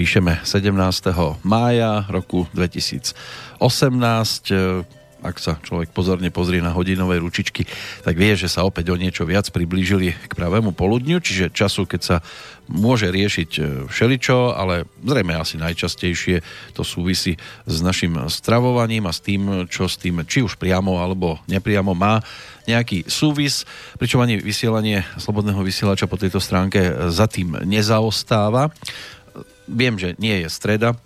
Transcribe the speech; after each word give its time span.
Píšeme 0.00 0.40
17. 0.48 1.12
mája 1.44 2.08
roku 2.08 2.48
2018 2.56 3.12
ak 5.20 5.36
sa 5.36 5.60
človek 5.60 5.92
pozorne 5.92 6.32
pozrie 6.32 6.64
na 6.64 6.72
hodinové 6.72 7.20
ručičky, 7.20 7.68
tak 8.00 8.16
vie, 8.16 8.32
že 8.32 8.48
sa 8.48 8.64
opäť 8.64 8.88
o 8.88 8.96
niečo 8.96 9.28
viac 9.28 9.52
priblížili 9.52 10.16
k 10.16 10.32
pravému 10.32 10.72
poludniu, 10.72 11.20
čiže 11.20 11.52
času, 11.52 11.84
keď 11.84 12.00
sa 12.00 12.16
môže 12.72 13.12
riešiť 13.12 13.50
e, 13.60 13.60
všeličo, 13.84 14.56
ale 14.56 14.88
zrejme 15.04 15.36
asi 15.36 15.60
najčastejšie 15.60 16.40
to 16.72 16.80
súvisí 16.80 17.36
s 17.68 17.76
našim 17.84 18.16
stravovaním 18.32 19.04
a 19.04 19.12
s 19.12 19.20
tým, 19.20 19.68
čo 19.68 19.84
s 19.90 20.00
tým 20.00 20.24
či 20.24 20.40
už 20.40 20.56
priamo 20.56 20.96
alebo 20.96 21.36
nepriamo 21.44 21.92
má 21.92 22.24
nejaký 22.64 23.10
súvis, 23.10 23.66
pričom 23.98 24.22
ani 24.22 24.38
vysielanie 24.38 25.02
slobodného 25.18 25.60
vysielača 25.60 26.08
po 26.08 26.16
tejto 26.16 26.38
stránke 26.38 27.10
za 27.10 27.26
tým 27.26 27.60
nezaostáva. 27.66 28.70
Viem, 29.70 29.94
že 30.02 30.18
nie 30.18 30.42
je 30.42 30.48
streda, 30.50 30.98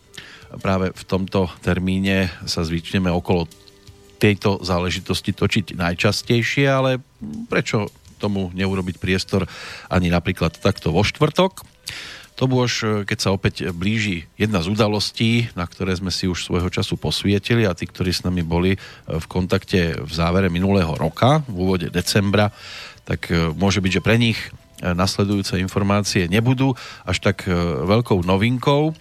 práve 0.56 0.90
v 0.96 1.04
tomto 1.04 1.52
termíne 1.60 2.32
sa 2.48 2.64
zvyčneme 2.64 3.12
okolo 3.12 3.44
tejto 4.16 4.64
záležitosti 4.64 5.36
točiť 5.36 5.76
najčastejšie, 5.76 6.64
ale 6.64 7.02
prečo 7.50 7.92
tomu 8.16 8.48
neurobiť 8.56 8.96
priestor 8.96 9.44
ani 9.92 10.08
napríklad 10.08 10.56
takto 10.56 10.94
vo 10.94 11.04
štvrtok. 11.04 11.66
To 12.34 12.50
už, 12.50 13.04
keď 13.06 13.18
sa 13.20 13.30
opäť 13.30 13.70
blíži 13.70 14.26
jedna 14.34 14.58
z 14.58 14.74
udalostí, 14.74 15.54
na 15.54 15.70
ktoré 15.70 15.94
sme 15.94 16.10
si 16.10 16.26
už 16.26 16.42
svojho 16.42 16.66
času 16.66 16.98
posvietili 16.98 17.62
a 17.62 17.78
tí, 17.78 17.86
ktorí 17.86 18.10
s 18.10 18.26
nami 18.26 18.42
boli 18.42 18.74
v 19.06 19.26
kontakte 19.30 20.02
v 20.02 20.10
závere 20.10 20.50
minulého 20.50 20.98
roka, 20.98 21.46
v 21.46 21.54
úvode 21.54 21.94
decembra, 21.94 22.50
tak 23.06 23.30
môže 23.54 23.78
byť, 23.78 23.92
že 24.00 24.02
pre 24.02 24.18
nich 24.18 24.40
nasledujúce 24.92 25.56
informácie 25.56 26.28
nebudú 26.28 26.76
až 27.08 27.24
tak 27.24 27.48
e, 27.48 27.54
veľkou 27.88 28.20
novinkou, 28.20 28.92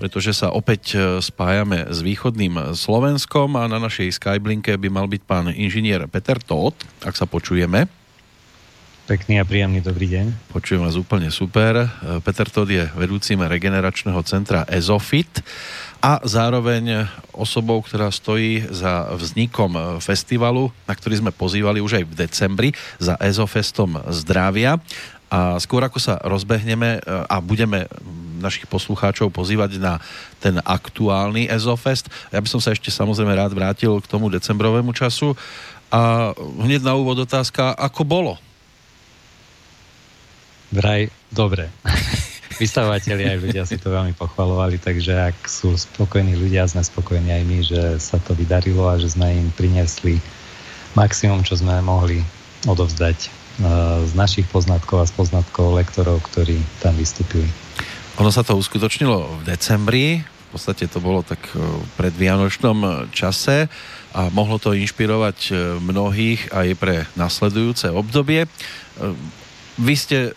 pretože 0.00 0.32
sa 0.32 0.48
opäť 0.48 0.96
e, 0.96 1.20
spájame 1.20 1.92
s 1.92 2.00
východným 2.00 2.72
Slovenskom 2.72 3.60
a 3.60 3.68
na 3.68 3.76
našej 3.76 4.16
Skyblinke 4.16 4.80
by 4.80 4.88
mal 4.88 5.04
byť 5.04 5.22
pán 5.28 5.52
inžinier 5.52 6.08
Peter 6.08 6.40
Todt, 6.40 6.80
ak 7.04 7.12
sa 7.12 7.28
počujeme. 7.28 7.84
Pekný 9.06 9.38
a 9.38 9.46
príjemný 9.46 9.78
dobrý 9.78 10.10
deň. 10.10 10.50
Počujem 10.50 10.82
vás 10.82 10.98
úplne 10.98 11.30
super. 11.30 11.78
E, 11.78 11.86
Peter 12.24 12.48
Todt 12.48 12.72
je 12.72 12.88
vedúcim 12.96 13.38
regeneračného 13.38 14.18
centra 14.24 14.64
EZOFIT 14.66 15.44
a 16.02 16.20
zároveň 16.22 17.08
osobou, 17.32 17.80
ktorá 17.80 18.12
stojí 18.12 18.62
za 18.68 19.10
vznikom 19.16 19.98
festivalu, 19.98 20.68
na 20.84 20.94
ktorý 20.94 21.24
sme 21.24 21.32
pozývali 21.32 21.80
už 21.80 22.02
aj 22.02 22.04
v 22.04 22.14
decembri 22.14 22.68
za 23.00 23.16
EZOFestom 23.18 24.06
zdravia. 24.12 24.78
A 25.26 25.58
skôr 25.58 25.82
ako 25.82 25.98
sa 25.98 26.22
rozbehneme 26.22 26.98
e, 26.98 27.00
a 27.02 27.42
budeme 27.42 27.90
našich 28.38 28.68
poslucháčov 28.70 29.32
pozývať 29.32 29.80
na 29.80 29.98
ten 30.38 30.60
aktuálny 30.60 31.48
Ezofest, 31.50 32.12
ja 32.30 32.38
by 32.38 32.48
som 32.48 32.60
sa 32.60 32.76
ešte 32.76 32.92
samozrejme 32.92 33.32
rád 33.32 33.56
vrátil 33.56 33.96
k 33.98 34.06
tomu 34.06 34.28
decembrovému 34.28 34.92
času 34.92 35.34
a 35.90 36.30
hneď 36.36 36.84
na 36.84 36.94
úvod 36.94 37.16
otázka, 37.24 37.74
ako 37.74 38.02
bolo? 38.04 38.32
Vraj, 40.70 41.08
dobre. 41.32 41.70
Vystavovateľi 42.62 43.24
aj 43.36 43.38
ľudia 43.38 43.62
si 43.68 43.76
to 43.76 43.92
veľmi 43.92 44.16
pochvalovali, 44.16 44.80
takže 44.80 45.12
ak 45.12 45.44
sú 45.44 45.76
spokojní 45.76 46.40
ľudia, 46.40 46.64
sme 46.64 46.80
spokojní 46.80 47.30
aj 47.32 47.44
my, 47.44 47.58
že 47.60 47.82
sa 48.00 48.16
to 48.16 48.32
vydarilo 48.32 48.88
a 48.88 48.96
že 48.96 49.12
sme 49.12 49.28
im 49.28 49.48
priniesli 49.52 50.16
maximum, 50.96 51.44
čo 51.44 51.60
sme 51.60 51.76
mohli 51.84 52.24
odovzdať 52.64 53.35
z 54.04 54.12
našich 54.12 54.44
poznatkov 54.52 55.04
a 55.04 55.08
z 55.08 55.12
poznatkov 55.16 55.76
lektorov, 55.76 56.20
ktorí 56.28 56.60
tam 56.84 56.92
vystúpili. 56.96 57.48
Ono 58.20 58.32
sa 58.32 58.44
to 58.44 58.56
uskutočnilo 58.56 59.40
v 59.40 59.42
decembri, 59.44 60.06
v 60.24 60.48
podstate 60.48 60.88
to 60.88 61.04
bolo 61.04 61.20
tak 61.20 61.40
e, 61.52 61.60
pred 62.00 62.14
Vianočnom 62.16 63.10
čase 63.12 63.68
a 64.16 64.32
mohlo 64.32 64.56
to 64.56 64.72
inšpirovať 64.72 65.38
e, 65.48 65.52
mnohých 65.80 66.48
aj 66.48 66.68
pre 66.80 66.96
nasledujúce 67.18 67.92
obdobie. 67.92 68.48
Vy 69.76 69.92
ste 69.92 70.18
e, 70.28 70.30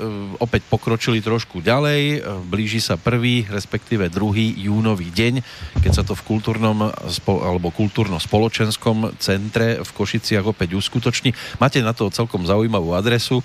opäť 0.44 0.68
pokročili 0.68 1.24
trošku 1.24 1.64
ďalej, 1.64 2.02
e, 2.12 2.18
blíži 2.44 2.84
sa 2.84 3.00
prvý, 3.00 3.48
respektíve 3.48 4.12
druhý 4.12 4.52
júnový 4.52 5.08
deň, 5.16 5.40
keď 5.80 5.92
sa 5.96 6.04
to 6.04 6.12
v 6.12 6.28
kultúrnom 6.28 6.92
alebo 7.28 7.72
kultúrno-spoločenskom 7.72 9.16
centre 9.16 9.80
v 9.80 9.90
Košiciach 9.96 10.44
opäť 10.44 10.76
uskutoční. 10.76 11.32
Máte 11.56 11.80
na 11.80 11.96
to 11.96 12.12
celkom 12.12 12.44
zaujímavú 12.44 12.92
adresu, 12.92 13.40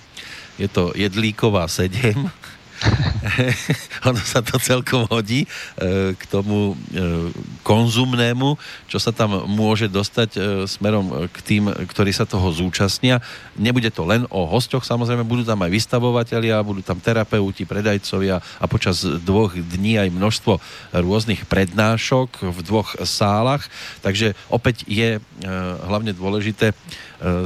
je 0.59 0.67
to 0.67 0.91
Jedlíková 0.99 1.71
7 1.71 2.27
ono 4.09 4.21
sa 4.21 4.45
to 4.45 4.61
celkom 4.61 5.09
hodí 5.09 5.45
e, 5.45 5.49
k 6.15 6.23
tomu 6.29 6.73
e, 6.73 7.31
konzumnému, 7.65 8.57
čo 8.87 8.99
sa 9.01 9.11
tam 9.11 9.49
môže 9.49 9.89
dostať 9.89 10.31
e, 10.35 10.39
smerom 10.69 11.29
k 11.33 11.39
tým, 11.43 11.65
ktorí 11.89 12.13
sa 12.13 12.29
toho 12.29 12.53
zúčastnia. 12.53 13.25
Nebude 13.57 13.89
to 13.89 14.05
len 14.05 14.29
o 14.29 14.45
hostoch, 14.45 14.85
samozrejme 14.85 15.25
budú 15.25 15.43
tam 15.43 15.65
aj 15.65 15.71
vystavovateľia, 15.73 16.65
budú 16.67 16.85
tam 16.85 17.01
terapeuti, 17.01 17.65
predajcovia 17.65 18.41
a 18.41 18.65
počas 18.69 19.03
dvoch 19.03 19.57
dní 19.57 19.99
aj 19.99 20.09
množstvo 20.13 20.53
rôznych 20.95 21.49
prednášok 21.49 22.45
v 22.45 22.59
dvoch 22.63 22.97
sálach. 23.03 23.67
Takže 24.05 24.37
opäť 24.53 24.85
je 24.87 25.19
hlavne 25.85 26.13
dôležité 26.13 26.77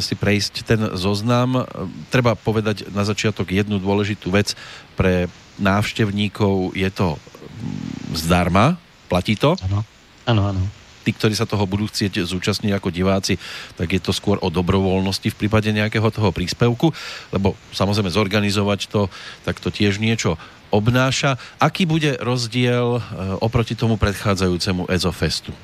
si 0.00 0.14
prejsť 0.16 0.54
ten 0.64 0.80
zoznam. 0.96 1.62
Treba 2.08 2.34
povedať 2.34 2.88
na 2.90 3.04
začiatok 3.04 3.52
jednu 3.52 3.78
dôležitú 3.78 4.32
vec 4.32 4.56
pre 4.98 5.28
návštevníkov 5.58 6.72
je 6.72 6.88
to 6.88 7.18
mm, 7.18 8.14
zdarma, 8.14 8.78
platí 9.10 9.34
to? 9.34 9.58
Áno, 9.68 9.82
áno, 10.24 10.42
áno. 10.54 10.62
Tí, 11.02 11.16
ktorí 11.16 11.32
sa 11.32 11.48
toho 11.48 11.64
budú 11.64 11.88
chcieť 11.88 12.20
zúčastniť 12.20 12.72
ako 12.76 12.92
diváci, 12.92 13.40
tak 13.80 13.96
je 13.96 14.00
to 14.02 14.12
skôr 14.12 14.36
o 14.44 14.52
dobrovoľnosti 14.52 15.32
v 15.32 15.38
prípade 15.38 15.72
nejakého 15.72 16.04
toho 16.12 16.30
príspevku, 16.36 16.92
lebo 17.32 17.56
samozrejme 17.72 18.12
zorganizovať 18.12 18.92
to, 18.92 19.08
tak 19.40 19.56
to 19.56 19.72
tiež 19.72 19.96
niečo 20.02 20.36
obnáša. 20.68 21.40
Aký 21.56 21.88
bude 21.88 22.20
rozdiel 22.20 23.00
e, 23.00 23.02
oproti 23.40 23.72
tomu 23.72 23.96
predchádzajúcemu 23.96 24.84
EZOFestu? 24.84 25.56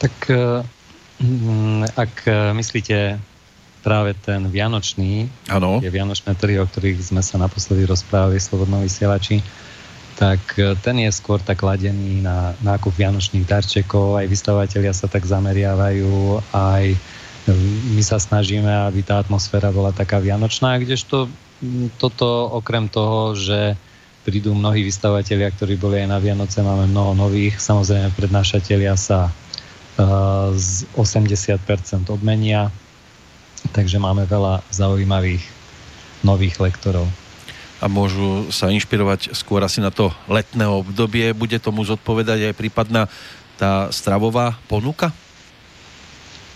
Tak 0.00 0.14
e, 0.32 0.64
mm, 0.64 0.83
ak 1.94 2.12
e, 2.26 2.52
myslíte 2.58 3.20
práve 3.84 4.16
ten 4.16 4.48
Vianočný, 4.48 5.28
ano. 5.52 5.78
tie 5.78 5.92
Vianočné 5.92 6.34
trhy, 6.34 6.56
o 6.58 6.66
ktorých 6.66 6.98
sme 7.04 7.20
sa 7.20 7.36
naposledy 7.36 7.84
rozprávali 7.84 8.40
v 8.40 8.46
Slobodnom 8.48 8.80
vysielači, 8.82 9.44
tak 10.18 10.40
e, 10.58 10.74
ten 10.80 10.96
je 11.04 11.10
skôr 11.14 11.38
tak 11.38 11.62
ladený 11.62 12.24
na 12.24 12.56
nákup 12.64 12.94
Vianočných 12.96 13.46
darčekov, 13.46 14.18
aj 14.18 14.26
vystavovateľia 14.26 14.94
sa 14.96 15.06
tak 15.06 15.22
zameriavajú, 15.28 16.42
aj 16.50 16.84
e, 16.94 16.98
my 17.94 18.02
sa 18.02 18.18
snažíme, 18.18 18.70
aby 18.90 19.06
tá 19.06 19.22
atmosféra 19.22 19.70
bola 19.70 19.94
taká 19.94 20.18
vianočná, 20.18 20.80
kdežto 20.82 21.30
toto 22.00 22.26
okrem 22.58 22.90
toho, 22.90 23.38
že 23.38 23.78
prídu 24.24 24.56
mnohí 24.56 24.80
vystavovateľia, 24.82 25.52
ktorí 25.52 25.76
boli 25.76 26.00
aj 26.00 26.08
na 26.08 26.18
Vianoce, 26.18 26.64
máme 26.64 26.88
mnoho 26.88 27.12
nových, 27.12 27.60
samozrejme 27.60 28.16
prednášatelia 28.16 28.96
sa 28.96 29.28
z 30.54 30.68
80% 30.98 32.10
odmenia, 32.10 32.70
Takže 33.72 33.96
máme 33.96 34.28
veľa 34.28 34.60
zaujímavých 34.68 35.40
nových 36.20 36.60
lektorov. 36.60 37.08
A 37.80 37.88
môžu 37.88 38.48
sa 38.52 38.72
inšpirovať 38.72 39.32
skôr 39.36 39.60
asi 39.64 39.80
na 39.80 39.92
to 39.92 40.12
letné 40.28 40.64
obdobie. 40.68 41.32
Bude 41.32 41.56
tomu 41.60 41.84
zodpovedať 41.84 42.52
aj 42.52 42.58
prípadná 42.58 43.08
tá 43.56 43.88
stravová 43.92 44.56
ponuka? 44.68 45.12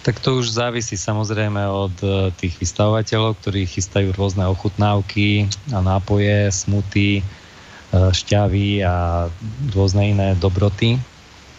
Tak 0.05 0.25
to 0.25 0.40
už 0.40 0.56
závisí 0.56 0.96
samozrejme 0.96 1.69
od 1.69 1.96
e, 2.00 2.32
tých 2.32 2.56
vystavovateľov, 2.56 3.37
ktorí 3.44 3.69
chystajú 3.69 4.14
rôzne 4.17 4.49
ochutnávky 4.49 5.50
a 5.69 5.85
nápoje, 5.85 6.49
smuty, 6.49 7.20
e, 7.20 7.23
šťavy 7.93 8.81
a 8.88 9.29
rôzne 9.75 10.17
iné 10.17 10.29
dobroty, 10.38 10.96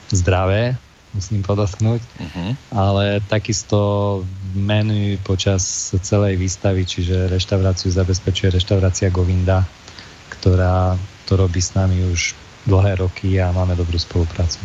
zdravé, 0.09 0.73
musím 1.13 1.41
podotknúť. 1.41 2.01
Uh-huh. 2.01 2.51
Ale 2.73 3.23
takisto 3.25 4.21
menu 4.53 5.17
počas 5.25 5.93
celej 6.01 6.37
výstavy, 6.37 6.85
čiže 6.85 7.29
reštauráciu 7.29 7.89
zabezpečuje 7.89 8.53
reštaurácia 8.53 9.09
Govinda, 9.09 9.65
ktorá 10.39 10.97
to 11.25 11.37
robí 11.37 11.61
s 11.61 11.77
nami 11.77 12.05
už 12.09 12.33
dlhé 12.69 12.99
roky 12.99 13.39
a 13.39 13.49
máme 13.55 13.73
dobrú 13.73 13.95
spoluprácu. 13.95 14.61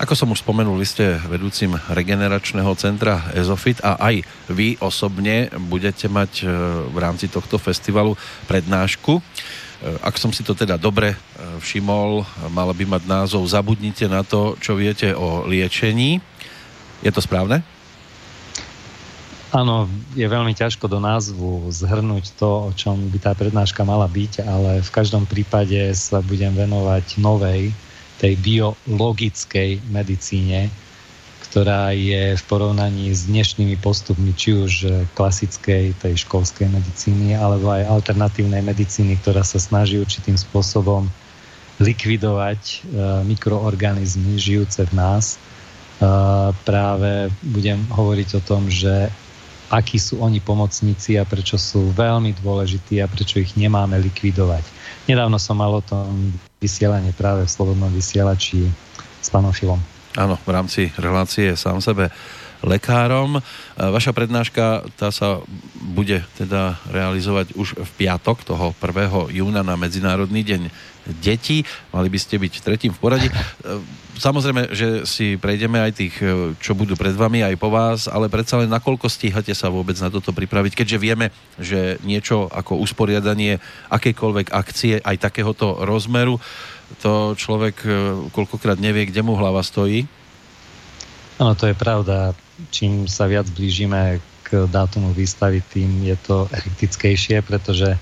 Ako 0.00 0.16
som 0.16 0.32
už 0.32 0.40
spomenul, 0.44 0.76
vy 0.80 0.86
ste 0.88 1.06
vedúcim 1.28 1.76
regeneračného 1.92 2.72
centra 2.76 3.32
Ezofit 3.36 3.80
a 3.84 3.96
aj 4.00 4.24
vy 4.48 4.76
osobne 4.80 5.52
budete 5.68 6.08
mať 6.08 6.32
e, 6.40 6.44
v 6.88 6.96
rámci 6.96 7.28
tohto 7.28 7.56
festivalu 7.60 8.16
prednášku. 8.48 9.20
E, 9.80 9.96
ak 10.04 10.20
som 10.20 10.28
si 10.28 10.44
to 10.44 10.52
teda 10.52 10.76
dobre 10.76 11.16
e, 11.16 11.18
všimol, 11.64 12.22
mala 12.52 12.76
by 12.76 12.84
mať 12.84 13.02
názov 13.08 13.48
Zabudnite 13.48 14.04
na 14.06 14.20
to, 14.20 14.60
čo 14.60 14.76
viete 14.76 15.16
o 15.16 15.48
liečení. 15.48 16.20
Je 17.00 17.08
to 17.08 17.24
správne? 17.24 17.64
Áno, 19.50 19.90
je 20.14 20.22
veľmi 20.22 20.54
ťažko 20.54 20.86
do 20.86 21.02
názvu 21.02 21.66
zhrnúť 21.74 22.38
to, 22.38 22.70
o 22.70 22.72
čom 22.76 23.10
by 23.10 23.18
tá 23.18 23.32
prednáška 23.34 23.82
mala 23.82 24.06
byť, 24.06 24.46
ale 24.46 24.78
v 24.78 24.90
každom 24.94 25.26
prípade 25.26 25.90
sa 25.98 26.22
budem 26.22 26.54
venovať 26.54 27.18
novej, 27.18 27.74
tej 28.20 28.36
biologickej 28.36 29.80
medicíne, 29.88 30.68
ktorá 31.50 31.90
je 31.90 32.38
v 32.38 32.42
porovnaní 32.46 33.10
s 33.10 33.26
dnešnými 33.26 33.74
postupmi, 33.82 34.30
či 34.38 34.54
už 34.54 34.72
klasickej, 35.18 35.98
tej 35.98 36.14
školskej 36.22 36.70
medicíny, 36.70 37.34
alebo 37.34 37.74
aj 37.74 37.90
alternatívnej 37.90 38.62
medicíny, 38.62 39.18
ktorá 39.18 39.42
sa 39.42 39.58
snaží 39.58 39.98
určitým 39.98 40.38
spôsobom 40.38 41.10
likvidovať 41.82 42.60
e, 42.62 42.76
mikroorganizmy 43.26 44.38
žijúce 44.38 44.86
v 44.86 44.92
nás. 44.94 45.34
E, 45.34 45.38
práve 46.62 47.34
budem 47.42 47.82
hovoriť 47.90 48.28
o 48.38 48.44
tom, 48.46 48.70
že 48.70 49.10
akí 49.74 49.98
sú 49.98 50.22
oni 50.22 50.38
pomocníci 50.38 51.18
a 51.18 51.26
prečo 51.26 51.58
sú 51.58 51.90
veľmi 51.90 52.30
dôležití 52.38 53.02
a 53.02 53.10
prečo 53.10 53.42
ich 53.42 53.58
nemáme 53.58 53.98
likvidovať. 53.98 54.62
Nedávno 55.10 55.34
som 55.42 55.58
mal 55.58 55.74
o 55.74 55.82
tom 55.82 56.30
vysielanie 56.62 57.10
práve 57.10 57.42
v 57.42 57.50
Slobodnom 57.50 57.90
vysielači 57.90 58.70
s 59.18 59.28
pánom 59.34 59.50
Filom. 59.50 59.82
Áno, 60.18 60.34
v 60.42 60.50
rámci 60.50 60.90
relácie 60.98 61.54
sám 61.54 61.78
sebe 61.78 62.10
lekárom. 62.66 63.38
Vaša 63.78 64.10
prednáška 64.10 64.82
tá 64.98 65.14
sa 65.14 65.38
bude 65.78 66.26
teda 66.34 66.82
realizovať 66.90 67.54
už 67.54 67.78
v 67.78 67.90
piatok, 67.94 68.42
toho 68.42 68.74
1. 68.82 69.30
júna 69.30 69.62
na 69.62 69.78
Medzinárodný 69.78 70.42
deň 70.42 70.62
detí. 71.22 71.62
Mali 71.94 72.10
by 72.10 72.18
ste 72.18 72.42
byť 72.42 72.52
tretím 72.58 72.90
v 72.90 72.98
poradí. 72.98 73.30
Samozrejme, 74.18 74.74
že 74.74 75.06
si 75.06 75.38
prejdeme 75.38 75.78
aj 75.78 75.92
tých, 75.94 76.18
čo 76.58 76.74
budú 76.74 76.98
pred 76.98 77.14
vami, 77.14 77.46
aj 77.46 77.54
po 77.54 77.70
vás, 77.70 78.10
ale 78.10 78.26
predsa 78.26 78.58
len 78.58 78.68
nakoľko 78.68 79.06
stíhate 79.06 79.54
sa 79.54 79.70
vôbec 79.70 79.94
na 80.02 80.10
toto 80.10 80.34
pripraviť, 80.34 80.74
keďže 80.74 80.98
vieme, 80.98 81.30
že 81.54 82.02
niečo 82.02 82.50
ako 82.50 82.82
usporiadanie 82.82 83.62
akejkoľvek 83.94 84.50
akcie 84.50 84.98
aj 85.00 85.22
takéhoto 85.22 85.86
rozmeru 85.86 86.42
to 86.98 87.38
človek 87.38 87.76
e, 87.86 87.90
koľkokrát 88.34 88.82
nevie, 88.82 89.06
kde 89.06 89.22
mu 89.22 89.38
hlava 89.38 89.62
stojí. 89.62 90.10
Áno, 91.38 91.54
to 91.54 91.70
je 91.70 91.76
pravda. 91.78 92.34
Čím 92.74 93.06
sa 93.06 93.30
viac 93.30 93.46
blížime 93.48 94.20
k 94.44 94.66
dátumu 94.66 95.14
výstavy, 95.14 95.62
tým 95.62 96.02
je 96.02 96.16
to 96.18 96.50
hektickejšie, 96.50 97.40
pretože 97.46 97.94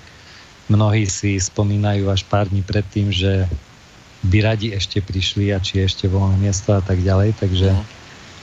mnohí 0.67 1.05
si 1.05 1.37
spomínajú 1.37 2.09
až 2.09 2.25
pár 2.25 2.49
dní 2.49 2.65
predtým, 2.65 3.13
že 3.13 3.45
by 4.25 4.37
radi 4.43 4.75
ešte 4.75 4.99
prišli 4.99 5.55
a 5.55 5.63
či 5.63 5.85
ešte 5.85 6.11
voľné 6.11 6.41
miesto 6.41 6.75
a 6.75 6.83
tak 6.83 6.99
ďalej, 6.99 7.39
takže 7.39 7.71
no. 7.71 7.81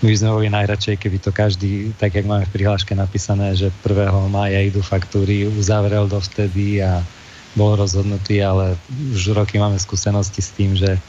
my 0.01 0.13
sme 0.17 0.31
boli 0.33 0.49
najradšej, 0.49 0.97
keby 0.97 1.19
to 1.21 1.31
každý, 1.35 1.93
tak 2.01 2.17
jak 2.17 2.25
máme 2.25 2.49
v 2.49 2.55
prihláške 2.57 2.97
napísané, 2.97 3.53
že 3.53 3.69
1. 3.85 4.09
mája 4.33 4.65
idú 4.65 4.81
faktúry, 4.81 5.45
uzavrel 5.45 6.09
dovtedy 6.09 6.81
a 6.81 7.05
bol 7.57 7.75
rozhodnutý, 7.75 8.45
ale 8.45 8.77
už 9.17 9.33
roky 9.33 9.57
máme 9.57 9.81
skúsenosti 9.81 10.45
s 10.45 10.53
tým, 10.53 10.77
že 10.77 11.01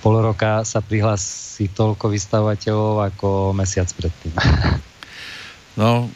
pol 0.00 0.22
roka 0.22 0.62
sa 0.62 0.78
prihlási 0.78 1.68
toľko 1.74 2.10
vystavovateľov 2.10 3.12
ako 3.12 3.28
mesiac 3.52 3.90
predtým. 3.92 4.32
No, 5.72 6.12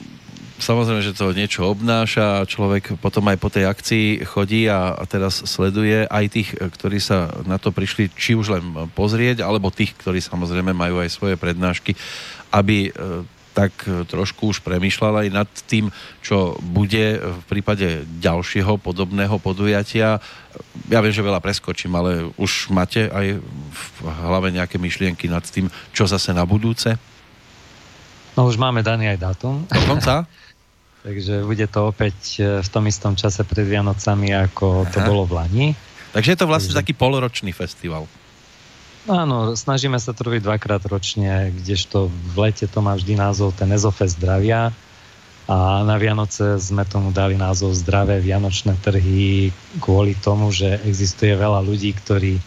samozrejme, 0.60 1.00
že 1.00 1.16
to 1.16 1.32
niečo 1.32 1.64
obnáša, 1.64 2.44
človek 2.44 3.00
potom 3.00 3.24
aj 3.32 3.40
po 3.40 3.48
tej 3.48 3.64
akcii 3.64 4.06
chodí 4.28 4.68
a, 4.68 4.92
a 4.92 5.04
teraz 5.08 5.48
sleduje 5.48 6.04
aj 6.04 6.24
tých, 6.28 6.48
ktorí 6.60 7.00
sa 7.00 7.32
na 7.48 7.56
to 7.56 7.72
prišli, 7.72 8.12
či 8.12 8.36
už 8.36 8.52
len 8.52 8.64
pozrieť, 8.92 9.40
alebo 9.40 9.72
tých, 9.72 9.96
ktorí 9.96 10.20
samozrejme 10.20 10.76
majú 10.76 11.00
aj 11.00 11.08
svoje 11.08 11.40
prednášky, 11.40 11.96
aby 12.52 12.88
e, 12.88 13.24
tak 13.56 13.72
e, 13.88 14.04
trošku 14.04 14.52
už 14.52 14.60
premyšľal 14.60 15.24
aj 15.24 15.28
nad 15.32 15.48
tým, 15.64 15.88
čo 16.20 16.60
bude 16.60 17.16
v 17.16 17.42
prípade 17.48 18.04
ďalšieho 18.20 18.76
podobného 18.76 19.40
podujatia. 19.40 20.20
Ja 20.92 21.00
viem, 21.00 21.16
že 21.16 21.24
veľa 21.24 21.40
preskočím, 21.40 21.96
ale 21.96 22.28
už 22.36 22.68
máte 22.68 23.08
aj 23.08 23.40
v 23.40 23.80
hlave 24.04 24.52
nejaké 24.52 24.76
myšlienky 24.76 25.32
nad 25.32 25.40
tým, 25.48 25.72
čo 25.96 26.04
zase 26.04 26.36
na 26.36 26.44
budúce? 26.44 27.00
No 28.36 28.44
už 28.44 28.60
máme 28.60 28.84
daný 28.84 29.08
aj 29.16 29.18
dátum. 29.24 29.64
Dokonca? 29.72 30.28
Takže 31.06 31.46
bude 31.48 31.64
to 31.64 31.88
opäť 31.88 32.16
e, 32.36 32.60
v 32.60 32.68
tom 32.68 32.84
istom 32.84 33.16
čase 33.16 33.40
pred 33.48 33.64
Vianocami, 33.64 34.36
ako 34.36 34.84
Aha. 34.84 34.92
to 34.92 34.98
bolo 35.00 35.24
v 35.24 35.32
Lani. 35.32 35.68
Takže 36.12 36.36
je 36.36 36.38
to 36.44 36.50
vlastne 36.50 36.76
Takže... 36.76 36.80
taký 36.84 36.92
poloročný 36.92 37.56
festival. 37.56 38.04
Áno, 39.06 39.54
snažíme 39.54 40.02
sa 40.02 40.10
to 40.10 40.26
robiť 40.26 40.42
dvakrát 40.42 40.82
ročne, 40.90 41.54
kdežto 41.62 42.10
v 42.10 42.34
lete 42.42 42.66
to 42.66 42.82
má 42.82 42.98
vždy 42.98 43.14
názov 43.14 43.54
ten 43.54 43.70
Ezofest 43.70 44.18
zdravia. 44.18 44.74
A 45.46 45.86
na 45.86 45.94
Vianoce 45.94 46.58
sme 46.58 46.82
tomu 46.82 47.14
dali 47.14 47.38
názov 47.38 47.70
Zdravé 47.78 48.18
vianočné 48.18 48.74
trhy 48.82 49.54
kvôli 49.78 50.18
tomu, 50.18 50.50
že 50.50 50.82
existuje 50.82 51.30
veľa 51.38 51.62
ľudí, 51.62 51.94
ktorí, 51.94 52.42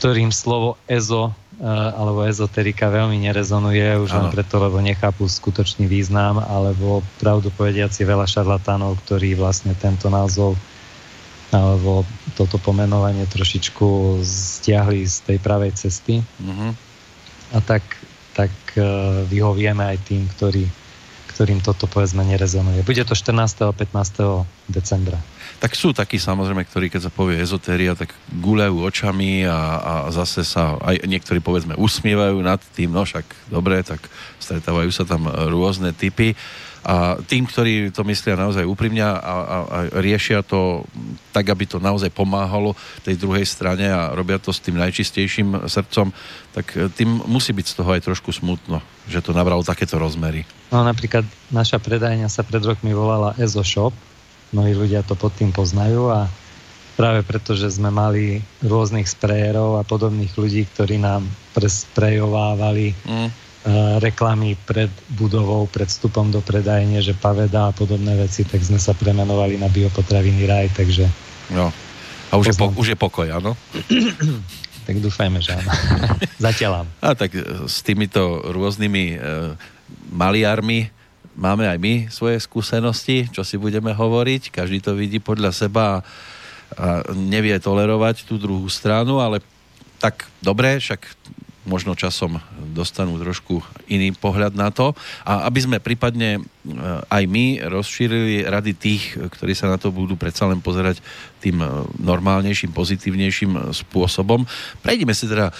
ktorým 0.00 0.32
slovo 0.32 0.80
EZO 0.88 1.28
eh, 1.28 1.68
alebo 1.68 2.24
ezoterika 2.24 2.88
veľmi 2.88 3.20
nerezonuje, 3.28 4.00
už 4.00 4.16
len 4.16 4.32
preto, 4.32 4.56
lebo 4.56 4.80
nechápu 4.80 5.28
skutočný 5.28 5.84
význam, 5.84 6.40
alebo 6.40 7.04
pravdu 7.20 7.52
povediaci 7.52 8.08
veľa 8.08 8.24
šarlatánov, 8.24 9.04
ktorí 9.04 9.36
vlastne 9.36 9.76
tento 9.76 10.08
názov 10.08 10.56
alebo 11.54 12.02
toto 12.34 12.58
pomenovanie 12.58 13.30
trošičku 13.30 14.18
stiahli 14.26 15.06
z 15.06 15.16
tej 15.22 15.38
pravej 15.38 15.70
cesty. 15.78 16.18
Mm-hmm. 16.42 16.70
A 17.54 17.58
tak, 17.62 17.86
tak 18.34 18.50
uh, 18.74 19.22
vyhovieme 19.30 19.86
aj 19.86 19.98
tým, 20.02 20.26
ktorí, 20.34 20.66
ktorým 21.30 21.62
toto 21.62 21.86
povedzme 21.86 22.26
nerezonuje. 22.26 22.82
Bude 22.82 23.06
to 23.06 23.14
14. 23.14 23.70
a 23.70 23.70
15. 23.70 24.42
decembra. 24.66 25.22
Tak 25.62 25.78
sú 25.78 25.94
takí 25.94 26.18
samozrejme, 26.18 26.66
ktorí 26.66 26.90
keď 26.90 27.06
sa 27.06 27.12
povie 27.14 27.38
ezotéria, 27.38 27.94
tak 27.94 28.10
guľajú 28.34 28.74
očami 28.74 29.46
a, 29.46 29.58
a 29.78 29.92
zase 30.10 30.42
sa 30.42 30.74
aj 30.82 31.06
niektorí 31.06 31.38
povedzme 31.38 31.78
usmievajú 31.78 32.42
nad 32.42 32.58
tým, 32.74 32.90
no 32.90 33.06
však 33.06 33.24
dobre, 33.46 33.78
tak 33.86 34.02
stretávajú 34.42 34.90
sa 34.90 35.06
tam 35.06 35.30
rôzne 35.30 35.94
typy. 35.94 36.34
A 36.84 37.16
tým, 37.24 37.48
ktorí 37.48 37.88
to 37.96 38.04
myslia 38.04 38.36
naozaj 38.36 38.68
úprimne 38.68 39.00
a, 39.00 39.16
a, 39.16 39.36
a 39.40 39.78
riešia 40.04 40.44
to 40.44 40.84
tak, 41.32 41.48
aby 41.48 41.64
to 41.64 41.80
naozaj 41.80 42.12
pomáhalo 42.12 42.76
tej 43.00 43.16
druhej 43.16 43.48
strane 43.48 43.88
a 43.88 44.12
robia 44.12 44.36
to 44.36 44.52
s 44.52 44.60
tým 44.60 44.76
najčistejším 44.76 45.64
srdcom, 45.64 46.12
tak 46.52 46.76
e, 46.76 46.92
tým 46.92 47.24
musí 47.24 47.56
byť 47.56 47.66
z 47.72 47.74
toho 47.80 47.90
aj 47.96 48.04
trošku 48.04 48.36
smutno, 48.36 48.84
že 49.08 49.24
to 49.24 49.32
nabralo 49.32 49.64
takéto 49.64 49.96
rozmery. 49.96 50.44
No 50.68 50.84
napríklad 50.84 51.24
naša 51.48 51.80
predajňa 51.80 52.28
sa 52.28 52.44
pred 52.44 52.60
rokmi 52.60 52.92
volala 52.92 53.32
Ezo 53.40 53.64
Shop, 53.64 53.96
mnohí 54.52 54.76
ľudia 54.76 55.00
to 55.00 55.16
pod 55.16 55.32
tým 55.40 55.56
poznajú 55.56 56.12
a 56.12 56.28
práve 57.00 57.24
preto, 57.24 57.56
že 57.56 57.72
sme 57.72 57.88
mali 57.88 58.44
rôznych 58.60 59.08
sprejérov 59.08 59.80
a 59.80 59.88
podobných 59.88 60.36
ľudí, 60.36 60.68
ktorí 60.68 61.00
nám 61.00 61.24
presprejovávali 61.56 62.92
mm 63.08 63.43
reklamy 63.96 64.60
pred 64.68 64.92
budovou, 65.16 65.64
pred 65.64 65.88
vstupom 65.88 66.28
do 66.28 66.44
predajne, 66.44 67.00
že 67.00 67.16
paveda 67.16 67.72
a 67.72 67.76
podobné 67.76 68.12
veci, 68.12 68.44
tak 68.44 68.60
sme 68.60 68.76
sa 68.76 68.92
premenovali 68.92 69.56
na 69.56 69.72
biopotraviny 69.72 70.44
raj, 70.44 70.68
takže... 70.76 71.08
No. 71.48 71.72
A 72.28 72.36
už, 72.36 72.52
je, 72.52 72.54
po, 72.60 72.68
už 72.76 72.92
je 72.92 72.98
pokoj, 72.98 73.24
áno? 73.24 73.56
tak 74.86 75.00
dúfajme, 75.00 75.40
že 75.40 75.56
áno. 75.56 75.70
Zatiaľ 76.44 76.84
A 77.00 77.16
tak 77.16 77.32
eh, 77.32 77.40
s 77.64 77.80
týmito 77.80 78.44
rôznymi 78.44 79.04
e, 79.14 79.18
maliarmi 80.12 80.92
máme 81.32 81.64
aj 81.64 81.78
my 81.80 81.94
svoje 82.12 82.36
skúsenosti, 82.44 83.32
čo 83.32 83.48
si 83.48 83.56
budeme 83.56 83.96
hovoriť. 83.96 84.52
Každý 84.52 84.84
to 84.84 84.92
vidí 84.92 85.24
podľa 85.24 85.56
seba 85.56 85.84
a, 85.88 85.96
a 85.96 86.02
nevie 87.16 87.56
tolerovať 87.56 88.28
tú 88.28 88.36
druhú 88.36 88.68
stranu, 88.68 89.24
ale 89.24 89.40
tak 90.04 90.28
dobre, 90.44 90.76
však 90.76 91.00
možno 91.64 91.96
časom 91.96 92.40
dostanú 92.72 93.16
trošku 93.16 93.64
iný 93.88 94.12
pohľad 94.12 94.52
na 94.52 94.68
to. 94.68 94.92
A 95.24 95.48
aby 95.48 95.60
sme 95.64 95.78
prípadne 95.80 96.38
e, 96.38 96.40
aj 97.08 97.24
my 97.24 97.64
rozšírili 97.64 98.44
rady 98.44 98.72
tých, 98.76 99.16
ktorí 99.16 99.56
sa 99.56 99.72
na 99.72 99.80
to 99.80 99.88
budú 99.92 100.16
predsa 100.16 100.48
len 100.48 100.60
pozerať 100.60 101.00
tým 101.40 101.60
e, 101.60 101.68
normálnejším, 102.00 102.72
pozitívnejším 102.72 103.72
spôsobom. 103.72 104.44
Prejdeme 104.84 105.16
si 105.16 105.24
teda 105.24 105.50
e, 105.50 105.54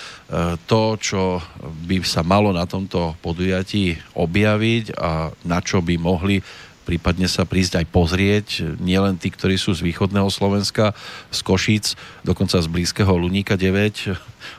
to, 0.69 1.01
čo 1.01 1.41
by 1.89 2.05
sa 2.05 2.21
malo 2.21 2.53
na 2.53 2.69
tomto 2.69 3.17
podujatí 3.25 3.97
objaviť 4.17 4.85
a 5.01 5.33
na 5.49 5.59
čo 5.65 5.81
by 5.81 5.97
mohli 5.97 6.41
prípadne 6.85 7.25
sa 7.27 7.49
prísť 7.49 7.81
aj 7.81 7.87
pozrieť, 7.89 8.47
nielen 8.77 9.17
tí, 9.17 9.33
ktorí 9.33 9.57
sú 9.57 9.73
z 9.73 9.81
východného 9.81 10.29
Slovenska, 10.29 10.93
z 11.33 11.41
Košíc, 11.41 11.87
dokonca 12.21 12.61
z 12.61 12.69
blízkeho 12.69 13.11
Luníka 13.17 13.57
9, 13.57 14.13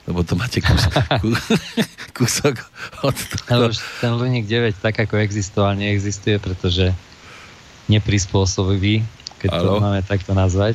lebo 0.09 0.25
to 0.25 0.33
máte 0.33 0.59
kus, 0.59 0.89
kus, 1.21 1.39
kúsok 2.17 2.65
od 3.05 3.13
toho. 3.13 3.45
Ale 3.53 3.63
už 3.71 3.77
ten 4.01 4.11
Luník 4.17 4.49
9 4.49 4.81
tak 4.81 4.97
ako 4.97 5.21
existoval, 5.21 5.77
neexistuje, 5.77 6.41
pretože 6.41 6.89
neprispôsobivý, 7.85 9.05
keď 9.37 9.49
to 9.61 9.69
máme 9.77 10.01
takto 10.01 10.33
nazvať, 10.33 10.73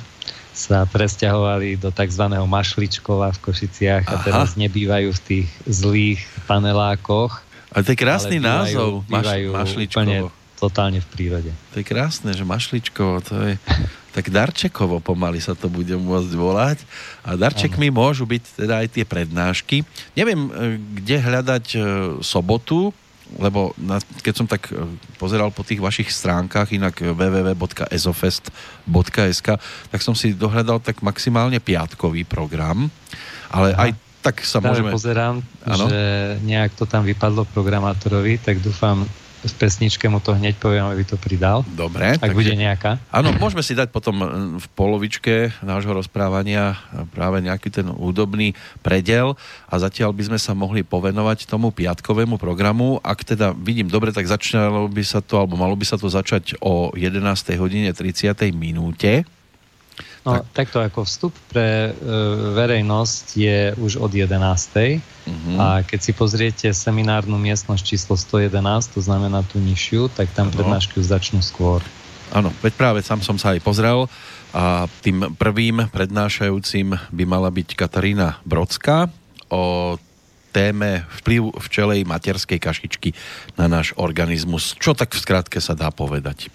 sa 0.54 0.86
presťahovali 0.86 1.78
do 1.78 1.90
tzv. 1.90 2.24
Mašličkova 2.30 3.34
v 3.34 3.38
Košiciach 3.42 4.06
Aha. 4.06 4.14
a 4.14 4.22
teraz 4.22 4.54
nebývajú 4.54 5.10
v 5.10 5.20
tých 5.26 5.48
zlých 5.66 6.20
panelákoch. 6.46 7.42
A 7.70 7.86
to 7.86 7.94
je 7.94 7.98
krásny 7.98 8.42
názov, 8.42 9.06
bývajú, 9.06 9.10
bývajú 9.10 9.46
Mašličkovo 9.54 10.39
totálne 10.60 11.00
v 11.00 11.08
prírode. 11.08 11.50
To 11.72 11.80
je 11.80 11.88
krásne, 11.88 12.36
že 12.36 12.44
mašličko, 12.44 13.24
to 13.24 13.34
je 13.48 13.54
tak 14.10 14.26
darčekovo 14.26 14.98
pomaly 14.98 15.38
sa 15.38 15.54
to 15.54 15.70
bude 15.70 15.94
môcť 15.94 16.34
volať. 16.34 16.82
A 17.22 17.38
darčekmi 17.38 17.94
ano. 17.94 18.02
môžu 18.02 18.26
byť 18.26 18.58
teda 18.58 18.82
aj 18.82 18.98
tie 18.98 19.06
prednášky. 19.06 19.86
Neviem, 20.18 20.50
e, 20.50 20.82
kde 20.98 21.22
hľadať 21.22 21.64
e, 21.74 21.78
sobotu, 22.18 22.90
lebo 23.38 23.70
na, 23.78 24.02
keď 24.26 24.34
som 24.34 24.50
tak 24.50 24.74
e, 24.74 24.82
pozeral 25.14 25.54
po 25.54 25.62
tých 25.62 25.78
vašich 25.78 26.10
stránkach, 26.10 26.74
inak 26.74 26.98
www.ezofest.sk, 26.98 29.48
tak 29.94 30.00
som 30.02 30.18
si 30.18 30.34
dohľadal 30.34 30.82
tak 30.82 31.06
maximálne 31.06 31.62
piatkový 31.62 32.26
program, 32.26 32.90
ale 33.46 33.78
Aha. 33.78 33.86
aj 33.86 33.94
tak 34.20 34.44
sa 34.44 34.60
Práve 34.60 34.84
môžeme... 34.84 34.92
pozerám, 34.92 35.40
ano? 35.64 35.88
že 35.88 36.36
nejak 36.44 36.76
to 36.76 36.84
tam 36.84 37.08
vypadlo 37.08 37.48
programátorovi, 37.56 38.36
tak 38.36 38.60
dúfam, 38.60 39.08
v 39.40 39.54
pesničke 39.56 40.04
mu 40.12 40.20
to 40.20 40.36
hneď 40.36 40.60
poviem, 40.60 40.84
aby 40.84 41.00
to 41.00 41.16
pridal. 41.16 41.64
Dobre. 41.64 42.16
Ak 42.16 42.28
takže, 42.28 42.36
bude 42.36 42.52
nejaká. 42.52 43.00
Áno, 43.08 43.32
môžeme 43.40 43.64
si 43.64 43.72
dať 43.72 43.88
potom 43.88 44.16
e, 44.20 44.26
v 44.60 44.66
polovičke 44.76 45.64
nášho 45.64 45.96
rozprávania 45.96 46.76
práve 47.16 47.40
nejaký 47.40 47.72
ten 47.72 47.88
údobný 47.88 48.52
predel 48.84 49.40
a 49.72 49.74
zatiaľ 49.80 50.12
by 50.12 50.32
sme 50.32 50.38
sa 50.38 50.52
mohli 50.52 50.84
povenovať 50.84 51.48
tomu 51.48 51.72
piatkovému 51.72 52.36
programu. 52.36 53.00
Ak 53.00 53.24
teda 53.24 53.56
vidím 53.56 53.88
dobre, 53.88 54.12
tak 54.12 54.28
začalo 54.28 54.84
by 54.92 55.04
sa 55.04 55.24
to, 55.24 55.40
alebo 55.40 55.56
malo 55.56 55.72
by 55.72 55.88
sa 55.88 55.96
to 55.96 56.12
začať 56.12 56.60
o 56.60 56.92
11. 56.92 57.24
hodine 57.56 57.88
30. 57.96 58.36
minúte. 58.52 59.24
No, 60.20 60.44
tak. 60.44 60.68
takto 60.68 60.78
ako 60.84 61.08
vstup 61.08 61.32
pre 61.48 61.88
e, 61.88 61.90
verejnosť 62.52 63.24
je 63.40 63.58
už 63.80 63.96
od 64.04 64.12
11. 64.12 64.36
Uh-huh. 64.36 65.56
A 65.56 65.80
keď 65.80 66.00
si 66.04 66.12
pozriete 66.12 66.68
seminárnu 66.76 67.40
miestnosť 67.40 67.80
číslo 67.80 68.20
111, 68.20 68.52
to 68.92 69.00
znamená 69.00 69.40
tú 69.48 69.56
nižšiu, 69.56 70.12
tak 70.12 70.28
tam 70.36 70.52
uh-huh. 70.52 70.60
prednášky 70.60 71.00
už 71.00 71.08
začnú 71.08 71.40
skôr. 71.40 71.80
Áno, 72.36 72.52
veď 72.60 72.72
práve 72.76 73.00
sám 73.00 73.24
som 73.24 73.40
sa 73.40 73.56
aj 73.56 73.64
pozrel 73.64 74.06
a 74.54 74.86
tým 75.02 75.34
prvým 75.34 75.90
prednášajúcim 75.90 76.94
by 77.10 77.24
mala 77.26 77.50
byť 77.50 77.74
Katarína 77.74 78.38
Brodská 78.46 79.10
o 79.50 79.96
téme 80.50 81.06
vplyv 81.22 81.54
včelej 81.58 82.00
materskej 82.06 82.58
kašičky 82.58 83.10
na 83.58 83.70
náš 83.70 83.94
organizmus. 83.96 84.74
Čo 84.78 84.94
tak 84.94 85.14
v 85.14 85.22
skratke 85.22 85.58
sa 85.62 85.78
dá 85.78 85.90
povedať? 85.94 86.50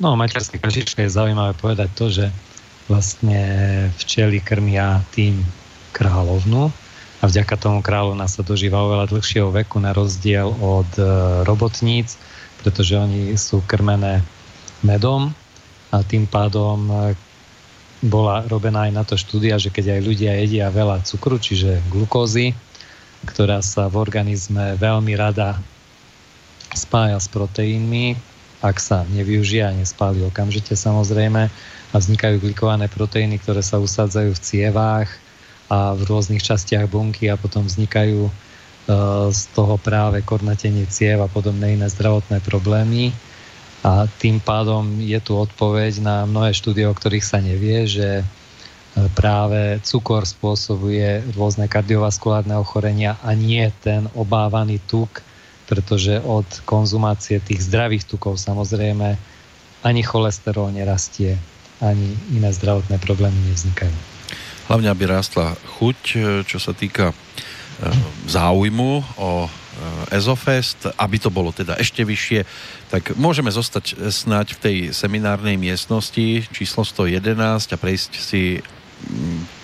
No, 0.00 0.16
materské 0.16 0.56
kašička 0.56 1.04
je 1.04 1.12
zaujímavé 1.12 1.52
povedať 1.58 1.90
to, 1.92 2.06
že 2.08 2.26
vlastne 2.86 3.40
včely 4.00 4.40
krmia 4.40 5.04
tým 5.12 5.44
kráľovnu 5.92 6.72
a 7.22 7.24
vďaka 7.30 7.54
tomu 7.54 7.78
kráľovna 7.84 8.26
sa 8.26 8.42
dožíva 8.42 8.82
oveľa 8.82 9.14
dlhšieho 9.14 9.54
veku 9.54 9.78
na 9.78 9.94
rozdiel 9.94 10.50
od 10.58 10.90
e, 10.98 11.04
robotníc, 11.46 12.18
pretože 12.58 12.98
oni 12.98 13.38
sú 13.38 13.62
krmené 13.62 14.26
medom 14.82 15.30
a 15.94 16.02
tým 16.02 16.26
pádom 16.26 16.90
e, 16.90 16.94
bola 18.02 18.42
robená 18.50 18.90
aj 18.90 18.92
na 18.92 19.06
to 19.06 19.14
štúdia, 19.14 19.62
že 19.62 19.70
keď 19.70 19.98
aj 19.98 20.00
ľudia 20.02 20.32
jedia 20.42 20.66
veľa 20.74 21.06
cukru, 21.06 21.38
čiže 21.38 21.78
glukózy, 21.86 22.58
ktorá 23.22 23.62
sa 23.62 23.86
v 23.86 24.02
organizme 24.02 24.74
veľmi 24.74 25.14
rada 25.14 25.62
spája 26.74 27.22
s 27.22 27.30
proteínmi, 27.30 28.18
ak 28.62 28.78
sa 28.78 29.02
nevyužije 29.10 29.66
a 29.66 29.74
nespáli 29.74 30.22
okamžite 30.22 30.78
samozrejme 30.78 31.50
a 31.92 31.94
vznikajú 31.98 32.38
glikované 32.38 32.86
proteíny, 32.86 33.42
ktoré 33.42 33.60
sa 33.60 33.82
usádzajú 33.82 34.30
v 34.32 34.40
cievách 34.40 35.10
a 35.66 35.98
v 35.98 36.00
rôznych 36.06 36.40
častiach 36.40 36.86
bunky 36.86 37.26
a 37.26 37.34
potom 37.34 37.66
vznikajú 37.66 38.30
e, 38.30 38.32
z 39.34 39.42
toho 39.50 39.76
práve 39.82 40.22
kornatenie 40.22 40.86
ciev 40.86 41.26
a 41.26 41.28
podobné 41.28 41.74
iné 41.74 41.90
zdravotné 41.90 42.38
problémy. 42.46 43.10
A 43.82 44.06
tým 44.06 44.38
pádom 44.38 45.02
je 45.02 45.18
tu 45.18 45.34
odpoveď 45.34 45.98
na 45.98 46.16
mnohé 46.22 46.54
štúdie, 46.54 46.86
o 46.86 46.94
ktorých 46.94 47.26
sa 47.26 47.42
nevie, 47.42 47.90
že 47.90 48.22
e, 48.22 48.24
práve 49.18 49.82
cukor 49.82 50.22
spôsobuje 50.22 51.34
rôzne 51.34 51.66
kardiovaskulárne 51.66 52.54
ochorenia 52.54 53.18
a 53.26 53.34
nie 53.34 53.66
ten 53.82 54.06
obávaný 54.14 54.78
tuk, 54.86 55.26
pretože 55.72 56.20
od 56.20 56.44
konzumácie 56.68 57.40
tých 57.40 57.64
zdravých 57.64 58.04
tukov 58.04 58.36
samozrejme 58.36 59.16
ani 59.80 60.02
cholesterol 60.04 60.68
nerastie, 60.68 61.40
ani 61.80 62.12
iné 62.28 62.52
zdravotné 62.52 63.00
problémy 63.00 63.40
nevznikajú. 63.48 63.96
Hlavne, 64.68 64.92
aby 64.92 65.08
rástla 65.08 65.56
chuť, 65.80 65.98
e, 66.12 66.16
čo 66.44 66.60
sa 66.60 66.76
týka 66.76 67.10
e, 67.10 67.14
záujmu 68.28 68.92
o 69.16 69.30
e, 69.44 69.50
Ezofest, 70.12 70.92
aby 70.92 71.16
to 71.16 71.32
bolo 71.32 71.56
teda 71.56 71.80
ešte 71.80 72.04
vyššie, 72.04 72.44
tak 72.92 73.16
môžeme 73.16 73.48
zostať 73.48 74.12
snať 74.12 74.46
v 74.52 74.58
tej 74.60 74.76
seminárnej 74.92 75.56
miestnosti 75.56 76.44
číslo 76.52 76.84
111 76.84 77.72
a 77.72 77.80
prejsť 77.80 78.12
si 78.20 78.60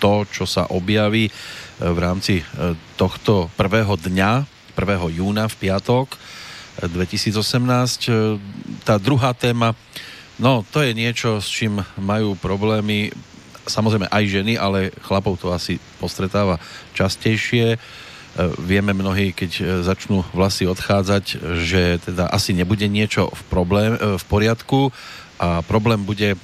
to, 0.01 0.25
čo 0.25 0.49
sa 0.49 0.67
objaví 0.67 1.31
v 1.79 1.97
rámci 2.01 2.43
tohto 2.99 3.47
prvého 3.55 3.95
dňa 3.95 4.58
1. 4.79 5.19
júna 5.19 5.51
v 5.51 5.55
piatok 5.67 6.15
2018. 6.87 8.07
Eh, 8.07 8.39
tá 8.87 8.95
druhá 8.95 9.35
téma, 9.35 9.75
no 10.39 10.63
to 10.71 10.79
je 10.79 10.95
niečo, 10.95 11.43
s 11.43 11.51
čím 11.51 11.83
majú 11.99 12.39
problémy 12.39 13.11
samozrejme 13.69 14.09
aj 14.09 14.23
ženy, 14.25 14.53
ale 14.57 14.89
chlapov 15.05 15.37
to 15.37 15.53
asi 15.53 15.77
postretáva 15.99 16.57
častejšie. 16.95 17.75
Eh, 17.75 17.79
vieme 18.63 18.95
mnohí, 18.95 19.35
keď 19.35 19.51
eh, 19.59 19.63
začnú 19.83 20.23
vlasy 20.31 20.63
odchádzať, 20.69 21.25
že 21.67 21.99
teda 21.99 22.31
asi 22.31 22.55
nebude 22.55 22.87
niečo 22.87 23.27
v, 23.27 23.41
problém, 23.51 23.91
v 23.99 24.23
poriadku 24.29 24.95
a 25.39 25.63
problém 25.63 26.03
bude 26.03 26.35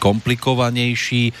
komplikovanejší. 0.00 1.36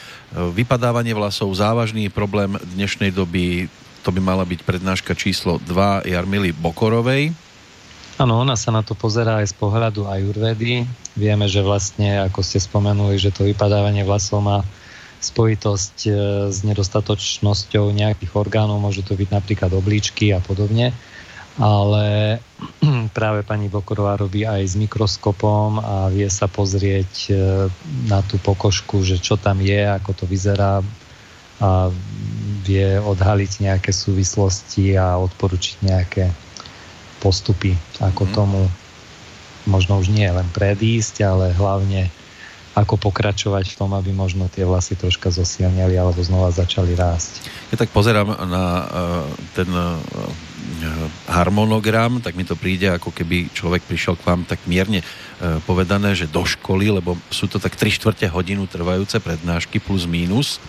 Vypadávanie 0.52 1.16
vlasov, 1.16 1.48
závažný 1.56 2.12
problém 2.12 2.60
dnešnej 2.76 3.08
doby, 3.08 3.72
to 4.06 4.14
by 4.14 4.22
mala 4.22 4.46
byť 4.46 4.62
prednáška 4.62 5.18
číslo 5.18 5.58
2 5.66 6.06
Jarmily 6.06 6.54
Bokorovej. 6.54 7.34
Áno, 8.22 8.38
ona 8.38 8.54
sa 8.54 8.70
na 8.70 8.86
to 8.86 8.94
pozerá 8.94 9.42
aj 9.42 9.50
z 9.50 9.54
pohľadu 9.58 10.06
ajurvedy. 10.06 10.86
Vieme, 11.18 11.50
že 11.50 11.66
vlastne, 11.66 12.22
ako 12.22 12.38
ste 12.46 12.62
spomenuli, 12.62 13.18
že 13.18 13.34
to 13.34 13.42
vypadávanie 13.42 14.06
vlasov 14.06 14.46
má 14.46 14.62
spojitosť 15.18 15.96
e, 16.06 16.10
s 16.54 16.62
nedostatočnosťou 16.62 17.90
nejakých 17.90 18.32
orgánov, 18.38 18.78
môžu 18.78 19.02
to 19.02 19.18
byť 19.18 19.28
napríklad 19.34 19.74
obličky 19.74 20.30
a 20.30 20.38
podobne, 20.38 20.94
ale 21.58 22.38
práve 23.18 23.42
pani 23.42 23.66
Bokorová 23.66 24.14
robí 24.14 24.46
aj 24.46 24.62
s 24.62 24.74
mikroskopom 24.78 25.82
a 25.82 25.96
vie 26.14 26.30
sa 26.30 26.46
pozrieť 26.46 27.12
e, 27.26 27.30
na 28.06 28.22
tú 28.22 28.38
pokožku, 28.38 29.02
že 29.02 29.18
čo 29.18 29.34
tam 29.34 29.58
je, 29.58 29.82
ako 29.82 30.14
to 30.14 30.24
vyzerá 30.30 30.78
a 31.56 31.88
vie 32.66 32.98
odhaliť 32.98 33.62
nejaké 33.62 33.94
súvislosti 33.94 34.98
a 34.98 35.14
odporučiť 35.22 35.76
nejaké 35.86 36.24
postupy, 37.22 37.78
ako 38.02 38.26
mm. 38.26 38.32
tomu 38.34 38.60
možno 39.66 39.98
už 39.98 40.10
nie 40.10 40.26
len 40.26 40.46
predísť, 40.54 41.22
ale 41.22 41.54
hlavne 41.54 42.10
ako 42.76 43.00
pokračovať 43.08 43.72
v 43.72 43.78
tom, 43.80 43.96
aby 43.96 44.12
možno 44.12 44.52
tie 44.52 44.68
vlasy 44.68 45.00
troška 45.00 45.32
zosilnili 45.32 45.96
alebo 45.96 46.20
znova 46.20 46.52
začali 46.52 46.92
rásť. 46.92 47.48
Ja 47.72 47.80
tak 47.80 47.88
pozerám 47.88 48.36
na 48.36 48.64
uh, 48.68 48.84
ten 49.56 49.64
uh, 49.72 49.96
harmonogram, 51.24 52.20
tak 52.20 52.36
mi 52.36 52.44
to 52.44 52.52
príde, 52.52 52.92
ako 52.92 53.16
keby 53.16 53.48
človek 53.56 53.80
prišiel 53.80 54.20
k 54.20 54.28
vám 54.28 54.44
tak 54.44 54.60
mierne 54.68 55.00
uh, 55.00 55.56
povedané, 55.64 56.12
že 56.12 56.28
do 56.28 56.44
školy, 56.44 56.92
lebo 56.92 57.16
sú 57.32 57.48
to 57.48 57.56
tak 57.56 57.80
3 57.80 57.96
čtvrte 57.96 58.28
hodinu 58.28 58.68
trvajúce 58.68 59.24
prednášky 59.24 59.80
plus 59.80 60.04
mínus 60.04 60.60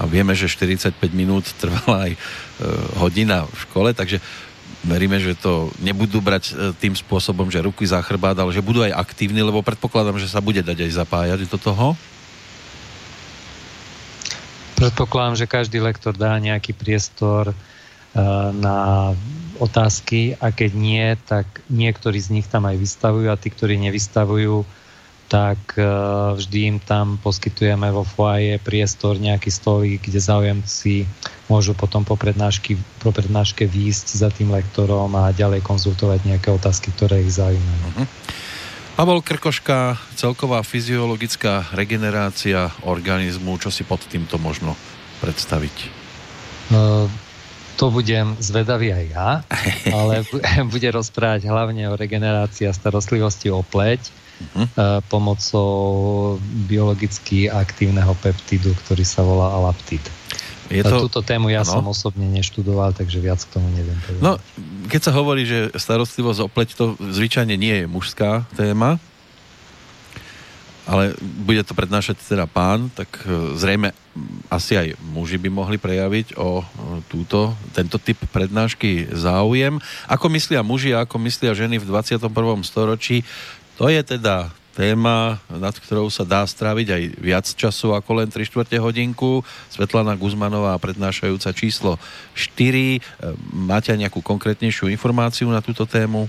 a 0.00 0.08
vieme, 0.08 0.32
že 0.32 0.48
45 0.48 0.96
minút 1.12 1.44
trvala 1.60 2.08
aj 2.08 2.12
e, 2.14 2.18
hodina 2.96 3.44
v 3.44 3.58
škole, 3.68 3.90
takže 3.92 4.22
veríme, 4.82 5.20
že 5.22 5.38
to 5.38 5.70
nebudú 5.78 6.18
brať 6.18 6.44
e, 6.50 6.52
tým 6.76 6.94
spôsobom, 6.96 7.48
že 7.52 7.62
ruky 7.62 7.86
za 7.86 8.02
chrbát, 8.02 8.34
ale 8.38 8.54
že 8.54 8.64
budú 8.64 8.82
aj 8.82 8.96
aktívni, 8.96 9.44
lebo 9.44 9.62
predpokladám, 9.62 10.18
že 10.18 10.30
sa 10.30 10.42
bude 10.42 10.64
dať 10.64 10.88
aj 10.88 10.90
zapájať 10.96 11.40
do 11.46 11.58
toho. 11.58 11.86
Predpokladám, 14.74 15.38
že 15.38 15.46
každý 15.46 15.78
lektor 15.78 16.16
dá 16.16 16.34
nejaký 16.42 16.74
priestor 16.74 17.52
e, 17.52 17.56
na 18.58 19.12
otázky 19.62 20.34
a 20.42 20.50
keď 20.50 20.70
nie, 20.74 21.06
tak 21.22 21.46
niektorí 21.70 22.18
z 22.18 22.34
nich 22.34 22.50
tam 22.50 22.66
aj 22.66 22.74
vystavujú 22.74 23.30
a 23.30 23.38
tí, 23.38 23.54
ktorí 23.54 23.78
nevystavujú, 23.78 24.66
tak 25.32 25.80
e, 25.80 25.84
vždy 26.36 26.58
im 26.68 26.76
tam 26.76 27.16
poskytujeme 27.16 27.88
vo 27.88 28.04
foaje 28.04 28.60
priestor, 28.60 29.16
nejaký 29.16 29.48
stolík, 29.48 30.04
kde 30.04 30.20
záujemci 30.20 31.08
môžu 31.48 31.72
potom 31.72 32.04
po, 32.04 32.20
prednášky, 32.20 32.76
po 33.00 33.16
prednáške 33.16 33.64
výjsť 33.64 34.06
za 34.12 34.28
tým 34.28 34.52
lektorom 34.52 35.08
a 35.16 35.32
ďalej 35.32 35.64
konzultovať 35.64 36.28
nejaké 36.28 36.52
otázky, 36.52 36.92
ktoré 36.92 37.24
ich 37.24 37.32
zaujímajú. 37.32 37.84
Uh-huh. 37.96 38.06
Pavol 38.92 39.24
Krkoška, 39.24 39.96
celková 40.20 40.60
fyziologická 40.60 41.72
regenerácia 41.72 42.68
organizmu, 42.84 43.56
čo 43.56 43.72
si 43.72 43.88
pod 43.88 44.04
týmto 44.04 44.36
možno 44.36 44.76
predstaviť? 45.24 45.76
Uh, 46.68 47.08
To 47.80 47.88
budem 47.88 48.36
zvedavý 48.38 48.92
aj 48.92 49.04
ja, 49.12 49.28
ale 49.96 50.26
bude 50.72 50.88
rozprávať 50.92 51.48
hlavne 51.48 51.88
o 51.88 51.94
regenerácii 51.94 52.68
a 52.68 52.72
starostlivosti 52.76 53.48
o 53.48 53.64
pleť 53.64 54.02
uh-huh. 54.08 55.00
pomocou 55.06 56.36
biologicky 56.66 57.46
aktívneho 57.46 58.12
peptidu, 58.18 58.74
ktorý 58.86 59.04
sa 59.06 59.22
volá 59.22 59.54
alaptid. 59.54 60.02
Je 60.72 60.80
to... 60.80 61.04
Túto 61.04 61.20
tému 61.20 61.52
ja 61.52 61.60
ano. 61.68 61.68
som 61.68 61.84
osobne 61.84 62.24
neštudoval, 62.32 62.96
takže 62.96 63.20
viac 63.20 63.44
k 63.44 63.60
tomu 63.60 63.68
neviem 63.76 63.98
povedať. 64.08 64.24
No, 64.24 64.40
keď 64.88 65.00
sa 65.04 65.12
hovorí, 65.12 65.44
že 65.44 65.68
starostlivosť 65.76 66.40
o 66.40 66.48
pleť 66.48 66.68
to 66.72 66.84
zvyčajne 66.96 67.52
nie 67.60 67.84
je 67.84 67.86
mužská 67.86 68.48
téma, 68.56 68.96
ale 70.82 71.14
bude 71.20 71.62
to 71.62 71.78
prednášať 71.78 72.18
teda 72.26 72.50
pán, 72.50 72.90
tak 72.90 73.08
e, 73.22 73.54
zrejme 73.54 73.94
asi 74.50 74.76
aj 74.76 74.98
muži 75.14 75.40
by 75.40 75.48
mohli 75.48 75.78
prejaviť 75.80 76.36
o 76.36 76.60
túto, 77.08 77.56
tento 77.72 77.96
typ 77.96 78.18
prednášky 78.28 79.08
záujem. 79.14 79.80
Ako 80.10 80.28
myslia 80.34 80.60
muži 80.60 80.92
a 80.92 81.08
ako 81.08 81.16
myslia 81.22 81.56
ženy 81.56 81.80
v 81.80 81.88
21. 81.88 82.28
storočí, 82.66 83.24
to 83.80 83.88
je 83.88 84.02
teda 84.04 84.52
téma, 84.72 85.36
nad 85.52 85.76
ktorou 85.76 86.08
sa 86.08 86.24
dá 86.24 86.42
stráviť 86.44 86.88
aj 86.88 87.02
viac 87.20 87.46
času 87.46 87.92
ako 87.92 88.24
len 88.24 88.28
3 88.32 88.48
čtvrte 88.48 88.76
hodinku. 88.80 89.44
Svetlana 89.68 90.16
Guzmanová, 90.16 90.76
prednášajúca 90.80 91.52
číslo 91.52 92.00
4. 92.34 92.98
E, 92.98 93.00
máte 93.52 93.92
nejakú 93.92 94.24
konkrétnejšiu 94.24 94.88
informáciu 94.90 95.48
na 95.52 95.60
túto 95.60 95.84
tému? 95.84 96.26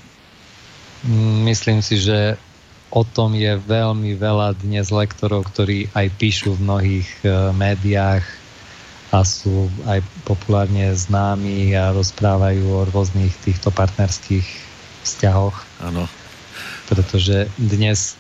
Myslím 1.43 1.83
si, 1.83 1.99
že 1.99 2.39
o 2.93 3.01
tom 3.01 3.33
je 3.33 3.57
veľmi 3.57 4.13
veľa 4.13 4.61
dnes 4.61 4.93
lektorov, 4.93 5.49
ktorí 5.49 5.89
aj 5.97 6.13
píšu 6.21 6.53
v 6.53 6.63
mnohých 6.69 7.09
e, 7.25 7.49
médiách 7.57 8.21
a 9.09 9.25
sú 9.25 9.65
aj 9.89 10.05
populárne 10.29 10.93
známi 10.93 11.73
a 11.73 11.89
rozprávajú 11.89 12.61
o 12.69 12.85
rôznych 12.93 13.33
týchto 13.41 13.73
partnerských 13.73 14.45
vzťahoch. 15.09 15.57
Áno. 15.81 16.05
Pretože 16.85 17.49
dnes, 17.57 18.13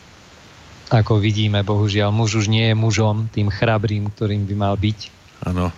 ako 0.89 1.21
vidíme, 1.21 1.61
bohužiaľ, 1.61 2.09
muž 2.09 2.41
už 2.41 2.49
nie 2.49 2.73
je 2.73 2.75
mužom, 2.77 3.29
tým 3.29 3.53
chrabrým, 3.53 4.09
ktorým 4.09 4.49
by 4.49 4.55
mal 4.57 4.73
byť. 4.73 4.99
Áno. 5.53 5.69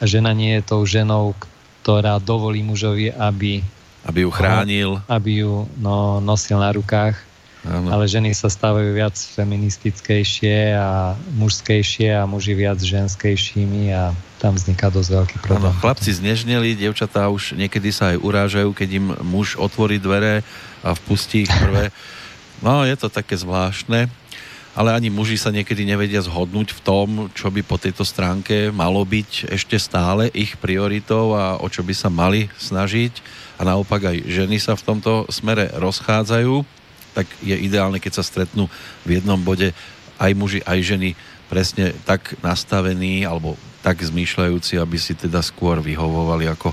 A 0.00 0.02
žena 0.08 0.32
nie 0.32 0.56
je 0.56 0.64
tou 0.64 0.88
ženou, 0.88 1.36
ktorá 1.84 2.16
dovolí 2.16 2.64
mužovi, 2.64 3.12
aby 3.12 3.60
aby 4.08 4.24
ju 4.24 4.30
chránil. 4.32 4.90
Aby 5.04 5.44
ju 5.44 5.68
no, 5.76 6.16
nosil 6.24 6.56
na 6.56 6.72
rukách 6.72 7.27
Ano. 7.66 7.90
Ale 7.90 8.06
ženy 8.06 8.30
sa 8.38 8.46
stávajú 8.46 8.94
viac 8.94 9.18
feministickejšie 9.18 10.78
a 10.78 11.18
mužskejšie 11.34 12.14
a 12.14 12.22
muži 12.22 12.54
viac 12.54 12.78
ženskejšími 12.78 13.90
a 13.90 14.14
tam 14.38 14.54
vzniká 14.54 14.94
dosť 14.94 15.10
veľký 15.10 15.36
problém. 15.42 15.74
Ano, 15.74 15.80
chlapci 15.82 16.14
znežneli, 16.14 16.78
devčatá 16.78 17.26
už 17.26 17.58
niekedy 17.58 17.90
sa 17.90 18.14
aj 18.14 18.22
urážajú, 18.22 18.70
keď 18.70 18.88
im 19.02 19.06
muž 19.26 19.58
otvorí 19.58 19.98
dvere 19.98 20.46
a 20.86 20.94
vpustí 20.94 21.46
ich 21.46 21.52
prvé. 21.52 21.90
No, 22.58 22.82
je 22.82 22.98
to 22.98 23.06
také 23.06 23.38
zvláštne 23.38 24.10
ale 24.78 24.94
ani 24.94 25.10
muži 25.10 25.34
sa 25.34 25.50
niekedy 25.50 25.82
nevedia 25.82 26.22
zhodnúť 26.22 26.70
v 26.70 26.80
tom, 26.86 27.08
čo 27.34 27.50
by 27.50 27.66
po 27.66 27.82
tejto 27.82 28.06
stránke 28.06 28.70
malo 28.70 29.02
byť 29.02 29.50
ešte 29.50 29.74
stále 29.74 30.30
ich 30.30 30.54
prioritou 30.54 31.34
a 31.34 31.58
o 31.58 31.66
čo 31.66 31.82
by 31.82 31.90
sa 31.90 32.06
mali 32.06 32.46
snažiť. 32.62 33.18
A 33.58 33.66
naopak 33.66 34.06
aj 34.14 34.22
ženy 34.30 34.62
sa 34.62 34.78
v 34.78 34.86
tomto 34.86 35.26
smere 35.34 35.74
rozchádzajú 35.74 36.77
tak 37.18 37.26
je 37.42 37.58
ideálne, 37.58 37.98
keď 37.98 38.22
sa 38.22 38.24
stretnú 38.26 38.70
v 39.02 39.18
jednom 39.18 39.42
bode 39.42 39.74
aj 40.22 40.30
muži, 40.38 40.62
aj 40.62 40.78
ženy 40.86 41.18
presne 41.50 41.90
tak 42.06 42.38
nastavení 42.46 43.26
alebo 43.26 43.58
tak 43.82 43.98
zmýšľajúci, 43.98 44.78
aby 44.78 44.94
si 44.94 45.18
teda 45.18 45.42
skôr 45.42 45.82
vyhovovali 45.82 46.46
ako 46.46 46.70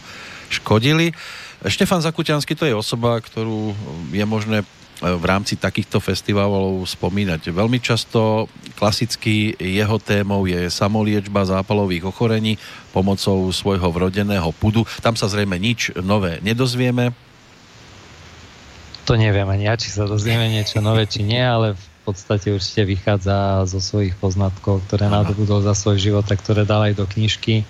škodili. 0.54 1.18
Štefan 1.66 2.06
Zakuťanský 2.06 2.54
to 2.54 2.70
je 2.70 2.78
osoba, 2.78 3.18
ktorú 3.18 3.74
je 4.14 4.26
možné 4.28 4.62
e, 4.62 4.66
v 5.02 5.26
rámci 5.26 5.58
takýchto 5.58 5.98
festivalov 5.98 6.86
spomínať. 6.86 7.50
Veľmi 7.50 7.82
často 7.82 8.46
klasicky 8.78 9.58
jeho 9.58 9.98
témou 9.98 10.46
je 10.46 10.70
samoliečba 10.70 11.50
zápalových 11.50 12.06
ochorení 12.06 12.62
pomocou 12.94 13.50
svojho 13.50 13.90
vrodeného 13.90 14.54
pudu. 14.54 14.86
Tam 15.02 15.18
sa 15.18 15.26
zrejme 15.26 15.58
nič 15.58 15.96
nové 16.06 16.38
nedozvieme, 16.46 17.16
to 19.06 19.14
neviem 19.16 19.46
ani 19.46 19.70
ja, 19.70 19.78
či 19.78 19.94
sa 19.94 20.10
dozvieme 20.10 20.50
niečo 20.50 20.82
nové, 20.82 21.06
či 21.06 21.22
nie, 21.22 21.40
ale 21.40 21.78
v 21.78 21.88
podstate 22.04 22.50
určite 22.50 22.86
vychádza 22.90 23.66
zo 23.70 23.78
svojich 23.78 24.18
poznatkov, 24.18 24.82
ktoré 24.90 25.10
nadobudol 25.10 25.62
za 25.62 25.78
svoj 25.78 26.02
život 26.02 26.26
a 26.26 26.36
ktoré 26.36 26.66
dal 26.66 26.90
aj 26.90 26.98
do 26.98 27.06
knižky 27.06 27.66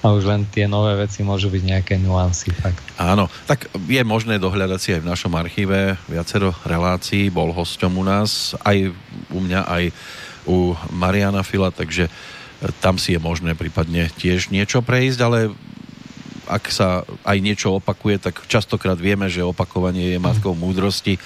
a 0.00 0.16
už 0.16 0.24
len 0.24 0.48
tie 0.48 0.64
nové 0.64 0.96
veci 0.96 1.20
môžu 1.20 1.52
byť 1.52 1.62
nejaké 1.64 1.94
nuancy. 2.00 2.48
Fakt. 2.56 2.80
Áno, 2.96 3.28
tak 3.44 3.68
je 3.84 4.00
možné 4.00 4.40
dohľadať 4.40 4.80
si 4.80 4.90
aj 4.96 5.04
v 5.04 5.10
našom 5.12 5.32
archíve 5.36 6.00
viacero 6.08 6.56
relácií, 6.64 7.28
bol 7.28 7.52
hosťom 7.52 8.00
u 8.00 8.04
nás, 8.04 8.56
aj 8.64 8.96
u 9.28 9.38
mňa, 9.44 9.60
aj 9.68 9.84
u 10.48 10.72
Mariana 10.88 11.44
Fila, 11.44 11.68
takže 11.68 12.08
tam 12.80 12.96
si 12.96 13.12
je 13.12 13.20
možné 13.20 13.52
prípadne 13.56 14.08
tiež 14.16 14.48
niečo 14.52 14.80
prejsť, 14.80 15.20
ale 15.20 15.52
ak 16.50 16.64
sa 16.74 17.06
aj 17.22 17.38
niečo 17.38 17.78
opakuje, 17.78 18.18
tak 18.18 18.42
častokrát 18.50 18.98
vieme, 18.98 19.30
že 19.30 19.46
opakovanie 19.46 20.16
je 20.16 20.18
matkou 20.18 20.58
múdrosti 20.58 21.22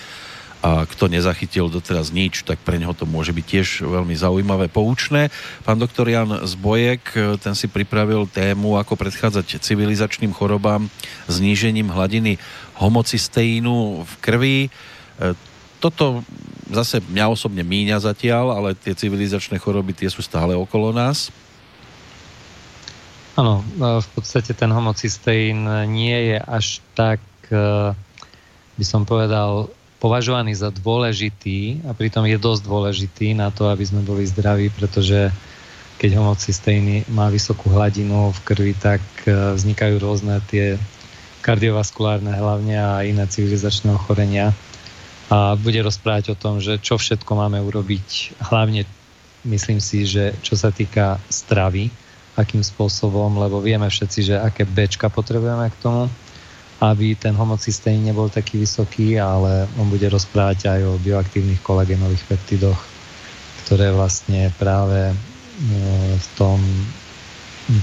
a 0.65 0.89
kto 0.89 1.13
nezachytil 1.13 1.69
doteraz 1.69 2.09
nič, 2.09 2.41
tak 2.41 2.57
pre 2.65 2.81
neho 2.81 2.97
to 2.97 3.05
môže 3.05 3.37
byť 3.37 3.45
tiež 3.45 3.69
veľmi 3.85 4.17
zaujímavé, 4.17 4.73
poučné. 4.73 5.29
Pán 5.61 5.77
doktor 5.77 6.09
Jan 6.09 6.41
Zbojek, 6.49 7.13
ten 7.45 7.53
si 7.53 7.69
pripravil 7.69 8.25
tému, 8.25 8.81
ako 8.81 8.97
predchádzať 8.97 9.61
civilizačným 9.61 10.33
chorobám 10.33 10.89
znížením 11.29 11.93
hladiny 11.93 12.41
homocysteínu 12.81 14.09
v 14.09 14.15
krvi. 14.25 14.59
E, 14.65 14.69
toto 15.85 16.25
zase 16.73 17.05
mňa 17.13 17.29
osobne 17.29 17.61
míňa 17.61 18.01
zatiaľ, 18.01 18.57
ale 18.57 18.73
tie 18.73 18.97
civilizačné 18.97 19.61
choroby 19.61 19.93
tie 19.93 20.09
sú 20.09 20.25
stále 20.25 20.57
okolo 20.57 20.97
nás. 20.97 21.29
Áno, 23.35 23.67
v 23.83 24.09
podstate 24.15 24.55
ten 24.55 24.71
homocysteín 24.71 25.67
nie 25.91 26.15
je 26.31 26.39
až 26.39 26.79
tak, 26.95 27.19
e, 27.51 27.91
by 28.79 28.85
som 28.87 29.03
povedal, 29.03 29.67
považovaný 29.99 30.55
za 30.55 30.71
dôležitý 30.71 31.83
a 31.83 31.99
pritom 31.99 32.31
je 32.31 32.39
dosť 32.39 32.63
dôležitý 32.63 33.35
na 33.35 33.51
to, 33.51 33.75
aby 33.75 33.83
sme 33.83 34.07
boli 34.07 34.23
zdraví, 34.23 34.71
pretože 34.71 35.35
keď 35.99 36.23
homocysteín 36.23 37.03
má 37.11 37.27
vysokú 37.27 37.75
hladinu 37.75 38.31
v 38.31 38.39
krvi, 38.47 38.75
tak 38.79 39.03
e, 39.27 39.35
vznikajú 39.59 39.99
rôzne 39.99 40.39
tie 40.47 40.79
kardiovaskulárne 41.43 42.39
hlavne 42.39 42.79
a 42.79 43.03
iné 43.03 43.27
civilizačné 43.27 43.99
ochorenia. 43.99 44.55
A 45.27 45.59
bude 45.59 45.83
rozprávať 45.83 46.31
o 46.33 46.39
tom, 46.39 46.63
že 46.63 46.79
čo 46.79 47.03
všetko 47.03 47.35
máme 47.35 47.59
urobiť, 47.67 48.39
hlavne 48.47 48.87
myslím 49.43 49.83
si, 49.83 50.07
že 50.07 50.39
čo 50.47 50.55
sa 50.55 50.71
týka 50.71 51.19
stravy, 51.27 51.91
akým 52.35 52.63
spôsobom, 52.63 53.39
lebo 53.39 53.63
vieme 53.63 53.87
všetci, 53.87 54.21
že 54.23 54.35
aké 54.39 54.67
Bčka 54.67 55.07
potrebujeme 55.11 55.71
k 55.71 55.77
tomu, 55.79 56.11
aby 56.83 57.15
ten 57.15 57.33
homocysteín 57.33 58.03
nebol 58.03 58.27
taký 58.27 58.59
vysoký, 58.59 59.17
ale 59.17 59.71
on 59.79 59.87
bude 59.87 60.05
rozprávať 60.11 60.69
aj 60.69 60.81
o 60.85 60.99
bioaktívnych 60.99 61.63
kolagénových 61.63 62.27
peptidoch, 62.27 62.81
ktoré 63.65 63.95
vlastne 63.95 64.51
práve 64.59 65.11
e, 65.11 65.15
v 66.19 66.29
tom, 66.35 66.59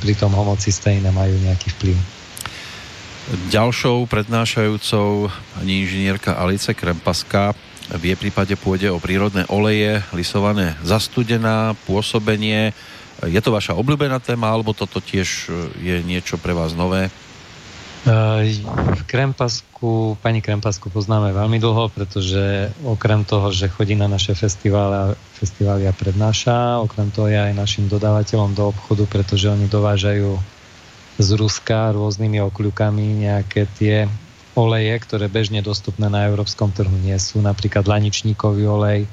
pri 0.03 0.13
tom 0.19 0.35
homocysteíne 0.35 1.09
majú 1.15 1.33
nejaký 1.39 1.71
vplyv. 1.79 1.97
Ďalšou 3.47 4.11
prednášajúcou 4.11 5.31
pani 5.55 5.87
inžinierka 5.87 6.35
Alice 6.35 6.75
Krempaská 6.75 7.55
v 7.91 8.11
jej 8.11 8.17
prípade 8.19 8.55
pôjde 8.55 8.87
o 8.87 9.03
prírodné 9.03 9.43
oleje, 9.51 9.99
lisované 10.15 10.79
zastudená, 10.79 11.75
pôsobenie, 11.83 12.71
je 13.27 13.41
to 13.41 13.53
vaša 13.53 13.77
obľúbená 13.77 14.17
téma, 14.17 14.49
alebo 14.49 14.73
toto 14.73 14.97
tiež 14.97 15.29
e, 15.47 15.51
je 15.81 15.95
niečo 16.01 16.41
pre 16.41 16.55
vás 16.57 16.73
nové? 16.73 17.13
V 18.01 19.01
Krempasku, 19.05 20.17
pani 20.25 20.41
Krempasku 20.41 20.89
poznáme 20.89 21.37
veľmi 21.37 21.61
dlho, 21.61 21.93
pretože 21.93 22.73
okrem 22.81 23.21
toho, 23.21 23.53
že 23.53 23.69
chodí 23.69 23.93
na 23.93 24.09
naše 24.09 24.33
festivály, 24.33 25.13
festivály 25.37 25.85
a 25.85 25.93
prednáša, 25.93 26.81
okrem 26.81 27.13
toho 27.13 27.29
je 27.29 27.37
aj 27.37 27.53
našim 27.53 27.85
dodávateľom 27.85 28.57
do 28.57 28.73
obchodu, 28.73 29.05
pretože 29.05 29.53
oni 29.53 29.69
dovážajú 29.69 30.33
z 31.21 31.29
Ruska 31.37 31.93
rôznymi 31.93 32.41
okľukami 32.41 33.29
nejaké 33.29 33.69
tie 33.77 34.09
oleje, 34.57 34.97
ktoré 34.97 35.29
bežne 35.29 35.61
dostupné 35.61 36.09
na 36.09 36.25
európskom 36.25 36.73
trhu 36.73 36.97
nie 37.05 37.15
sú. 37.21 37.37
Napríklad 37.37 37.85
laničníkový 37.85 38.65
olej, 38.65 39.05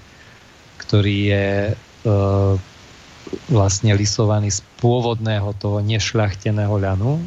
ktorý 0.80 1.16
je 1.28 1.46
e, 1.68 1.74
vlastne 3.48 3.92
lisovaný 3.92 4.52
z 4.52 4.64
pôvodného 4.80 5.52
toho 5.56 5.80
nešľachteného 5.84 6.74
ľanu. 6.74 7.20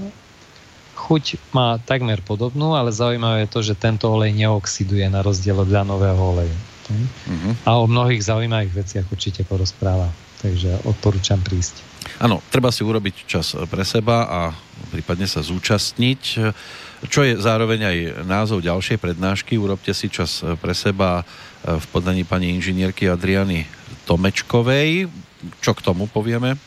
Chuť 0.98 1.42
má 1.54 1.82
takmer 1.82 2.22
podobnú, 2.22 2.78
ale 2.78 2.94
zaujímavé 2.94 3.46
je 3.46 3.54
to, 3.54 3.60
že 3.66 3.80
tento 3.80 4.06
olej 4.06 4.34
neoxiduje 4.38 5.10
na 5.10 5.26
rozdiel 5.26 5.58
od 5.58 5.70
ľanového 5.70 6.22
oleju. 6.22 6.58
Uh-huh. 6.92 7.54
A 7.66 7.80
o 7.80 7.86
mnohých 7.88 8.22
zaujímavých 8.22 8.86
veciach 8.86 9.06
určite 9.10 9.42
porozpráva. 9.48 10.12
Takže 10.42 10.90
odporúčam 10.90 11.38
prísť. 11.38 11.86
Áno, 12.18 12.42
treba 12.50 12.74
si 12.74 12.82
urobiť 12.82 13.30
čas 13.30 13.54
pre 13.70 13.86
seba 13.86 14.26
a 14.26 14.40
prípadne 14.90 15.30
sa 15.30 15.46
zúčastniť, 15.46 16.22
čo 17.06 17.20
je 17.22 17.38
zároveň 17.38 17.80
aj 17.86 17.98
názov 18.26 18.66
ďalšej 18.66 18.98
prednášky. 18.98 19.58
Urobte 19.58 19.94
si 19.94 20.10
čas 20.10 20.42
pre 20.62 20.74
seba 20.74 21.22
v 21.62 21.86
podaní 21.94 22.26
pani 22.26 22.58
inžinierky 22.58 23.06
Adriany 23.06 23.70
Tomečkovej. 24.10 25.10
Čo 25.62 25.74
k 25.74 25.82
tomu 25.82 26.06
povieme? 26.06 26.58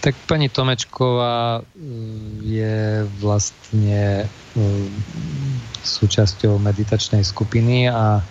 Tak 0.00 0.16
pani 0.24 0.48
Tomečková 0.48 1.60
je 2.40 3.04
vlastne 3.20 4.24
súčasťou 5.84 6.56
meditačnej 6.56 7.20
skupiny 7.20 7.92
a 7.92 8.24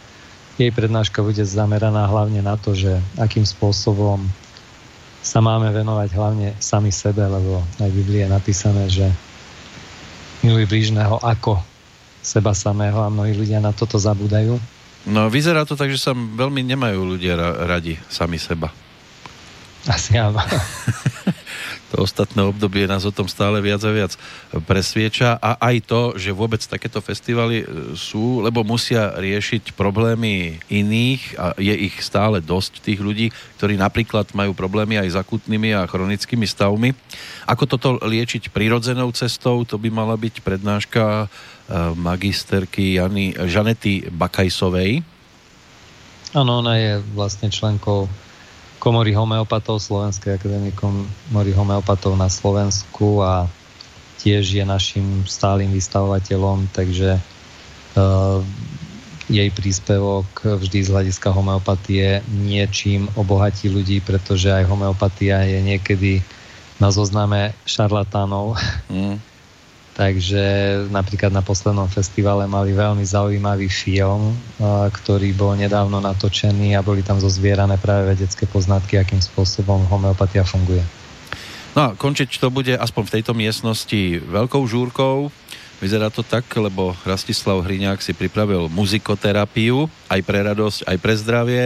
jej 0.58 0.73
prednáška 0.73 1.21
bude 1.21 1.45
zameraná 1.45 2.10
hlavne 2.10 2.41
na 2.41 2.58
to, 2.58 2.73
že 2.73 2.97
akým 3.21 3.45
spôsobom 3.45 4.25
sa 5.21 5.39
máme 5.45 5.69
venovať 5.69 6.10
hlavne 6.15 6.49
sami 6.58 6.89
sebe, 6.89 7.21
lebo 7.21 7.62
aj 7.80 7.89
v 7.91 7.97
Biblii 8.02 8.21
je 8.25 8.30
napísané, 8.34 8.84
že 8.89 9.08
miluj 10.41 10.65
blížneho 10.65 11.21
ako 11.21 11.60
seba 12.23 12.52
samého 12.58 12.99
a 12.99 13.13
mnohí 13.13 13.36
ľudia 13.36 13.62
na 13.62 13.71
toto 13.71 14.02
zabúdajú. 14.02 14.58
No 15.07 15.31
vyzerá 15.31 15.63
to 15.63 15.79
tak, 15.79 15.93
že 15.93 16.01
sa 16.01 16.12
veľmi 16.12 16.65
nemajú 16.65 17.15
ľudia 17.15 17.39
radi 17.63 17.95
sami 18.12 18.35
seba. 18.35 18.67
Asi 19.88 20.19
áno. 20.19 20.43
to 21.89 22.05
ostatné 22.05 22.45
obdobie 22.45 22.85
nás 22.85 23.01
o 23.07 23.15
tom 23.15 23.25
stále 23.25 23.57
viac 23.63 23.81
a 23.81 23.89
viac 23.89 24.13
presvieča 24.69 25.41
a 25.41 25.57
aj 25.57 25.75
to, 25.89 26.01
že 26.19 26.35
vôbec 26.35 26.62
takéto 26.62 27.01
festivaly 27.01 27.63
e, 27.63 27.65
sú, 27.97 28.45
lebo 28.45 28.62
musia 28.62 29.17
riešiť 29.17 29.73
problémy 29.73 30.62
iných 30.69 31.21
a 31.41 31.57
je 31.57 31.73
ich 31.89 31.97
stále 32.05 32.45
dosť 32.45 32.85
tých 32.85 33.01
ľudí, 33.01 33.33
ktorí 33.57 33.79
napríklad 33.79 34.29
majú 34.38 34.53
problémy 34.53 35.01
aj 35.01 35.09
s 35.09 35.17
akutnými 35.17 35.73
a 35.73 35.89
chronickými 35.89 36.45
stavmi. 36.45 36.93
Ako 37.49 37.65
toto 37.65 37.97
liečiť 38.05 38.53
prirodzenou 38.53 39.09
cestou, 39.17 39.65
to 39.65 39.81
by 39.81 39.89
mala 39.89 40.13
byť 40.13 40.45
prednáška 40.45 41.25
magisterky 41.93 42.97
Jany, 42.97 43.38
Žanety 43.38 44.10
Bakajsovej. 44.10 45.05
Áno, 46.34 46.62
ona 46.62 46.77
je 46.77 46.91
vlastne 47.13 47.49
členkou 47.49 48.10
komory 48.79 49.12
homeopatov 49.12 49.84
Slovenskej 49.84 50.39
akadémie 50.39 50.71
komory 50.71 51.51
homeopatov 51.51 52.15
na 52.15 52.32
Slovensku 52.32 53.21
a 53.21 53.45
tiež 54.19 54.62
je 54.62 54.63
našim 54.63 55.23
stálym 55.27 55.71
vystavovateľom, 55.71 56.71
takže 56.75 57.19
uh, 57.19 58.39
jej 59.29 59.49
príspevok 59.53 60.25
vždy 60.41 60.79
z 60.86 60.89
hľadiska 60.89 61.29
homeopatie 61.29 62.25
niečím 62.34 63.08
obohatí 63.13 63.69
ľudí, 63.69 64.01
pretože 64.01 64.49
aj 64.49 64.65
homeopatia 64.65 65.45
je 65.45 65.60
niekedy 65.62 66.12
na 66.82 66.89
zozname 66.89 67.53
šarlatánov. 67.67 68.58
Mm. 68.89 69.21
Takže 69.99 70.43
napríklad 70.95 71.27
na 71.35 71.43
poslednom 71.43 71.91
festivale 71.91 72.47
mali 72.47 72.71
veľmi 72.71 73.03
zaujímavý 73.03 73.67
film, 73.67 74.31
ktorý 74.95 75.35
bol 75.35 75.59
nedávno 75.59 75.99
natočený 75.99 76.79
a 76.79 76.79
boli 76.79 77.03
tam 77.03 77.19
zozvierané 77.19 77.75
práve 77.75 78.15
vedecké 78.15 78.47
poznatky, 78.47 78.95
akým 78.95 79.19
spôsobom 79.19 79.83
homeopatia 79.91 80.47
funguje. 80.47 80.79
No 81.75 81.91
a 81.91 81.99
končiť 81.99 82.31
to 82.39 82.47
bude 82.47 82.71
aspoň 82.79 83.03
v 83.12 83.13
tejto 83.19 83.35
miestnosti 83.35 84.23
veľkou 84.23 84.63
žúrkou. 84.63 85.35
Vyzerá 85.83 86.07
to 86.07 86.23
tak, 86.23 86.47
lebo 86.55 86.95
Rastislav 87.03 87.59
Hriňák 87.59 87.99
si 87.99 88.15
pripravil 88.15 88.71
muzikoterapiu 88.71 89.91
aj 90.07 90.19
pre 90.23 90.39
radosť, 90.47 90.79
aj 90.88 90.97
pre 90.99 91.13
zdravie, 91.19 91.63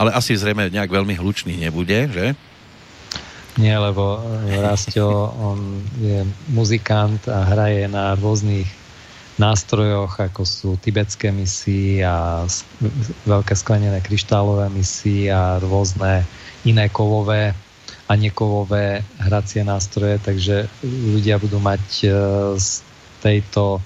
ale 0.00 0.10
asi 0.16 0.32
zrejme 0.32 0.72
nejak 0.72 0.88
veľmi 0.88 1.12
hlučný 1.12 1.60
nebude, 1.60 2.08
že? 2.08 2.32
Nie, 3.56 3.80
lebo 3.80 4.20
eh, 4.20 4.60
Rastio, 4.60 5.08
on 5.40 5.80
je 5.96 6.24
muzikant 6.52 7.24
a 7.28 7.48
hraje 7.48 7.88
na 7.88 8.12
rôznych 8.12 8.68
nástrojoch, 9.36 10.16
ako 10.16 10.42
sú 10.48 10.70
tibetské 10.80 11.28
misy 11.28 12.00
a 12.00 12.44
veľké 13.28 13.52
sklenené 13.52 14.00
kryštálové 14.00 14.72
misy 14.72 15.28
a 15.28 15.60
rôzne 15.60 16.24
iné 16.64 16.88
kovové 16.88 17.52
a 18.08 18.12
nekovové 18.16 19.04
hracie 19.20 19.60
nástroje, 19.60 20.16
takže 20.24 20.68
ľudia 20.84 21.36
budú 21.40 21.60
mať 21.60 21.84
eh, 22.04 22.12
z 22.60 22.84
tejto 23.24 23.80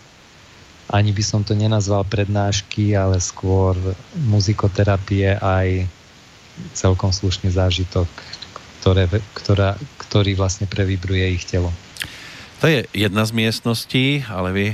ani 0.91 1.15
by 1.15 1.23
som 1.23 1.47
to 1.47 1.55
nenazval 1.55 2.03
prednášky, 2.03 2.99
ale 2.99 3.23
skôr 3.23 3.79
muzikoterapie 4.27 5.39
aj 5.39 5.87
celkom 6.75 7.15
slušný 7.15 7.55
zážitok 7.55 8.11
ktoré, 8.81 9.05
ktorá, 9.37 9.77
ktorý 10.01 10.33
vlastne 10.41 10.65
previbruje 10.65 11.37
ich 11.37 11.45
telo. 11.45 11.69
To 12.65 12.69
je 12.69 12.89
jedna 12.97 13.29
z 13.29 13.33
miestností, 13.37 14.25
ale 14.29 14.49
vy 14.53 14.67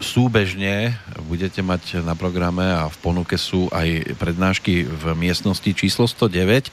súbežne 0.00 0.96
budete 1.28 1.60
mať 1.60 2.00
na 2.00 2.16
programe 2.16 2.64
a 2.64 2.88
v 2.88 2.96
ponuke 3.04 3.36
sú 3.36 3.68
aj 3.68 4.16
prednášky 4.16 4.88
v 4.88 5.04
miestnosti 5.12 5.68
číslo 5.76 6.08
109. 6.08 6.72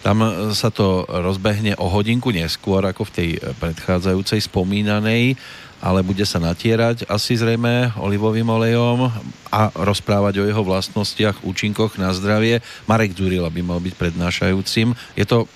Tam 0.00 0.20
sa 0.56 0.72
to 0.72 1.04
rozbehne 1.04 1.76
o 1.76 1.88
hodinku 1.88 2.32
neskôr 2.32 2.80
ako 2.84 3.08
v 3.08 3.14
tej 3.16 3.28
predchádzajúcej 3.60 4.40
spomínanej 4.44 5.36
ale 5.80 6.04
bude 6.04 6.22
sa 6.28 6.36
natierať 6.36 7.08
asi 7.08 7.40
zrejme 7.40 7.96
olivovým 7.96 8.44
olejom 8.44 9.08
a 9.48 9.72
rozprávať 9.72 10.44
o 10.44 10.46
jeho 10.46 10.60
vlastnostiach, 10.60 11.40
účinkoch 11.42 11.96
na 11.96 12.12
zdravie. 12.12 12.60
Marek 12.84 13.16
Dzurila 13.16 13.48
by 13.48 13.60
mal 13.64 13.80
byť 13.80 13.94
prednášajúcim. 13.96 14.92
Je 15.16 15.24
to 15.24 15.48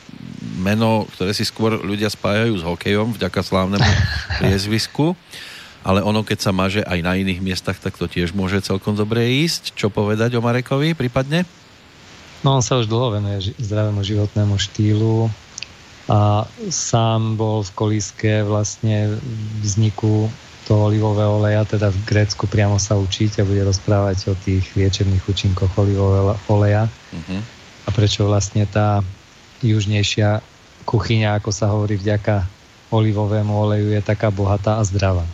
meno, 0.60 1.08
ktoré 1.16 1.32
si 1.32 1.44
skôr 1.46 1.80
ľudia 1.80 2.08
spájajú 2.08 2.60
s 2.60 2.66
hokejom 2.66 3.16
vďaka 3.16 3.40
slávnemu 3.44 3.90
priezvisku, 4.40 5.16
ale 5.84 6.00
ono, 6.00 6.24
keď 6.24 6.38
sa 6.40 6.52
maže 6.52 6.80
aj 6.80 6.98
na 7.04 7.20
iných 7.20 7.44
miestach, 7.44 7.76
tak 7.76 8.00
to 8.00 8.08
tiež 8.08 8.32
môže 8.32 8.64
celkom 8.64 8.96
dobre 8.96 9.44
ísť. 9.44 9.76
Čo 9.76 9.92
povedať 9.92 10.32
o 10.36 10.40
Marekovi 10.40 10.96
prípadne? 10.96 11.44
No 12.40 12.56
on 12.56 12.64
sa 12.64 12.80
už 12.80 12.88
dlho 12.88 13.20
venuje 13.20 13.52
zdravému 13.60 14.00
životnému 14.00 14.56
štýlu, 14.56 15.28
a 16.04 16.44
sám 16.68 17.40
bol 17.40 17.64
v 17.64 17.70
kolíske 17.72 18.44
vlastne 18.44 19.16
vzniku 19.64 20.28
toho 20.68 20.92
olivového 20.92 21.40
oleja, 21.40 21.64
teda 21.64 21.92
v 21.92 21.98
Grécku 22.04 22.44
priamo 22.48 22.76
sa 22.76 22.96
učiť 22.96 23.40
a 23.40 23.48
bude 23.48 23.64
rozprávať 23.64 24.32
o 24.32 24.34
tých 24.36 24.68
liečebných 24.76 25.24
účinkoch 25.24 25.72
olivového 25.76 26.36
oleja 26.48 26.88
uh-huh. 26.88 27.40
a 27.84 27.88
prečo 27.92 28.24
vlastne 28.24 28.64
tá 28.68 29.00
južnejšia 29.64 30.44
kuchyňa, 30.84 31.40
ako 31.40 31.50
sa 31.50 31.72
hovorí 31.72 31.96
vďaka 31.96 32.44
olivovému 32.92 33.50
oleju, 33.50 33.96
je 33.96 34.02
taká 34.04 34.28
bohatá 34.28 34.78
a 34.78 34.84
zdravá. 34.84 35.24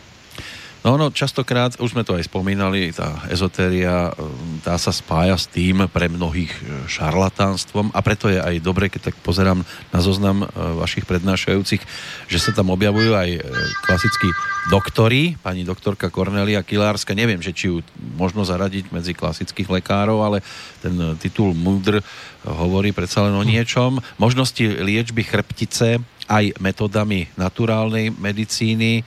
No 0.80 0.96
ono 0.96 1.12
častokrát, 1.12 1.76
už 1.76 1.92
sme 1.92 2.08
to 2.08 2.16
aj 2.16 2.24
spomínali, 2.24 2.88
tá 2.96 3.20
ezotéria, 3.28 4.16
um, 4.16 4.56
tá 4.64 4.80
sa 4.80 4.88
spája 4.88 5.36
s 5.36 5.44
tým 5.44 5.84
pre 5.92 6.08
mnohých 6.08 6.48
e, 6.48 6.60
šarlatánstvom. 6.88 7.92
A 7.92 8.00
preto 8.00 8.32
je 8.32 8.40
aj 8.40 8.64
dobre, 8.64 8.88
keď 8.88 9.12
tak 9.12 9.16
pozerám 9.20 9.60
na 9.92 10.00
zoznam 10.00 10.40
e, 10.40 10.46
vašich 10.80 11.04
prednášajúcich, 11.04 11.84
že 12.32 12.38
sa 12.40 12.56
tam 12.56 12.72
objavujú 12.72 13.12
aj 13.12 13.28
e, 13.28 13.40
klasickí 13.84 14.32
doktori, 14.72 15.36
pani 15.44 15.68
doktorka 15.68 16.08
Kornelia 16.08 16.64
Kilárska, 16.64 17.12
neviem, 17.12 17.44
že 17.44 17.52
či 17.52 17.68
ju 17.68 17.84
možno 18.16 18.48
zaradiť 18.48 18.88
medzi 18.88 19.12
klasických 19.12 19.68
lekárov, 19.68 20.24
ale 20.24 20.40
ten 20.80 20.96
titul 21.20 21.52
Múdr 21.52 22.00
hovorí 22.44 22.96
predsa 22.96 23.28
len 23.28 23.36
o 23.36 23.44
niečom. 23.44 24.00
Možnosti 24.16 24.64
liečby 24.64 25.28
chrbtice 25.28 26.00
aj 26.24 26.56
metodami 26.56 27.28
naturálnej 27.36 28.16
medicíny, 28.16 29.04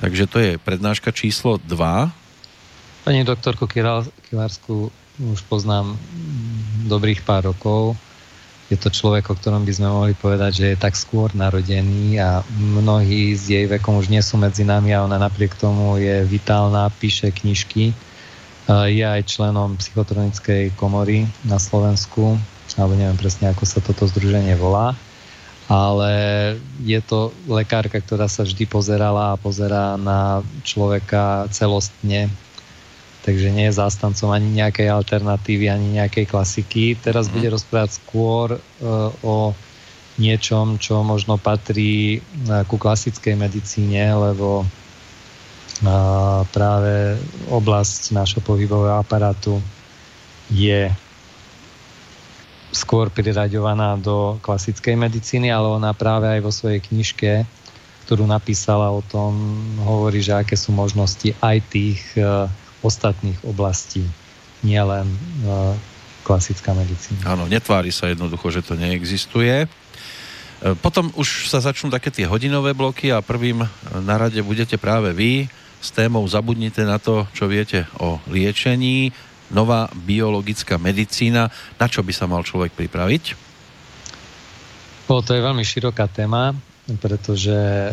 Takže 0.00 0.24
to 0.32 0.40
je 0.40 0.52
prednáška 0.56 1.12
číslo 1.12 1.60
2. 1.60 1.76
Pani 3.04 3.20
doktorku 3.20 3.68
Kilársku 3.68 4.88
už 5.20 5.40
poznám 5.44 5.92
dobrých 6.88 7.20
pár 7.20 7.52
rokov. 7.52 8.00
Je 8.72 8.80
to 8.80 8.88
človek, 8.88 9.28
o 9.28 9.36
ktorom 9.36 9.68
by 9.68 9.72
sme 9.76 9.92
mohli 9.92 10.14
povedať, 10.16 10.52
že 10.56 10.66
je 10.72 10.80
tak 10.80 10.96
skôr 10.96 11.28
narodený 11.36 12.16
a 12.16 12.40
mnohí 12.56 13.36
s 13.36 13.52
jej 13.52 13.68
vekom 13.68 14.00
už 14.00 14.08
nie 14.08 14.24
sú 14.24 14.40
medzi 14.40 14.64
nami 14.64 14.96
a 14.96 15.04
ona 15.04 15.20
napriek 15.20 15.52
tomu 15.60 16.00
je 16.00 16.24
vitálna, 16.24 16.88
píše 16.96 17.28
knižky. 17.28 17.92
Je 18.72 19.04
aj 19.04 19.28
členom 19.28 19.76
psychotronickej 19.76 20.80
komory 20.80 21.28
na 21.44 21.60
Slovensku, 21.60 22.40
alebo 22.80 22.96
neviem 22.96 23.20
presne, 23.20 23.52
ako 23.52 23.68
sa 23.68 23.84
toto 23.84 24.08
združenie 24.08 24.56
volá 24.56 24.96
ale 25.70 26.12
je 26.82 26.98
to 26.98 27.30
lekárka, 27.46 28.02
ktorá 28.02 28.26
sa 28.26 28.42
vždy 28.42 28.66
pozerala 28.66 29.32
a 29.32 29.38
pozerá 29.38 29.94
na 29.94 30.42
človeka 30.66 31.46
celostne, 31.54 32.26
takže 33.22 33.54
nie 33.54 33.70
je 33.70 33.78
zástancom 33.78 34.34
ani 34.34 34.50
nejakej 34.50 34.90
alternatívy, 34.90 35.70
ani 35.70 36.02
nejakej 36.02 36.26
klasiky. 36.26 36.98
Teraz 36.98 37.30
mm. 37.30 37.32
bude 37.38 37.48
rozprávať 37.54 38.02
skôr 38.02 38.58
uh, 38.58 39.14
o 39.22 39.54
niečom, 40.18 40.82
čo 40.82 41.06
možno 41.06 41.38
patrí 41.38 42.18
uh, 42.18 42.66
ku 42.66 42.74
klasickej 42.74 43.38
medicíne, 43.38 44.10
lebo 44.10 44.66
uh, 44.66 46.42
práve 46.50 47.14
oblasť 47.46 48.10
nášho 48.10 48.42
pohybového 48.42 48.98
aparátu 48.98 49.62
je 50.50 50.90
skôr 52.70 53.10
priraďovaná 53.10 53.98
do 53.98 54.38
klasickej 54.42 54.94
medicíny, 54.94 55.50
ale 55.50 55.70
ona 55.70 55.90
práve 55.94 56.30
aj 56.30 56.40
vo 56.42 56.54
svojej 56.54 56.78
knižke, 56.78 57.42
ktorú 58.06 58.26
napísala 58.26 58.90
o 58.90 59.02
tom, 59.02 59.34
hovorí, 59.82 60.22
že 60.22 60.34
aké 60.34 60.54
sú 60.54 60.74
možnosti 60.74 61.34
aj 61.42 61.56
tých 61.70 62.02
uh, 62.18 62.46
ostatných 62.82 63.38
oblastí, 63.46 64.06
nielen 64.62 65.06
uh, 65.46 65.74
klasická 66.22 66.74
medicína. 66.74 67.26
Áno, 67.26 67.50
netvári 67.50 67.90
sa 67.90 68.06
jednoducho, 68.10 68.54
že 68.54 68.62
to 68.62 68.78
neexistuje. 68.78 69.66
Potom 70.84 71.08
už 71.16 71.48
sa 71.48 71.64
začnú 71.64 71.88
také 71.88 72.12
tie 72.12 72.28
hodinové 72.28 72.76
bloky 72.76 73.08
a 73.08 73.24
prvým 73.24 73.64
na 74.04 74.14
rade 74.20 74.36
budete 74.44 74.76
práve 74.76 75.16
vy 75.16 75.48
s 75.80 75.88
témou 75.88 76.20
Zabudnite 76.28 76.84
na 76.84 77.00
to, 77.00 77.24
čo 77.32 77.48
viete 77.48 77.88
o 77.96 78.20
liečení, 78.28 79.16
nová 79.50 79.90
biologická 79.92 80.78
medicína. 80.78 81.50
Na 81.76 81.86
čo 81.86 82.02
by 82.02 82.12
sa 82.14 82.26
mal 82.30 82.42
človek 82.42 82.74
pripraviť? 82.74 83.24
O, 85.10 85.18
to 85.22 85.34
je 85.34 85.42
veľmi 85.42 85.66
široká 85.66 86.06
téma, 86.06 86.54
pretože 87.02 87.90
e, 87.90 87.92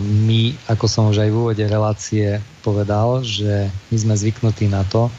my, 0.00 0.56
ako 0.72 0.86
som 0.88 1.12
už 1.12 1.20
aj 1.20 1.30
v 1.30 1.36
úvode 1.36 1.64
relácie 1.64 2.40
povedal, 2.64 3.20
že 3.20 3.68
my 3.92 3.96
sme 4.00 4.14
zvyknutí 4.16 4.72
na 4.72 4.80
to, 4.88 5.12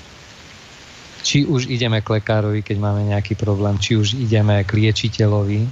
či 1.26 1.42
už 1.46 1.70
ideme 1.74 2.06
k 2.06 2.22
lekárovi, 2.22 2.62
keď 2.62 2.78
máme 2.78 3.10
nejaký 3.10 3.34
problém, 3.34 3.82
či 3.82 3.98
už 3.98 4.14
ideme 4.14 4.62
k 4.62 4.78
liečiteľovi, 4.78 5.66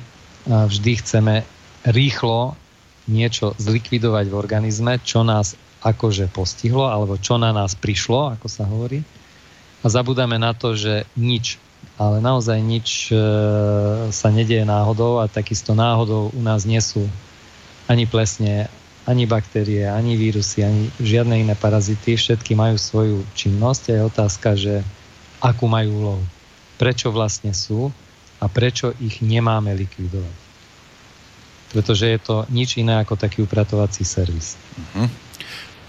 vždy 0.49 0.91
chceme 0.97 1.45
rýchlo 1.93 2.57
niečo 3.05 3.53
zlikvidovať 3.61 4.25
v 4.33 4.35
organizme, 4.35 4.97
čo 5.05 5.21
nás 5.21 5.53
akože 5.83 6.31
postihlo, 6.31 6.87
alebo 6.87 7.19
čo 7.19 7.37
na 7.37 7.53
nás 7.53 7.75
prišlo, 7.75 8.33
ako 8.33 8.47
sa 8.49 8.65
hovorí. 8.65 9.03
A 9.83 9.85
zabudáme 9.91 10.39
na 10.39 10.55
to, 10.55 10.79
že 10.79 11.03
nič, 11.19 11.59
ale 11.99 12.23
naozaj 12.23 12.55
nič 12.63 13.11
e, 13.11 13.15
sa 14.15 14.31
nedieje 14.31 14.63
náhodou 14.63 15.19
a 15.19 15.27
takisto 15.27 15.75
náhodou 15.75 16.31
u 16.31 16.41
nás 16.41 16.63
nie 16.63 16.79
sú 16.79 17.03
ani 17.91 18.07
plesne, 18.07 18.71
ani 19.03 19.27
baktérie, 19.27 19.83
ani 19.83 20.15
vírusy, 20.15 20.63
ani 20.63 20.87
žiadne 21.03 21.43
iné 21.43 21.55
parazity. 21.59 22.15
Všetky 22.15 22.55
majú 22.55 22.79
svoju 22.79 23.27
činnosť 23.35 23.83
a 23.91 23.93
je 23.93 24.01
otázka, 24.07 24.49
že 24.55 24.73
akú 25.43 25.67
majú 25.67 25.89
úlohu. 25.99 26.23
Prečo 26.79 27.11
vlastne 27.11 27.51
sú 27.51 27.91
a 28.39 28.47
prečo 28.47 28.95
ich 29.03 29.19
nemáme 29.19 29.75
likvidovať. 29.75 30.35
Pretože 31.75 32.05
je 32.07 32.19
to 32.21 32.35
nič 32.47 32.79
iné 32.79 33.03
ako 33.03 33.19
taký 33.19 33.43
upratovací 33.43 34.07
servis. 34.07 34.55
Uh-huh. 34.79 35.11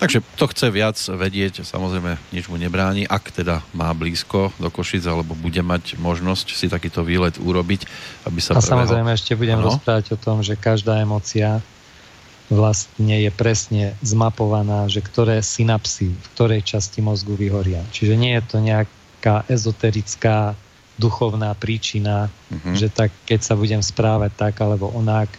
Takže 0.04 0.20
to 0.36 0.46
chce 0.52 0.66
viac 0.68 0.96
vedieť, 1.00 1.64
samozrejme 1.64 2.20
nič 2.36 2.52
mu 2.52 2.60
nebráni, 2.60 3.08
ak 3.08 3.32
teda 3.32 3.64
má 3.72 3.88
blízko 3.96 4.52
do 4.60 4.68
Košic 4.68 5.00
alebo 5.08 5.32
bude 5.32 5.64
mať 5.64 5.96
možnosť 5.96 6.52
si 6.52 6.68
takýto 6.68 7.00
výlet 7.00 7.40
urobiť, 7.40 7.88
aby 8.28 8.36
sa... 8.36 8.52
A 8.52 8.60
prvého... 8.60 8.84
samozrejme 8.84 9.10
ešte 9.16 9.32
budem 9.32 9.64
ano? 9.64 9.72
rozprávať 9.72 10.12
o 10.12 10.18
tom, 10.20 10.44
že 10.44 10.60
každá 10.60 11.00
emocia 11.00 11.64
vlastne 12.52 13.16
je 13.24 13.32
presne 13.32 13.96
zmapovaná, 14.04 14.84
že 14.92 15.00
ktoré 15.00 15.40
synapsy 15.40 16.12
v 16.12 16.26
ktorej 16.36 16.60
časti 16.60 17.00
mozgu 17.00 17.32
vyhoria. 17.40 17.80
Čiže 17.88 18.14
nie 18.20 18.36
je 18.36 18.44
to 18.44 18.60
nejaká 18.60 19.48
ezoterická 19.48 20.52
duchovná 21.00 21.56
príčina, 21.56 22.28
uh-huh. 22.28 22.76
že 22.76 22.92
tak, 22.92 23.10
keď 23.24 23.40
sa 23.40 23.54
budem 23.56 23.80
správať 23.80 24.36
tak 24.36 24.54
alebo 24.60 24.92
onak, 24.92 25.32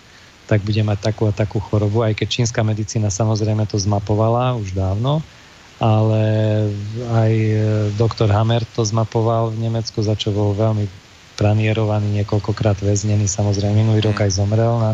tak 0.46 0.62
budem 0.62 0.86
mať 0.86 1.12
takú 1.12 1.26
a 1.26 1.34
takú 1.34 1.58
chorobu, 1.58 2.06
aj 2.06 2.18
keď 2.18 2.28
čínska 2.30 2.62
medicína 2.62 3.10
samozrejme 3.10 3.66
to 3.66 3.82
zmapovala 3.82 4.54
už 4.58 4.78
dávno, 4.78 5.26
ale 5.82 6.24
aj 7.12 7.32
e, 7.34 7.56
doktor 8.00 8.32
Hammer 8.32 8.64
to 8.78 8.86
zmapoval 8.86 9.52
v 9.52 9.68
Nemecku, 9.68 10.00
za 10.06 10.16
čo 10.16 10.32
bol 10.32 10.56
veľmi 10.56 10.88
pranierovaný, 11.36 12.24
niekoľkokrát 12.24 12.80
väznený, 12.80 13.28
samozrejme 13.28 13.76
minulý 13.76 14.06
rok 14.08 14.22
mhm. 14.22 14.24
aj 14.24 14.32
zomrel 14.32 14.74
na, 14.80 14.94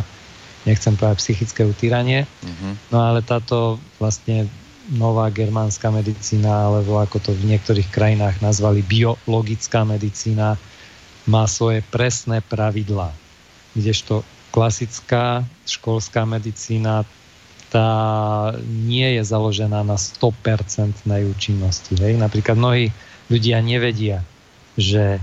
nechcem 0.65 0.97
povedať, 0.97 1.21
psychické 1.21 1.61
utýranie. 1.65 2.25
Uh-huh. 2.41 2.73
No 2.93 2.97
ale 3.01 3.25
táto 3.25 3.77
vlastne 3.97 4.49
nová 4.89 5.29
germánska 5.29 5.93
medicína, 5.93 6.69
alebo 6.69 6.97
ako 6.97 7.17
to 7.21 7.31
v 7.33 7.53
niektorých 7.53 7.89
krajinách 7.93 8.41
nazvali 8.41 8.81
biologická 8.81 9.85
medicína, 9.85 10.57
má 11.29 11.45
svoje 11.45 11.85
presné 11.93 12.41
pravidlá. 12.41 13.13
Kdežto 13.77 14.25
klasická 14.51 15.47
školská 15.65 16.27
medicína 16.27 17.07
tá 17.71 17.87
nie 18.67 19.15
je 19.15 19.23
založená 19.23 19.79
na 19.87 19.95
100% 19.95 21.07
účinnosti. 21.07 21.95
Hej? 21.95 22.19
Napríklad 22.19 22.59
mnohí 22.59 22.91
ľudia 23.31 23.63
nevedia, 23.63 24.27
že 24.75 25.15
e, 25.15 25.21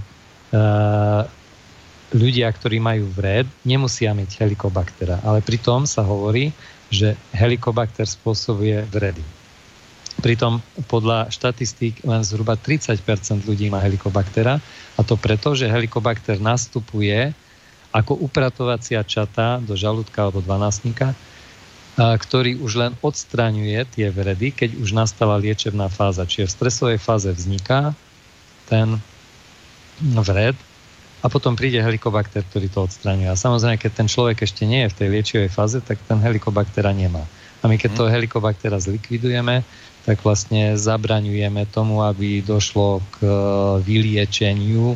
ľudia, 2.16 2.48
ktorí 2.48 2.80
majú 2.80 3.12
vred, 3.12 3.44
nemusia 3.68 4.16
mať 4.16 4.40
helikobaktera. 4.40 5.20
Ale 5.20 5.44
pritom 5.44 5.84
sa 5.84 6.00
hovorí, 6.08 6.56
že 6.88 7.20
helikobakter 7.36 8.08
spôsobuje 8.08 8.80
vredy. 8.88 9.20
Pritom 10.24 10.64
podľa 10.88 11.28
štatistík 11.28 12.02
len 12.08 12.24
zhruba 12.24 12.56
30% 12.56 13.44
ľudí 13.44 13.68
má 13.68 13.78
helikobaktera 13.84 14.58
a 14.96 15.00
to 15.04 15.14
preto, 15.20 15.52
že 15.52 15.70
helikobakter 15.70 16.40
nastupuje 16.40 17.36
ako 17.92 18.20
upratovacia 18.20 19.00
čata 19.04 19.62
do 19.64 19.72
žalúdka 19.72 20.28
alebo 20.28 20.44
dvanásnika, 20.44 21.16
ktorý 21.98 22.62
už 22.62 22.72
len 22.78 22.92
odstraňuje 23.02 23.82
tie 23.90 24.06
vredy, 24.14 24.54
keď 24.54 24.78
už 24.78 24.94
nastala 24.94 25.34
liečebná 25.40 25.90
fáza. 25.90 26.28
Čiže 26.28 26.46
v 26.46 26.54
stresovej 26.54 26.98
fáze 27.02 27.26
vzniká 27.26 27.96
ten 28.70 29.02
vred 29.98 30.54
a 31.18 31.26
potom 31.26 31.58
príde 31.58 31.82
helikobakter, 31.82 32.46
ktorý 32.46 32.70
to 32.70 32.86
odstraňuje. 32.86 33.26
A 33.26 33.34
samozrejme, 33.34 33.82
keď 33.82 33.92
ten 33.98 34.06
človek 34.06 34.46
ešte 34.46 34.62
nie 34.62 34.86
je 34.86 34.92
v 34.94 34.98
tej 35.02 35.08
liečivej 35.10 35.50
fáze, 35.50 35.82
tak 35.82 35.98
ten 36.06 36.22
helikobaktera 36.22 36.94
nemá. 36.94 37.26
A 37.58 37.66
my 37.66 37.74
keď 37.74 37.90
mhm. 37.90 37.98
toho 37.98 38.08
helikobaktera 38.14 38.78
zlikvidujeme, 38.78 39.66
tak 40.06 40.22
vlastne 40.22 40.78
zabraňujeme 40.78 41.66
tomu, 41.74 42.00
aby 42.06 42.40
došlo 42.40 43.02
k 43.18 43.26
e, 43.26 43.28
vyliečeniu 43.82 44.94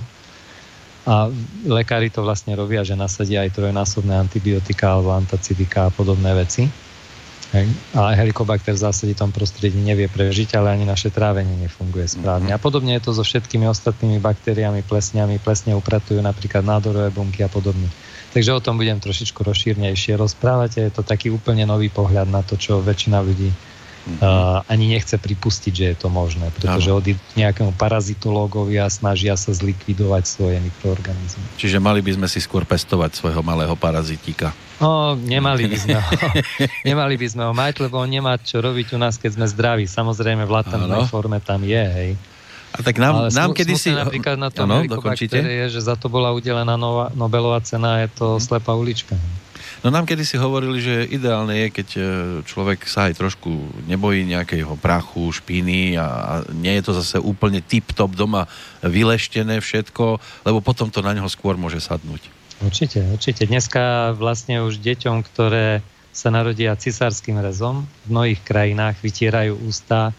a 1.02 1.26
lekári 1.66 2.14
to 2.14 2.22
vlastne 2.22 2.54
robia, 2.54 2.86
že 2.86 2.94
nasadia 2.94 3.42
aj 3.42 3.58
trojnásobné 3.58 4.14
antibiotika 4.14 4.94
alebo 4.94 5.10
antacidika 5.10 5.90
a 5.90 5.94
podobné 5.94 6.30
veci. 6.38 6.70
Hej. 7.52 7.68
A 7.92 8.16
helikobakter 8.16 8.72
v 8.72 8.80
zásade 8.80 9.12
tom 9.12 9.28
prostredí 9.28 9.76
nevie 9.76 10.08
prežiť, 10.08 10.56
ale 10.56 10.72
ani 10.72 10.88
naše 10.88 11.12
trávenie 11.12 11.52
nefunguje 11.60 12.08
správne. 12.08 12.48
Mm-hmm. 12.48 12.62
A 12.62 12.64
podobne 12.64 12.96
je 12.96 13.04
to 13.04 13.12
so 13.12 13.20
všetkými 13.20 13.68
ostatnými 13.68 14.24
baktériami, 14.24 14.80
plesňami. 14.88 15.36
Plesne 15.36 15.76
upratujú 15.76 16.24
napríklad 16.24 16.64
nádorové 16.64 17.12
bunky 17.12 17.44
a 17.44 17.52
podobne. 17.52 17.92
Takže 18.32 18.56
o 18.56 18.64
tom 18.64 18.80
budem 18.80 18.96
trošičku 18.96 19.44
rozšírnejšie 19.44 20.16
rozprávať 20.16 20.80
je 20.80 20.88
to 20.88 21.04
taký 21.04 21.28
úplne 21.28 21.68
nový 21.68 21.92
pohľad 21.92 22.32
na 22.32 22.40
to, 22.40 22.56
čo 22.56 22.80
väčšina 22.80 23.20
ľudí 23.20 23.52
uh, 24.02 24.62
ani 24.66 24.98
nechce 24.98 25.14
pripustiť, 25.18 25.72
že 25.72 25.84
je 25.94 25.96
to 25.96 26.08
možné, 26.10 26.50
pretože 26.54 26.90
od 26.90 27.06
nejakému 27.38 27.72
parazitológovi 27.78 28.78
a 28.82 28.90
snažia 28.90 29.38
sa 29.38 29.54
zlikvidovať 29.54 30.22
svoje 30.26 30.58
mikroorganizmy. 30.58 31.44
Čiže 31.58 31.78
mali 31.78 32.02
by 32.02 32.18
sme 32.18 32.26
si 32.26 32.42
skôr 32.42 32.66
pestovať 32.66 33.14
svojho 33.14 33.42
malého 33.46 33.74
parazitika. 33.78 34.50
No, 34.82 35.14
nemali 35.14 35.70
by 35.70 35.76
sme 35.78 35.94
ho. 35.94 36.10
nemali 36.90 37.14
by 37.14 37.26
sme 37.30 37.42
ho 37.46 37.54
mať, 37.54 37.86
lebo 37.86 38.02
on 38.02 38.10
nemá 38.10 38.34
čo 38.42 38.58
robiť 38.58 38.94
u 38.94 38.98
nás, 38.98 39.14
keď 39.14 39.38
sme 39.38 39.46
zdraví. 39.46 39.84
Samozrejme 39.86 40.42
v 40.42 40.52
latentnej 40.52 41.06
forme 41.06 41.38
tam 41.38 41.62
je, 41.62 41.84
hej. 41.86 42.10
A 42.72 42.80
tak 42.80 42.96
nám, 42.96 43.28
Ale 43.28 43.36
nám 43.36 43.52
kedy 43.52 43.76
si... 43.76 43.92
napríklad 43.92 44.40
na 44.40 44.48
tom 44.48 44.64
ano, 44.64 44.80
je, 44.88 45.66
že 45.68 45.80
za 45.84 45.92
to 45.92 46.08
bola 46.08 46.32
udelená 46.32 46.80
Nova, 46.80 47.12
Nobelová 47.12 47.60
cena, 47.60 48.00
je 48.00 48.08
to 48.16 48.26
hmm. 48.36 48.42
slepá 48.42 48.72
ulička. 48.72 49.12
No 49.82 49.90
nám 49.90 50.06
kedy 50.06 50.22
si 50.22 50.38
hovorili, 50.38 50.78
že 50.78 51.10
ideálne 51.10 51.66
je, 51.66 51.68
keď 51.74 51.88
e, 51.98 52.00
človek 52.46 52.86
sa 52.86 53.10
aj 53.10 53.18
trošku 53.18 53.50
nebojí 53.90 54.22
nejakého 54.22 54.78
prachu, 54.78 55.34
špiny 55.34 55.98
a, 55.98 56.06
a 56.06 56.32
nie 56.54 56.78
je 56.78 56.86
to 56.86 56.92
zase 57.02 57.18
úplne 57.18 57.58
tip-top 57.58 58.14
doma 58.14 58.46
vyleštené 58.86 59.58
všetko, 59.58 60.22
lebo 60.46 60.62
potom 60.62 60.86
to 60.86 61.02
na 61.02 61.18
neho 61.18 61.26
skôr 61.26 61.58
môže 61.58 61.82
sadnúť. 61.82 62.30
Určite, 62.62 63.02
určite. 63.10 63.42
Dneska 63.50 64.14
vlastne 64.14 64.62
už 64.62 64.78
deťom, 64.78 65.26
ktoré 65.26 65.82
sa 66.14 66.30
narodia 66.30 66.78
cisárským 66.78 67.42
rezom, 67.42 67.82
v 68.06 68.08
mnohých 68.14 68.40
krajinách 68.46 69.02
vytierajú 69.02 69.58
ústa 69.66 70.14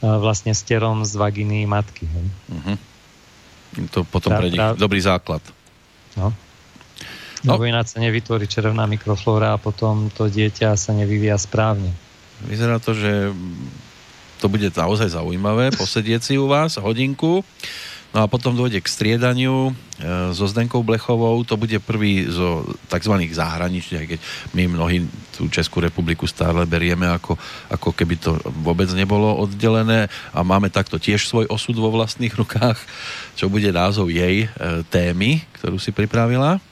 e, 0.00 0.08
vlastne 0.08 0.56
sterom 0.56 1.04
z 1.04 1.12
vaginy 1.20 1.68
matky. 1.68 2.08
Uh-huh. 2.08 2.76
To 3.92 4.00
potom 4.08 4.32
tá, 4.32 4.40
pre 4.40 4.48
nich 4.48 4.64
dobrý 4.80 5.04
základ. 5.04 5.44
No. 6.16 6.32
No. 7.44 7.60
Lebo 7.60 7.68
ináč 7.68 7.92
sa 7.92 8.00
nevytvorí 8.00 8.48
červená 8.48 8.88
mikroflóra 8.88 9.54
a 9.54 9.60
potom 9.60 10.08
to 10.08 10.32
dieťa 10.32 10.80
sa 10.80 10.96
nevyvíja 10.96 11.36
správne. 11.36 11.92
Vyzerá 12.48 12.80
to, 12.80 12.96
že 12.96 13.36
to 14.40 14.48
bude 14.48 14.68
naozaj 14.72 15.12
zaujímavé 15.12 15.72
posedieť 15.76 16.20
si 16.24 16.34
u 16.40 16.48
vás 16.48 16.80
hodinku. 16.80 17.44
No 18.14 18.22
a 18.22 18.30
potom 18.30 18.54
dôjde 18.54 18.78
k 18.78 18.86
striedaniu 18.86 19.74
e, 19.98 20.30
so 20.30 20.46
Zdenkou 20.46 20.86
Blechovou, 20.86 21.42
to 21.42 21.58
bude 21.58 21.74
prvý 21.82 22.30
zo 22.30 22.62
tzv. 22.86 23.10
zahraničných, 23.26 24.06
keď 24.06 24.18
my 24.54 24.70
mnohí 24.70 25.02
tú 25.34 25.50
Českú 25.50 25.82
republiku 25.82 26.30
stále 26.30 26.62
berieme 26.62 27.10
ako, 27.10 27.34
ako 27.74 27.90
keby 27.90 28.14
to 28.22 28.38
vôbec 28.62 28.86
nebolo 28.94 29.34
oddelené 29.42 30.06
a 30.30 30.46
máme 30.46 30.70
takto 30.70 30.94
tiež 30.94 31.26
svoj 31.26 31.50
osud 31.50 31.74
vo 31.74 31.90
vlastných 31.90 32.30
rukách, 32.38 32.78
čo 33.34 33.50
bude 33.50 33.74
názov 33.74 34.14
jej 34.14 34.46
e, 34.46 34.48
témy, 34.94 35.42
ktorú 35.58 35.82
si 35.82 35.90
pripravila. 35.90 36.62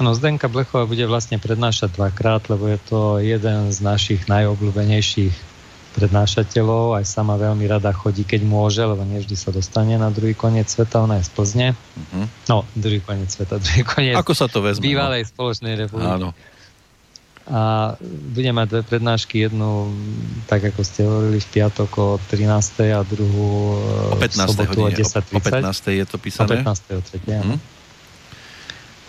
Áno, 0.00 0.16
Zdenka 0.16 0.48
Blechová 0.48 0.88
bude 0.88 1.04
vlastne 1.04 1.36
prednášať 1.36 1.92
dvakrát, 1.92 2.48
lebo 2.48 2.72
je 2.72 2.80
to 2.80 3.00
jeden 3.20 3.68
z 3.68 3.78
našich 3.84 4.24
najobľúbenejších 4.32 5.52
prednášateľov, 5.92 6.96
aj 6.96 7.04
sama 7.04 7.36
veľmi 7.36 7.68
rada 7.68 7.92
chodí, 7.92 8.24
keď 8.24 8.40
môže, 8.48 8.80
lebo 8.80 9.04
nevždy 9.04 9.36
sa 9.36 9.52
dostane 9.52 10.00
na 10.00 10.08
druhý 10.08 10.32
koniec 10.32 10.72
sveta, 10.72 11.04
ona 11.04 11.20
je 11.20 11.28
z 11.28 11.30
Plzne. 11.36 11.68
Uh-huh. 11.76 12.24
No, 12.48 12.64
druhý 12.72 13.04
koniec 13.04 13.28
sveta, 13.28 13.60
druhý 13.60 13.84
koniec 13.84 14.16
Ako 14.16 14.32
sa 14.32 14.48
to 14.48 14.64
vezme? 14.64 14.80
Bývalej 14.80 15.26
no? 15.26 15.30
spoločnej 15.36 15.74
republiky. 15.76 16.16
Áno. 16.16 16.32
A 17.50 17.92
bude 18.08 18.50
mať 18.54 18.66
dve 18.70 18.82
prednášky, 18.86 19.50
jednu, 19.50 19.90
tak 20.46 20.64
ako 20.70 20.80
ste 20.86 21.04
hovorili, 21.04 21.42
v 21.42 21.48
piatok 21.50 21.90
o 21.98 22.08
13. 22.30 22.94
a 22.94 23.02
druhú 23.02 23.76
o 24.14 24.16
15. 24.16 24.48
sobotu 24.48 24.86
hodine. 24.86 25.02
o 25.02 25.10
10.30. 25.10 25.34
O 25.34 25.40
15. 25.42 25.98
je 25.98 26.04
to 26.06 26.16
písané? 26.16 26.62
O 26.62 26.70
15. 26.70 26.96
o 26.96 27.02
3. 27.02 27.20
Uh-huh. 27.26 27.58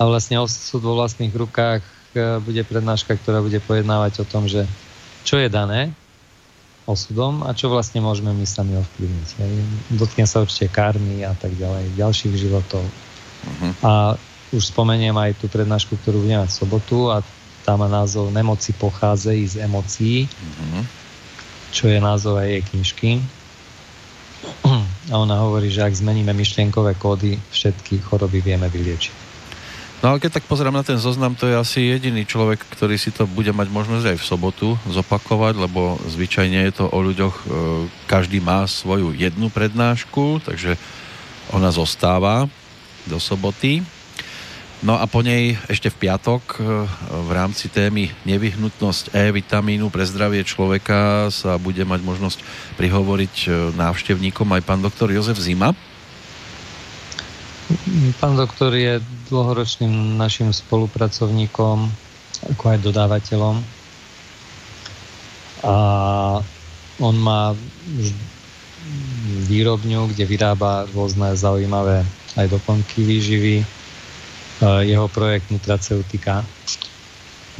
A 0.02 0.10
vlastne 0.10 0.42
osud 0.42 0.82
vo 0.82 0.98
vlastných 0.98 1.30
rukách 1.30 1.86
e, 1.86 2.42
bude 2.42 2.66
prednáška, 2.66 3.14
ktorá 3.14 3.46
bude 3.46 3.62
pojednávať 3.62 4.26
o 4.26 4.26
tom, 4.26 4.50
že 4.50 4.66
čo 5.22 5.38
je 5.38 5.46
dané, 5.46 5.94
osudom 6.90 7.46
a 7.46 7.54
čo 7.54 7.70
vlastne 7.70 8.02
môžeme 8.02 8.34
my 8.34 8.46
sami 8.50 8.74
ovplyvniť. 8.82 9.30
Dotkne 9.94 10.26
sa 10.26 10.42
určite 10.42 10.74
karmy 10.74 11.22
a 11.22 11.38
tak 11.38 11.54
ďalej, 11.54 11.94
ďalších 11.94 12.34
životov. 12.34 12.82
Uh-huh. 12.82 13.72
A 13.86 13.92
už 14.50 14.74
spomeniem 14.74 15.14
aj 15.14 15.38
tú 15.38 15.46
prednášku, 15.46 15.94
ktorú 16.02 16.26
budeme 16.26 16.42
mať 16.42 16.52
v 16.52 16.60
sobotu 16.66 16.98
a 17.14 17.22
tá 17.62 17.78
má 17.78 17.86
názov 17.86 18.34
Nemoci 18.34 18.74
pocházejí 18.74 19.46
z 19.46 19.56
emocií, 19.62 20.26
uh-huh. 20.26 20.84
čo 21.70 21.86
je 21.94 22.02
názov 22.02 22.42
aj 22.42 22.48
jej 22.50 22.64
knižky. 22.74 23.12
A 25.12 25.16
ona 25.22 25.38
hovorí, 25.46 25.70
že 25.70 25.86
ak 25.86 25.94
zmeníme 25.94 26.34
myšlienkové 26.34 26.98
kódy, 26.98 27.38
všetky 27.54 28.02
choroby 28.02 28.42
vieme 28.42 28.66
vyliečiť. 28.66 29.21
No 30.02 30.10
ale 30.10 30.18
keď 30.18 30.42
tak 30.42 30.50
pozerám 30.50 30.74
na 30.74 30.82
ten 30.82 30.98
zoznam, 30.98 31.38
to 31.38 31.46
je 31.46 31.54
asi 31.54 31.94
jediný 31.94 32.26
človek, 32.26 32.58
ktorý 32.74 32.98
si 32.98 33.14
to 33.14 33.30
bude 33.30 33.54
mať 33.54 33.70
možnosť 33.70 34.06
aj 34.10 34.18
v 34.18 34.28
sobotu 34.28 34.68
zopakovať, 34.90 35.62
lebo 35.62 36.02
zvyčajne 36.10 36.58
je 36.58 36.74
to 36.74 36.90
o 36.90 36.98
ľuďoch, 37.06 37.36
e, 37.38 37.46
každý 38.10 38.42
má 38.42 38.66
svoju 38.66 39.14
jednu 39.14 39.54
prednášku, 39.54 40.42
takže 40.42 40.74
ona 41.54 41.70
zostáva 41.70 42.50
do 43.06 43.22
soboty. 43.22 43.86
No 44.82 44.98
a 44.98 45.06
po 45.06 45.22
nej 45.22 45.54
ešte 45.70 45.94
v 45.94 46.10
piatok 46.10 46.44
e, 46.58 46.90
v 47.06 47.30
rámci 47.38 47.70
témy 47.70 48.10
nevyhnutnosť 48.26 49.14
E 49.14 49.30
vitamínu 49.30 49.94
pre 49.94 50.02
zdravie 50.10 50.42
človeka 50.42 51.30
sa 51.30 51.62
bude 51.62 51.86
mať 51.86 52.02
možnosť 52.02 52.42
prihovoriť 52.82 53.36
e, 53.46 53.50
návštevníkom 53.78 54.50
aj 54.50 54.66
pán 54.66 54.82
doktor 54.82 55.14
Jozef 55.14 55.38
Zima. 55.38 55.78
Pán 58.20 58.36
doktor 58.36 58.76
je 58.76 59.00
dlhoročným 59.30 60.18
našim 60.18 60.52
spolupracovníkom, 60.52 61.88
ako 62.52 62.64
aj 62.68 62.78
dodávateľom. 62.84 63.56
A 65.62 65.76
on 67.02 67.16
má 67.22 67.54
výrobňu, 69.46 70.10
kde 70.12 70.24
vyrába 70.26 70.90
rôzne 70.92 71.38
zaujímavé 71.38 72.02
aj 72.36 72.48
doplnky 72.50 73.06
výživy. 73.06 73.56
Jeho 74.62 75.08
projekt 75.10 75.50
Nutraceutika 75.54 76.46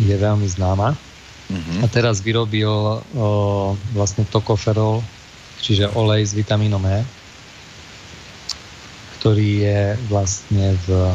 je 0.02 0.14
veľmi 0.18 0.46
známa. 0.50 0.98
Mm-hmm. 1.52 1.80
A 1.84 1.86
teraz 1.92 2.24
vyrobil 2.24 2.72
o, 2.72 3.00
vlastne 3.92 4.24
tokoferol, 4.24 5.04
čiže 5.60 5.92
olej 5.94 6.24
s 6.24 6.34
vitamínom 6.34 6.80
E 6.88 7.21
ktorý 9.22 9.50
je 9.62 9.82
vlastne 10.10 10.74
v, 10.82 11.14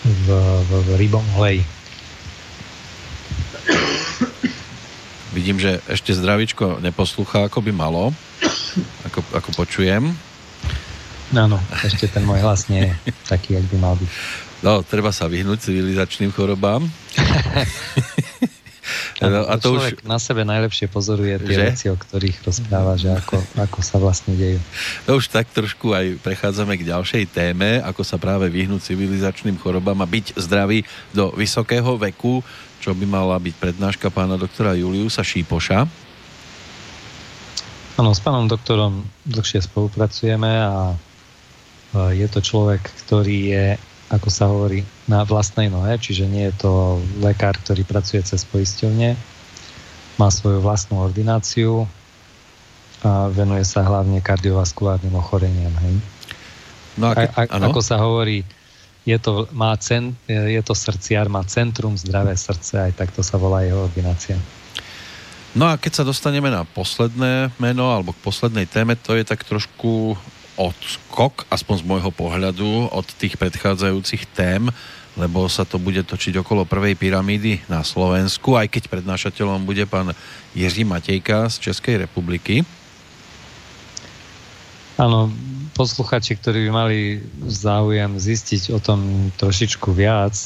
v, 0.00 0.28
v, 0.64 0.70
v 0.80 0.88
rybom 0.96 1.26
hleji. 1.36 1.60
Vidím, 5.36 5.60
že 5.60 5.84
ešte 5.92 6.16
zdravičko 6.16 6.80
neposlúcha, 6.80 7.52
ako 7.52 7.60
by 7.68 7.72
malo, 7.76 8.16
ako, 9.04 9.20
ako 9.36 9.50
počujem. 9.60 10.16
Áno, 11.36 11.60
ešte 11.84 12.08
ten 12.08 12.24
môj 12.24 12.40
hlas 12.40 12.72
nie 12.72 12.88
je 12.88 13.12
taký, 13.28 13.60
ak 13.60 13.68
by 13.68 13.76
mal 13.76 13.94
byť. 14.00 14.10
No, 14.64 14.80
treba 14.80 15.12
sa 15.12 15.28
vyhnúť 15.28 15.68
civilizačným 15.68 16.32
chorobám. 16.32 16.88
No, 19.20 19.44
a 19.46 19.54
to 19.60 19.76
človek 19.76 20.00
už... 20.00 20.08
na 20.08 20.18
sebe 20.22 20.42
najlepšie 20.48 20.86
pozoruje 20.88 21.38
tie 21.42 21.56
že? 21.56 21.64
veci, 21.72 21.86
o 21.92 21.96
ktorých 21.96 22.40
rozpráva, 22.44 22.96
že 22.96 23.12
ako, 23.12 23.36
ako 23.58 23.78
sa 23.84 23.96
vlastne 24.00 24.34
dejú. 24.36 24.60
No 25.04 25.20
už 25.20 25.28
tak 25.28 25.48
trošku 25.52 25.92
aj 25.92 26.20
prechádzame 26.24 26.78
k 26.80 26.88
ďalšej 26.88 27.24
téme, 27.30 27.80
ako 27.84 28.02
sa 28.02 28.16
práve 28.16 28.48
vyhnúť 28.48 28.92
civilizačným 28.92 29.60
chorobám 29.60 29.98
a 30.00 30.08
byť 30.08 30.40
zdravý 30.40 30.84
do 31.12 31.34
vysokého 31.36 31.96
veku, 32.00 32.40
čo 32.80 32.96
by 32.96 33.04
mala 33.04 33.36
byť 33.36 33.54
prednáška 33.60 34.08
pána 34.08 34.40
doktora 34.40 34.72
Juliusa 34.72 35.20
Šípoša. 35.20 35.84
Áno, 38.00 38.16
s 38.16 38.20
pánom 38.24 38.48
doktorom 38.48 39.04
dlhšie 39.28 39.60
spolupracujeme 39.60 40.48
a 40.48 40.96
je 42.16 42.24
to 42.30 42.40
človek, 42.40 42.80
ktorý 43.04 43.38
je 43.52 43.66
ako 44.10 44.28
sa 44.28 44.50
hovorí, 44.50 44.82
na 45.06 45.22
vlastnej 45.22 45.70
nohe, 45.70 45.94
čiže 45.94 46.26
nie 46.26 46.50
je 46.50 46.66
to 46.66 46.98
lekár, 47.22 47.54
ktorý 47.62 47.86
pracuje 47.86 48.20
cez 48.26 48.42
poisťovne, 48.42 49.14
má 50.18 50.28
svoju 50.28 50.58
vlastnú 50.60 50.98
ordináciu 51.00 51.86
a 53.00 53.30
venuje 53.30 53.64
sa 53.64 53.86
hlavne 53.86 54.20
kardiovaskulárnym 54.20 55.14
ochoreniam. 55.16 55.72
Hej. 55.86 55.94
No 56.98 57.14
a 57.14 57.24
keď, 57.24 57.28
a, 57.32 57.42
a, 57.48 57.56
ako 57.70 57.80
sa 57.80 57.96
hovorí, 58.02 58.44
je 59.08 59.16
to, 59.16 59.48
má 59.56 59.72
cent, 59.80 60.12
je 60.28 60.60
to 60.60 60.74
srdciar, 60.76 61.30
má 61.32 61.40
centrum 61.48 61.96
zdravé 61.96 62.36
srdce, 62.36 62.90
aj 62.90 62.92
takto 62.98 63.24
sa 63.24 63.40
volá 63.40 63.64
jeho 63.64 63.88
ordinácia. 63.88 64.36
No 65.56 65.66
a 65.66 65.80
keď 65.80 66.02
sa 66.02 66.04
dostaneme 66.06 66.46
na 66.52 66.62
posledné 66.62 67.50
meno 67.58 67.90
alebo 67.90 68.14
k 68.14 68.22
poslednej 68.22 68.70
téme, 68.70 68.94
to 68.94 69.18
je 69.18 69.24
tak 69.26 69.42
trošku 69.42 70.14
odskok, 70.58 71.46
aspoň 71.50 71.74
z 71.82 71.84
môjho 71.86 72.10
pohľadu, 72.14 72.90
od 72.90 73.06
tých 73.18 73.38
predchádzajúcich 73.38 74.30
tém, 74.34 74.70
lebo 75.18 75.50
sa 75.50 75.66
to 75.66 75.76
bude 75.76 76.00
točiť 76.06 76.38
okolo 76.40 76.64
prvej 76.64 76.94
pyramídy 76.94 77.66
na 77.66 77.82
Slovensku, 77.82 78.54
aj 78.54 78.70
keď 78.70 78.82
prednášateľom 78.88 79.66
bude 79.66 79.84
pán 79.84 80.14
Jiří 80.54 80.86
Matejka 80.86 81.50
z 81.50 81.70
Českej 81.70 82.06
republiky. 82.06 82.62
Áno, 85.00 85.32
posluchači, 85.74 86.36
ktorí 86.36 86.68
by 86.68 86.70
mali 86.70 86.98
záujem 87.48 88.20
zistiť 88.20 88.70
o 88.76 88.78
tom 88.78 89.32
trošičku 89.40 89.90
viac, 89.96 90.36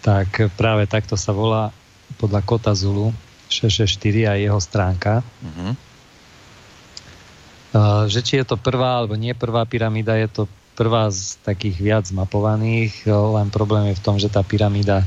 tak 0.00 0.48
práve 0.56 0.88
takto 0.88 1.14
sa 1.20 1.36
volá 1.36 1.68
podľa 2.16 2.40
Kota 2.42 2.72
Zulu 2.72 3.12
664 3.52 4.30
a 4.30 4.34
jeho 4.40 4.58
stránka. 4.58 5.20
Uh-huh 5.44 5.89
že 8.10 8.20
či 8.26 8.42
je 8.42 8.46
to 8.46 8.58
prvá 8.58 8.98
alebo 8.98 9.14
nie 9.14 9.30
prvá 9.30 9.62
pyramída, 9.62 10.18
je 10.18 10.28
to 10.30 10.42
prvá 10.74 11.06
z 11.12 11.38
takých 11.44 11.76
viac 11.78 12.06
mapovaných, 12.10 13.06
len 13.06 13.52
problém 13.52 13.92
je 13.92 13.98
v 13.98 14.04
tom, 14.04 14.16
že 14.18 14.32
tá 14.32 14.42
pyramída 14.42 15.06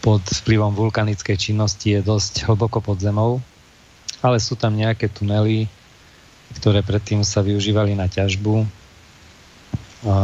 pod 0.00 0.20
vplyvom 0.24 0.72
vulkanickej 0.76 1.36
činnosti 1.36 1.96
je 1.96 2.00
dosť 2.00 2.48
hlboko 2.48 2.80
pod 2.80 3.00
zemou, 3.00 3.40
ale 4.24 4.40
sú 4.40 4.56
tam 4.56 4.76
nejaké 4.76 5.08
tunely, 5.08 5.68
ktoré 6.56 6.80
predtým 6.84 7.24
sa 7.24 7.44
využívali 7.44 7.94
na 7.94 8.08
ťažbu. 8.08 8.64
A 10.00 10.16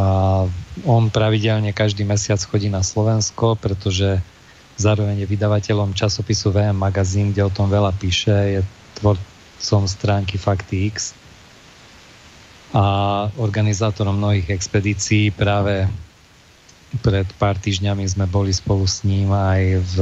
on 0.88 1.12
pravidelne 1.12 1.70
každý 1.76 2.08
mesiac 2.08 2.40
chodí 2.40 2.72
na 2.72 2.80
Slovensko, 2.80 3.60
pretože 3.60 4.24
zároveň 4.80 5.24
je 5.24 5.28
vydavateľom 5.28 5.92
časopisu 5.92 6.52
VM 6.52 6.76
Magazín, 6.76 7.32
kde 7.32 7.44
o 7.44 7.52
tom 7.52 7.68
veľa 7.68 7.92
píše, 7.96 8.32
je 8.32 8.60
tvorcom 8.96 9.84
stránky 9.84 10.40
Fakty 10.40 10.88
X 10.88 11.12
a 12.74 12.84
organizátorom 13.38 14.18
mnohých 14.18 14.50
expedícií. 14.50 15.30
Práve 15.30 15.86
pred 17.02 17.26
pár 17.36 17.58
týždňami 17.58 18.02
sme 18.06 18.26
boli 18.26 18.50
spolu 18.54 18.86
s 18.86 19.02
ním 19.06 19.30
aj 19.30 19.62
v 19.94 19.96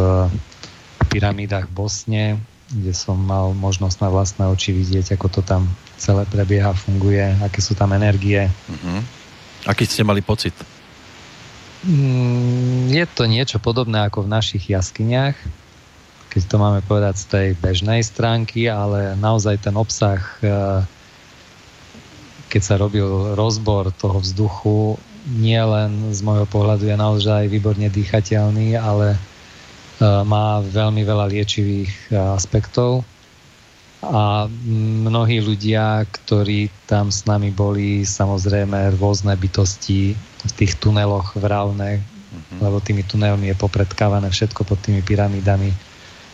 pyramídach 1.13 1.69
v 1.71 1.77
Bosne, 1.77 2.25
kde 2.73 2.93
som 2.97 3.21
mal 3.21 3.53
možnosť 3.53 3.97
na 4.01 4.09
vlastné 4.09 4.45
oči 4.49 4.73
vidieť, 4.73 5.15
ako 5.15 5.27
to 5.29 5.41
tam 5.45 5.69
celé 6.01 6.25
prebieha, 6.27 6.75
funguje, 6.75 7.23
aké 7.45 7.61
sú 7.61 7.77
tam 7.77 7.93
energie. 7.95 8.49
Uh-huh. 8.49 9.01
Aký 9.69 9.87
ste 9.87 10.03
mali 10.03 10.25
pocit? 10.25 10.53
Mm, 11.85 12.89
je 12.89 13.05
to 13.13 13.29
niečo 13.29 13.61
podobné 13.61 14.09
ako 14.09 14.25
v 14.25 14.33
našich 14.33 14.73
jaskyniach, 14.73 15.37
keď 16.33 16.43
to 16.51 16.57
máme 16.59 16.81
povedať 16.83 17.15
z 17.21 17.27
tej 17.31 17.49
bežnej 17.61 18.01
stránky, 18.03 18.67
ale 18.67 19.15
naozaj 19.15 19.63
ten 19.63 19.77
obsah 19.79 20.19
keď 22.55 22.63
sa 22.63 22.79
robil 22.79 23.35
rozbor 23.35 23.91
toho 23.99 24.23
vzduchu, 24.23 24.95
nie 25.27 25.59
len 25.59 26.15
z 26.15 26.23
môjho 26.23 26.47
pohľadu 26.47 26.87
je 26.87 26.95
naozaj 26.95 27.51
výborne 27.51 27.91
dýchateľný, 27.91 28.79
ale 28.79 29.19
má 30.23 30.63
veľmi 30.63 31.03
veľa 31.03 31.35
liečivých 31.35 32.15
aspektov 32.15 33.03
a 34.05 34.47
mnohí 35.09 35.41
ľudia, 35.41 36.05
ktorí 36.05 36.69
tam 36.85 37.09
s 37.09 37.25
nami 37.25 37.49
boli, 37.51 38.05
samozrejme 38.05 39.01
rôzne 39.01 39.33
bytosti 39.33 40.13
v 40.45 40.53
tých 40.53 40.77
tuneloch 40.77 41.33
vravné, 41.41 42.05
mm-hmm. 42.05 42.59
lebo 42.61 42.85
tými 42.85 43.01
tunelmi 43.03 43.49
je 43.49 43.57
popredkávané 43.57 44.29
všetko 44.29 44.63
pod 44.69 44.79
tými 44.85 45.01
pyramídami, 45.01 45.73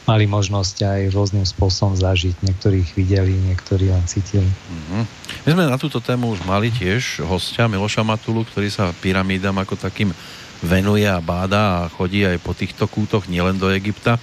mali 0.08 0.24
možnosť 0.28 0.76
aj 0.84 1.00
rôznym 1.12 1.44
spôsobom 1.44 1.96
zažiť. 1.96 2.40
Niektorých 2.44 2.88
videli, 2.96 3.36
niektorí 3.48 3.92
len 3.92 4.04
cítili. 4.08 4.48
Mm-hmm. 4.48 5.02
My 5.44 5.50
sme 5.52 5.64
na 5.70 5.78
túto 5.80 6.00
tému 6.00 6.32
už 6.34 6.44
mali 6.44 6.72
tiež 6.72 7.24
hostia 7.24 7.70
Miloša 7.70 8.04
Matulu, 8.04 8.44
ktorý 8.44 8.68
sa 8.72 8.92
pyramídam 9.00 9.56
ako 9.60 9.76
takým 9.76 10.12
venuje 10.60 11.08
a 11.08 11.20
báda 11.24 11.86
a 11.86 11.90
chodí 11.92 12.24
aj 12.24 12.36
po 12.40 12.52
týchto 12.52 12.84
kútoch, 12.84 13.28
nielen 13.28 13.56
do 13.56 13.72
Egypta 13.72 14.20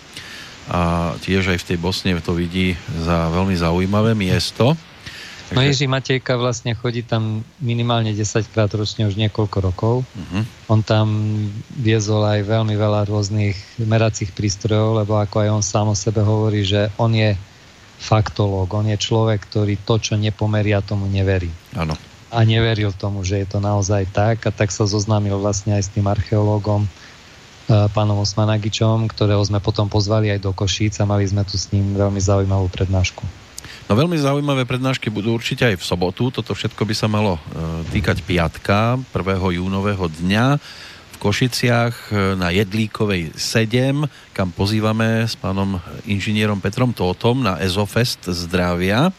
a 0.67 1.15
tiež 1.23 1.55
aj 1.55 1.63
v 1.63 1.67
tej 1.73 1.77
Bosne 1.79 2.11
to 2.19 2.35
vidí 2.35 2.75
za 2.99 3.31
veľmi 3.31 3.55
zaujímavé 3.55 4.11
miesto. 4.13 4.75
No 5.55 5.63
Ježi 5.63 5.87
Matejka 5.87 6.35
vlastne 6.35 6.75
chodí 6.75 7.07
tam 7.07 7.39
minimálne 7.63 8.11
10 8.11 8.51
krát 8.51 8.67
ročne 8.75 9.07
už 9.07 9.15
niekoľko 9.15 9.57
rokov. 9.63 9.95
Uh-huh. 10.03 10.43
On 10.67 10.83
tam 10.83 11.07
viezol 11.71 12.27
aj 12.27 12.43
veľmi 12.43 12.75
veľa 12.75 13.07
rôznych 13.07 13.55
meracích 13.79 14.35
prístrojov, 14.35 14.99
lebo 15.03 15.15
ako 15.15 15.47
aj 15.47 15.49
on 15.55 15.63
sám 15.63 15.87
o 15.87 15.95
sebe 15.95 16.19
hovorí, 16.19 16.67
že 16.67 16.91
on 16.99 17.15
je 17.15 17.31
faktológ, 17.97 18.67
on 18.75 18.91
je 18.91 18.97
človek, 18.99 19.39
ktorý 19.47 19.79
to, 19.87 19.95
čo 19.97 20.13
nepomeria, 20.19 20.83
tomu 20.83 21.07
neverí. 21.07 21.49
Áno. 21.79 21.95
A 22.27 22.43
neveril 22.43 22.91
tomu, 22.91 23.23
že 23.23 23.39
je 23.39 23.47
to 23.47 23.63
naozaj 23.63 24.03
tak 24.11 24.43
a 24.43 24.51
tak 24.51 24.67
sa 24.67 24.83
zoznámil 24.83 25.39
vlastne 25.39 25.79
aj 25.79 25.87
s 25.87 25.93
tým 25.95 26.11
archeológom 26.11 26.91
pánom 27.67 28.19
Osmanagičom, 28.23 29.11
ktorého 29.11 29.43
sme 29.43 29.59
potom 29.59 29.91
pozvali 29.91 30.31
aj 30.31 30.39
do 30.43 30.51
Košíc 30.55 30.99
a 30.99 31.07
mali 31.07 31.27
sme 31.27 31.43
tu 31.43 31.59
s 31.59 31.71
ním 31.75 31.95
veľmi 31.95 32.19
zaujímavú 32.19 32.71
prednášku. 32.71 33.46
No 33.87 33.95
veľmi 33.95 34.19
zaujímavé 34.19 34.67
prednášky 34.67 35.07
budú 35.07 35.31
určite 35.31 35.63
aj 35.63 35.79
v 35.79 35.87
sobotu. 35.87 36.27
Toto 36.27 36.51
všetko 36.51 36.83
by 36.83 36.91
sa 36.91 37.07
malo 37.07 37.39
e, 37.39 37.41
týkať 37.95 38.19
piatka, 38.19 38.99
1. 39.15 39.15
júnového 39.63 40.11
dňa 40.11 40.59
v 41.15 41.15
Košiciach 41.15 42.11
e, 42.11 42.35
na 42.35 42.51
Jedlíkovej 42.51 43.31
7, 43.39 44.03
kam 44.35 44.51
pozývame 44.51 45.23
s 45.23 45.39
pánom 45.39 45.79
inžinierom 46.03 46.59
Petrom 46.59 46.91
Tótom 46.91 47.39
na 47.39 47.63
Ezofest 47.63 48.27
zdravia. 48.27 49.15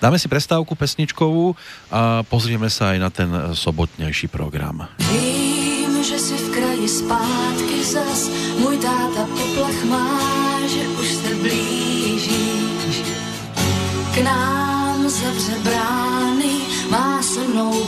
Dáme 0.00 0.16
si 0.16 0.32
prestávku 0.32 0.72
pesničkovú 0.72 1.52
a 1.92 2.24
pozrieme 2.24 2.72
sa 2.72 2.96
aj 2.96 2.98
na 3.04 3.12
ten 3.12 3.28
sobotnejší 3.52 4.32
program. 4.32 4.88
Vím, 5.12 6.00
že 6.00 6.16
si 6.16 6.32
v 6.40 6.56
kraji 6.56 6.88
zpátky 6.88 7.78
zas, 7.84 8.32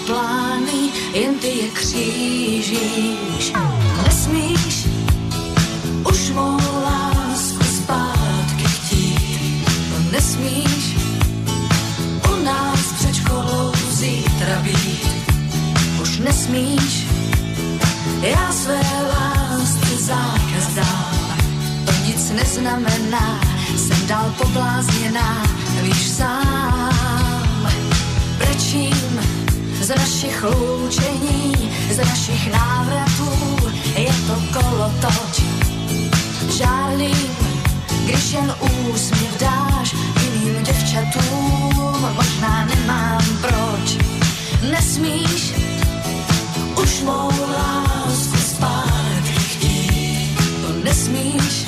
plány, 0.08 0.80
jen 1.12 1.34
ty 1.38 1.46
je 1.46 1.68
křížíš. 1.68 3.52
Nesmíš 4.04 4.86
už 6.10 6.30
mou 6.30 6.58
lásku 6.84 7.64
zpátky 7.76 8.64
chtít, 8.64 9.64
to 9.64 10.12
nesmíš 10.12 10.96
u 12.32 12.44
nás 12.44 12.80
před 12.98 13.14
školou 13.14 13.72
zítra 13.90 14.60
být. 14.62 15.08
Už 16.02 16.18
nesmíš, 16.18 17.06
já 18.20 18.52
své 18.52 18.80
lásce 19.08 19.96
zákaz 19.96 20.74
dám, 20.74 21.38
to 21.86 21.92
nic 22.06 22.30
neznamená, 22.30 23.40
jsem 23.76 24.06
dál 24.06 24.34
poblázněná, 24.38 25.42
víš 25.82 26.08
sám. 26.08 27.68
Brečím 28.38 29.07
z 29.88 29.96
našich 29.96 30.42
loučení, 30.42 31.52
z 31.90 31.96
našich 31.96 32.52
návratů, 32.52 33.30
je 33.96 34.12
to 34.26 34.60
kolotoč. 34.60 35.42
Žárlím, 36.58 37.36
když 38.04 38.32
jen 38.32 38.54
úsměv 38.60 39.40
dáš 39.40 39.94
jiným 40.20 40.62
děvčatům, 40.62 42.08
možná 42.14 42.64
nemám 42.64 43.24
proč. 43.40 43.96
Nesmíš 44.70 45.54
už 46.82 47.00
mou 47.02 47.30
lásku 47.52 48.36
zpátky 48.36 49.32
chtít, 49.32 50.36
to 50.62 50.84
nesmíš 50.84 51.67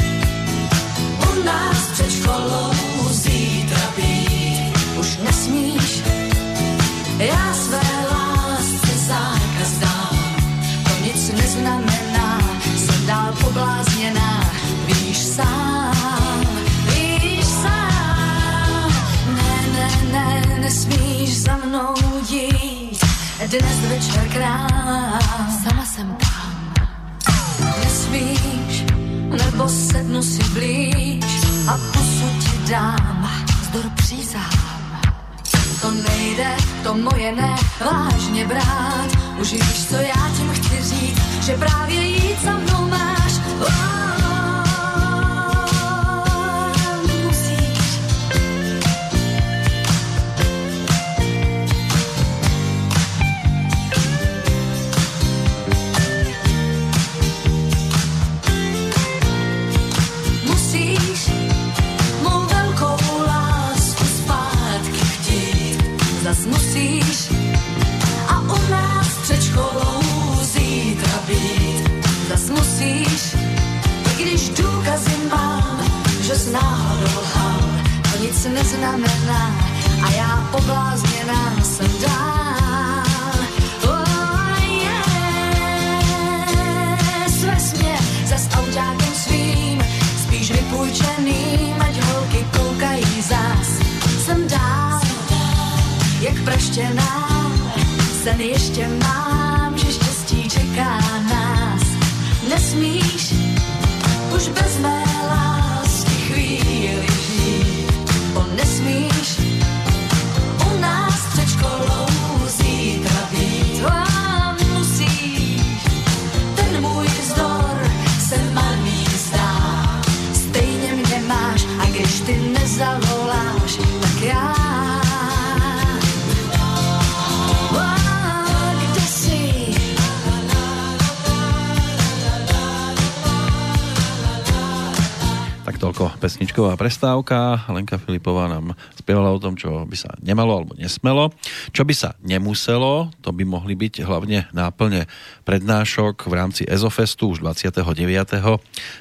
krátko 135.81 136.13
pesničková 136.21 136.77
prestávka. 136.77 137.65
Lenka 137.73 137.97
Filipová 137.97 138.53
nám 138.53 138.77
spievala 139.01 139.33
o 139.33 139.41
tom, 139.41 139.57
čo 139.57 139.89
by 139.89 139.97
sa 139.97 140.13
nemalo 140.21 140.61
alebo 140.61 140.77
nesmelo. 140.77 141.33
Čo 141.73 141.89
by 141.89 141.95
sa 141.97 142.13
nemuselo, 142.21 143.09
to 143.25 143.33
by 143.33 143.49
mohli 143.49 143.73
byť 143.73 144.05
hlavne 144.05 144.45
náplne 144.53 145.09
prednášok 145.49 146.29
v 146.29 146.35
rámci 146.37 146.63
Ezofestu 146.69 147.33
už 147.33 147.41
29. 147.41 147.81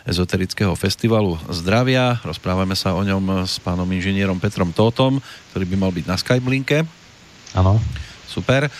ezoterického 0.07 0.71
festivalu 0.79 1.35
zdravia. 1.51 2.23
Rozprávame 2.23 2.79
sa 2.79 2.95
o 2.95 3.03
ňom 3.03 3.43
s 3.43 3.59
pánom 3.59 3.87
inžinierom 3.91 4.39
Petrom 4.39 4.71
Tótom, 4.71 5.19
ktorý 5.51 5.65
by 5.67 5.75
mal 5.75 5.91
byť 5.91 6.05
na 6.07 6.15
Skype 6.15 6.47
linke. 6.47 6.87
Áno. 7.59 7.75
Super. 8.29 8.69
E, 8.69 8.71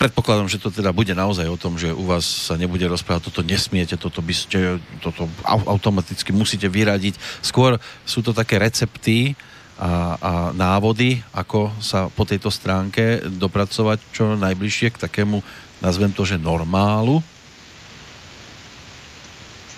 predpokladám, 0.00 0.48
že 0.48 0.56
to 0.56 0.72
teda 0.72 0.96
bude 0.96 1.12
naozaj 1.12 1.44
o 1.44 1.60
tom, 1.60 1.76
že 1.76 1.92
u 1.92 2.08
vás 2.08 2.24
sa 2.24 2.56
nebude 2.56 2.88
rozprávať, 2.88 3.28
toto 3.28 3.44
nesmiete, 3.44 4.00
toto 4.00 4.24
by 4.24 4.32
ste, 4.32 4.80
toto 5.04 5.28
automaticky 5.44 6.32
musíte 6.32 6.72
vyradiť. 6.72 7.20
Skôr 7.44 7.76
sú 8.08 8.24
to 8.24 8.32
také 8.32 8.56
recepty 8.56 9.36
a, 9.76 10.16
a 10.16 10.32
návody, 10.56 11.20
ako 11.36 11.68
sa 11.84 12.08
po 12.08 12.24
tejto 12.24 12.48
stránke 12.48 13.20
dopracovať 13.28 14.00
čo 14.10 14.40
najbližšie 14.40 14.96
k 14.96 15.02
takému, 15.04 15.44
nazvem 15.84 16.10
to, 16.10 16.24
že 16.24 16.40
normálu. 16.40 17.20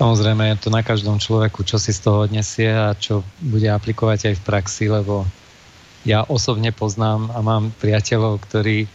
Samozrejme 0.01 0.57
je 0.57 0.65
to 0.65 0.69
na 0.73 0.81
každom 0.81 1.21
človeku, 1.21 1.61
čo 1.67 1.77
si 1.77 1.93
z 1.93 2.01
toho 2.01 2.25
odnesie 2.25 2.73
a 2.73 2.97
čo 2.97 3.21
bude 3.43 3.69
aplikovať 3.69 4.33
aj 4.33 4.35
v 4.41 4.47
praxi, 4.49 4.89
lebo 4.89 5.29
ja 6.09 6.25
osobne 6.25 6.73
poznám 6.73 7.29
a 7.37 7.45
mám 7.45 7.69
priateľov, 7.77 8.41
ktorí 8.49 8.89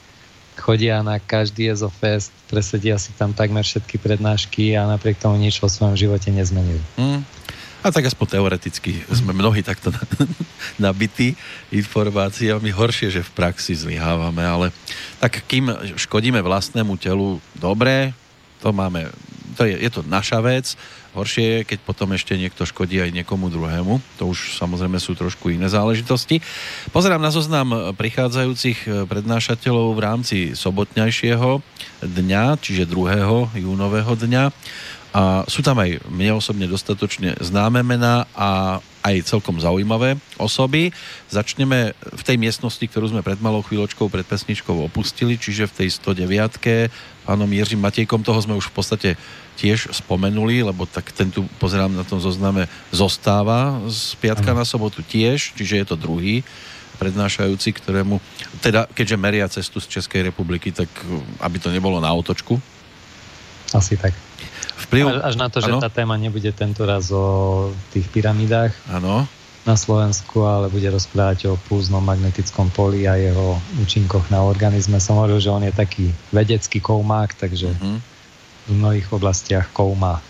chodia 0.56 1.04
na 1.04 1.20
každý 1.20 1.70
EZOFest, 1.72 2.32
presedia 2.50 2.96
si 2.98 3.12
tam 3.16 3.36
takmer 3.36 3.64
všetky 3.64 4.00
prednášky 4.00 4.74
a 4.76 4.88
napriek 4.88 5.20
tomu 5.20 5.38
nič 5.38 5.60
vo 5.60 5.70
svojom 5.70 5.96
živote 6.00 6.32
nezmenili. 6.32 6.82
Mm. 6.96 7.22
A 7.86 7.94
tak 7.94 8.10
aspoň 8.10 8.42
teoreticky 8.42 9.06
sme 9.14 9.30
mnohí 9.30 9.62
takto 9.62 9.94
nabití 10.82 11.38
informáciami. 11.70 12.74
Horšie, 12.74 13.14
že 13.14 13.22
v 13.22 13.36
praxi 13.38 13.78
zlyhávame, 13.78 14.42
ale 14.42 14.74
tak 15.22 15.46
kým 15.46 15.70
škodíme 15.94 16.42
vlastnému 16.42 16.98
telu, 16.98 17.38
dobre, 17.54 18.10
to 18.66 18.74
máme, 18.74 19.06
to 19.56 19.64
je, 19.66 19.76
je 19.80 19.90
to 19.90 20.02
naša 20.06 20.44
vec, 20.44 20.76
Horšie 21.16 21.46
je, 21.48 21.60
keď 21.64 21.80
potom 21.88 22.12
ešte 22.12 22.36
niekto 22.36 22.68
škodí 22.68 23.00
aj 23.00 23.16
niekomu 23.16 23.48
druhému. 23.48 24.04
To 24.20 24.36
už 24.36 24.60
samozrejme 24.60 25.00
sú 25.00 25.16
trošku 25.16 25.48
iné 25.48 25.72
záležitosti. 25.72 26.44
Pozerám 26.92 27.24
na 27.24 27.32
zoznam 27.32 27.96
prichádzajúcich 27.96 29.08
prednášateľov 29.08 29.96
v 29.96 30.04
rámci 30.04 30.38
sobotňajšieho 30.60 31.64
dňa, 32.04 32.60
čiže 32.60 32.84
2. 32.92 33.56
júnového 33.64 34.12
dňa. 34.12 34.44
A 35.16 35.48
sú 35.48 35.64
tam 35.64 35.80
aj 35.80 36.04
mne 36.12 36.36
osobne 36.36 36.68
dostatočne 36.68 37.40
známe 37.40 37.80
mená 37.88 38.28
a 38.36 38.84
aj 39.00 39.24
celkom 39.24 39.56
zaujímavé 39.64 40.20
osoby. 40.36 40.92
Začneme 41.32 41.96
v 41.96 42.22
tej 42.28 42.36
miestnosti, 42.36 42.84
ktorú 42.84 43.16
sme 43.16 43.24
pred 43.24 43.40
malou 43.40 43.64
chvíľočkou 43.64 44.12
pred 44.12 44.28
pesničkou 44.28 44.76
opustili, 44.84 45.40
čiže 45.40 45.72
v 45.72 45.88
tej 45.88 45.90
109 46.04 46.92
pánom 47.24 47.48
Jiřím 47.48 47.88
Matejkom, 47.88 48.28
toho 48.28 48.44
sme 48.44 48.60
už 48.60 48.68
v 48.68 48.76
podstate 48.76 49.10
tiež 49.56 49.96
spomenuli, 49.96 50.62
lebo 50.68 50.84
tak 50.84 51.10
ten 51.16 51.32
tu 51.32 51.48
pozerám 51.58 51.96
na 51.96 52.04
tom 52.04 52.20
zozname 52.20 52.68
zostáva 52.92 53.80
z 53.88 54.16
piatka 54.20 54.52
na 54.52 54.68
sobotu 54.68 55.00
tiež, 55.02 55.56
čiže 55.56 55.82
je 55.82 55.86
to 55.88 55.96
druhý 55.96 56.44
prednášajúci, 56.96 57.76
ktorému, 57.76 58.24
teda 58.64 58.88
keďže 58.88 59.20
meria 59.20 59.48
cestu 59.52 59.84
z 59.84 60.00
Českej 60.00 60.32
republiky, 60.32 60.72
tak 60.72 60.88
aby 61.44 61.60
to 61.60 61.68
nebolo 61.68 62.00
na 62.00 62.08
otočku. 62.16 62.56
Asi 63.76 64.00
tak. 64.00 64.16
Vplyv... 64.88 65.20
Až, 65.20 65.20
až 65.28 65.36
na 65.36 65.48
to, 65.52 65.60
že 65.60 65.76
ano? 65.76 65.84
tá 65.84 65.92
téma 65.92 66.16
nebude 66.16 66.48
tento 66.56 66.88
raz 66.88 67.12
o 67.12 67.72
tých 67.92 68.08
pyramidách. 68.12 68.72
Áno 68.88 69.28
na 69.66 69.74
Slovensku, 69.74 70.46
ale 70.46 70.70
bude 70.70 70.86
rozprávať 70.94 71.50
o 71.50 71.58
púznom 71.58 71.98
magnetickom 72.06 72.70
poli 72.70 73.10
a 73.10 73.18
jeho 73.18 73.58
účinkoch 73.82 74.30
na 74.30 74.46
organizme. 74.46 75.02
Som 75.02 75.18
hovoril, 75.18 75.42
že 75.42 75.50
on 75.50 75.66
je 75.66 75.74
taký 75.74 76.14
vedecký 76.30 76.78
koumák, 76.78 77.34
takže 77.34 77.74
uh-huh 77.74 78.15
v 78.66 78.74
mnohých 78.74 79.08
oblastiach 79.14 79.70
kouma. 79.70 80.22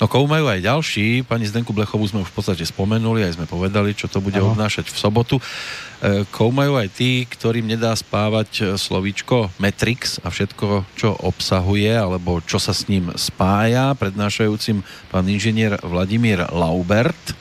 No 0.00 0.08
koumajú 0.08 0.48
aj 0.48 0.64
ďalší. 0.64 1.28
Pani 1.28 1.44
Zdenku 1.44 1.76
Blechovú 1.76 2.08
sme 2.08 2.24
už 2.24 2.32
v 2.32 2.36
podstate 2.40 2.64
spomenuli, 2.64 3.20
aj 3.20 3.36
sme 3.36 3.44
povedali, 3.44 3.92
čo 3.92 4.08
to 4.08 4.24
bude 4.24 4.40
ano. 4.40 4.56
obnášať 4.56 4.88
v 4.88 4.96
sobotu. 4.96 5.36
E, 5.36 6.24
koumajú 6.32 6.80
aj 6.80 6.88
tí, 6.88 7.28
ktorým 7.28 7.68
nedá 7.68 7.92
spávať 7.92 8.48
e, 8.48 8.62
slovíčko 8.80 9.52
Matrix 9.60 10.16
a 10.24 10.32
všetko, 10.32 10.88
čo 10.96 11.12
obsahuje, 11.20 11.92
alebo 11.92 12.40
čo 12.40 12.56
sa 12.56 12.72
s 12.72 12.88
ním 12.88 13.12
spája. 13.20 13.92
Prednášajúcim 13.92 14.80
pán 15.12 15.28
inžinier 15.28 15.76
Vladimír 15.84 16.48
Laubert. 16.48 17.36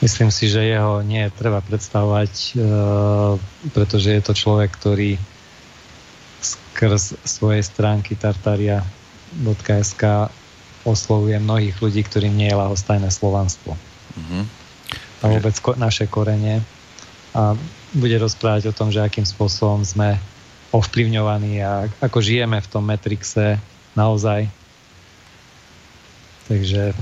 Myslím 0.00 0.32
si, 0.32 0.48
že 0.48 0.64
jeho 0.64 1.04
nie 1.04 1.28
treba 1.36 1.60
predstavovať, 1.60 2.32
e, 2.32 2.52
pretože 3.76 4.08
je 4.08 4.22
to 4.24 4.32
človek, 4.32 4.72
ktorý 4.72 5.20
skrz 6.44 7.16
svojej 7.24 7.64
stránky 7.64 8.12
tartaria.sk 8.20 10.02
oslovuje 10.84 11.40
mnohých 11.40 11.80
ľudí, 11.80 12.04
ktorým 12.04 12.36
nie 12.36 12.52
je 12.52 12.60
lahostajné 12.60 13.08
slovanstvo. 13.08 13.72
Mm-hmm. 14.20 14.42
A 15.24 15.32
vôbec 15.32 15.56
ko- 15.64 15.80
naše 15.80 16.04
korene. 16.04 16.60
A 17.32 17.56
bude 17.96 18.20
rozprávať 18.20 18.68
o 18.68 18.76
tom, 18.76 18.92
že 18.92 19.00
akým 19.00 19.24
spôsobom 19.24 19.80
sme 19.82 20.20
ovplyvňovaní 20.70 21.64
a 21.64 21.88
ako 22.04 22.20
žijeme 22.20 22.60
v 22.60 22.70
tom 22.70 22.84
Matrixe 22.84 23.56
naozaj. 23.96 24.50
Takže 26.50 26.92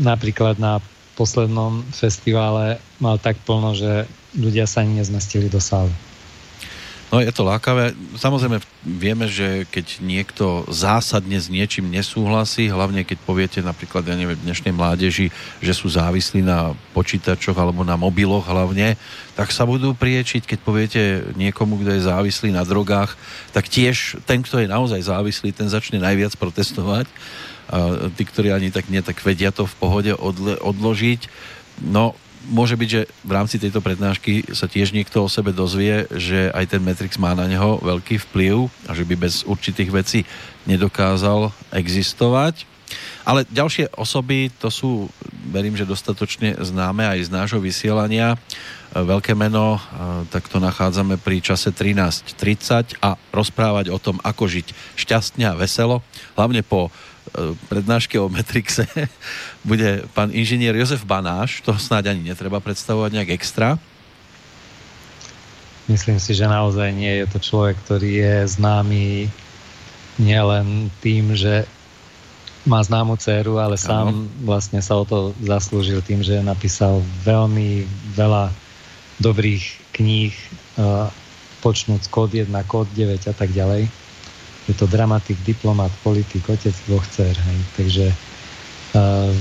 napríklad 0.00 0.56
na 0.56 0.80
poslednom 1.18 1.84
festivale 1.92 2.80
mal 2.96 3.20
tak 3.20 3.36
plno, 3.44 3.76
že 3.76 4.08
ľudia 4.38 4.64
sa 4.64 4.80
ani 4.80 5.02
nezmestili 5.02 5.52
do 5.52 5.60
sály. 5.60 5.92
No 7.10 7.18
je 7.18 7.34
to 7.34 7.42
lákavé. 7.42 7.90
Samozrejme 8.14 8.62
vieme, 8.86 9.26
že 9.26 9.66
keď 9.66 9.98
niekto 9.98 10.62
zásadne 10.70 11.42
s 11.42 11.50
niečím 11.50 11.90
nesúhlasí, 11.90 12.70
hlavne 12.70 13.02
keď 13.02 13.18
poviete 13.26 13.58
napríklad, 13.66 14.06
ja 14.06 14.14
neviem, 14.14 14.38
dnešnej 14.38 14.70
mládeži, 14.70 15.34
že 15.58 15.74
sú 15.74 15.90
závislí 15.90 16.46
na 16.46 16.70
počítačoch 16.94 17.58
alebo 17.58 17.82
na 17.82 17.98
mobiloch 17.98 18.46
hlavne, 18.46 18.94
tak 19.34 19.50
sa 19.50 19.66
budú 19.66 19.90
priečiť, 19.90 20.46
keď 20.46 20.58
poviete 20.62 21.02
niekomu, 21.34 21.82
kto 21.82 21.98
je 21.98 22.06
závislý 22.06 22.54
na 22.54 22.62
drogách, 22.62 23.18
tak 23.50 23.66
tiež 23.66 24.22
ten, 24.22 24.46
kto 24.46 24.62
je 24.62 24.70
naozaj 24.70 25.02
závislý, 25.02 25.50
ten 25.50 25.66
začne 25.66 25.98
najviac 25.98 26.38
protestovať. 26.38 27.10
A 27.70 28.06
tí, 28.14 28.22
ktorí 28.22 28.54
ani 28.54 28.70
tak 28.70 28.86
nie, 28.86 29.02
tak 29.02 29.18
vedia 29.22 29.50
to 29.50 29.66
v 29.66 29.74
pohode 29.82 30.14
odle- 30.14 30.62
odložiť. 30.62 31.26
No, 31.82 32.14
môže 32.48 32.78
byť, 32.78 32.88
že 32.88 33.02
v 33.26 33.32
rámci 33.36 33.60
tejto 33.60 33.84
prednášky 33.84 34.48
sa 34.56 34.64
tiež 34.64 34.96
niekto 34.96 35.20
o 35.20 35.28
sebe 35.28 35.52
dozvie, 35.52 36.08
že 36.16 36.48
aj 36.56 36.76
ten 36.76 36.80
Matrix 36.80 37.20
má 37.20 37.36
na 37.36 37.44
neho 37.44 37.76
veľký 37.84 38.16
vplyv 38.30 38.72
a 38.88 38.96
že 38.96 39.04
by 39.04 39.14
bez 39.16 39.44
určitých 39.44 39.90
vecí 39.92 40.20
nedokázal 40.64 41.52
existovať. 41.74 42.64
Ale 43.22 43.46
ďalšie 43.46 43.94
osoby, 43.94 44.50
to 44.58 44.66
sú, 44.72 45.06
verím, 45.52 45.78
že 45.78 45.86
dostatočne 45.86 46.58
známe 46.58 47.06
aj 47.06 47.28
z 47.28 47.30
nášho 47.30 47.60
vysielania. 47.62 48.34
Veľké 48.90 49.38
meno, 49.38 49.78
tak 50.34 50.50
to 50.50 50.58
nachádzame 50.58 51.14
pri 51.14 51.38
čase 51.38 51.70
13.30 51.70 52.98
a 52.98 53.14
rozprávať 53.30 53.94
o 53.94 54.02
tom, 54.02 54.18
ako 54.26 54.50
žiť 54.50 54.74
šťastne 54.98 55.46
a 55.46 55.54
veselo, 55.54 56.02
hlavne 56.34 56.66
po 56.66 56.90
E, 56.90 57.09
prednáške 57.70 58.18
o 58.18 58.28
Metrixe 58.28 58.86
bude 59.68 60.04
pán 60.12 60.30
inžinier 60.34 60.74
Jozef 60.76 61.06
Banáš, 61.06 61.62
to 61.62 61.74
snáď 61.76 62.14
ani 62.14 62.30
netreba 62.30 62.58
predstavovať 62.58 63.10
nejak 63.14 63.30
extra. 63.34 63.78
Myslím 65.90 66.22
si, 66.22 66.38
že 66.38 66.46
naozaj 66.46 66.94
nie 66.94 67.10
je 67.22 67.26
to 67.26 67.38
človek, 67.42 67.74
ktorý 67.82 68.10
je 68.22 68.34
známy 68.46 69.26
nielen 70.22 70.86
tým, 71.02 71.34
že 71.34 71.66
má 72.68 72.78
známu 72.84 73.16
dceru, 73.16 73.58
ale 73.58 73.80
sám 73.80 74.12
ano. 74.12 74.28
vlastne 74.44 74.84
sa 74.84 75.00
o 75.00 75.04
to 75.08 75.32
zaslúžil 75.40 76.04
tým, 76.04 76.20
že 76.20 76.44
napísal 76.44 77.00
veľmi 77.24 77.88
veľa 78.14 78.52
dobrých 79.18 79.64
kníh, 79.96 80.34
uh, 80.76 81.08
počnúť 81.64 82.06
kód 82.12 82.36
1, 82.36 82.52
kód 82.68 82.86
9 82.92 83.26
a 83.26 83.34
tak 83.34 83.50
ďalej 83.50 83.88
je 84.68 84.74
to 84.76 84.86
dramatik, 84.86 85.38
diplomat, 85.46 85.92
politik, 86.04 86.44
otec 86.48 86.74
dvoch 86.86 87.06
dcer. 87.08 87.32
Hej. 87.32 87.58
Takže 87.76 88.06
uh, 88.96 89.32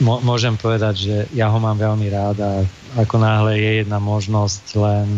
môžem 0.00 0.54
povedať, 0.56 0.94
že 0.96 1.16
ja 1.34 1.50
ho 1.50 1.58
mám 1.58 1.76
veľmi 1.76 2.06
rád 2.08 2.36
a 2.40 2.52
ako 2.96 3.16
náhle 3.20 3.58
je 3.58 3.70
jedna 3.84 3.98
možnosť 3.98 4.64
len 4.78 5.08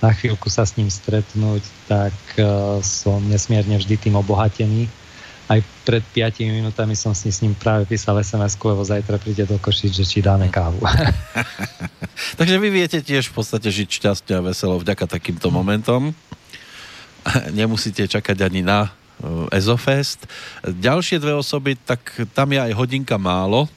na 0.00 0.10
chvíľku 0.16 0.48
sa 0.48 0.64
s 0.64 0.80
ním 0.80 0.88
stretnúť, 0.88 1.60
tak 1.84 2.16
uh, 2.40 2.80
som 2.80 3.20
nesmierne 3.28 3.76
vždy 3.76 3.96
tým 4.08 4.16
obohatený. 4.16 4.88
Aj 5.50 5.58
pred 5.82 6.04
5 6.14 6.46
minútami 6.46 6.94
som 6.94 7.10
si 7.10 7.26
s 7.26 7.42
ním 7.42 7.58
práve 7.58 7.82
písal 7.82 8.22
sms 8.22 8.54
lebo 8.62 8.86
zajtra 8.86 9.18
príde 9.18 9.42
do 9.50 9.58
Košic, 9.58 9.90
že 9.90 10.06
či 10.06 10.22
dáme 10.22 10.46
kávu. 10.46 10.78
Takže 12.38 12.56
vy 12.62 12.68
viete 12.70 13.02
tiež 13.02 13.34
v 13.34 13.42
podstate 13.42 13.66
žiť 13.66 13.88
šťastie 13.90 14.38
a 14.38 14.46
veselo 14.46 14.78
vďaka 14.78 15.10
takýmto 15.10 15.50
momentom. 15.50 16.14
Nemusíte 17.58 18.06
čakať 18.08 18.46
ani 18.46 18.62
na 18.64 18.90
Eh, 19.20 19.58
Ezofest. 19.60 20.24
Ďalšie 20.64 21.20
dve 21.20 21.36
osoby, 21.36 21.76
tak 21.76 22.00
tam 22.32 22.56
je 22.56 22.60
aj 22.60 22.72
hodinka 22.72 23.20
málo. 23.20 23.68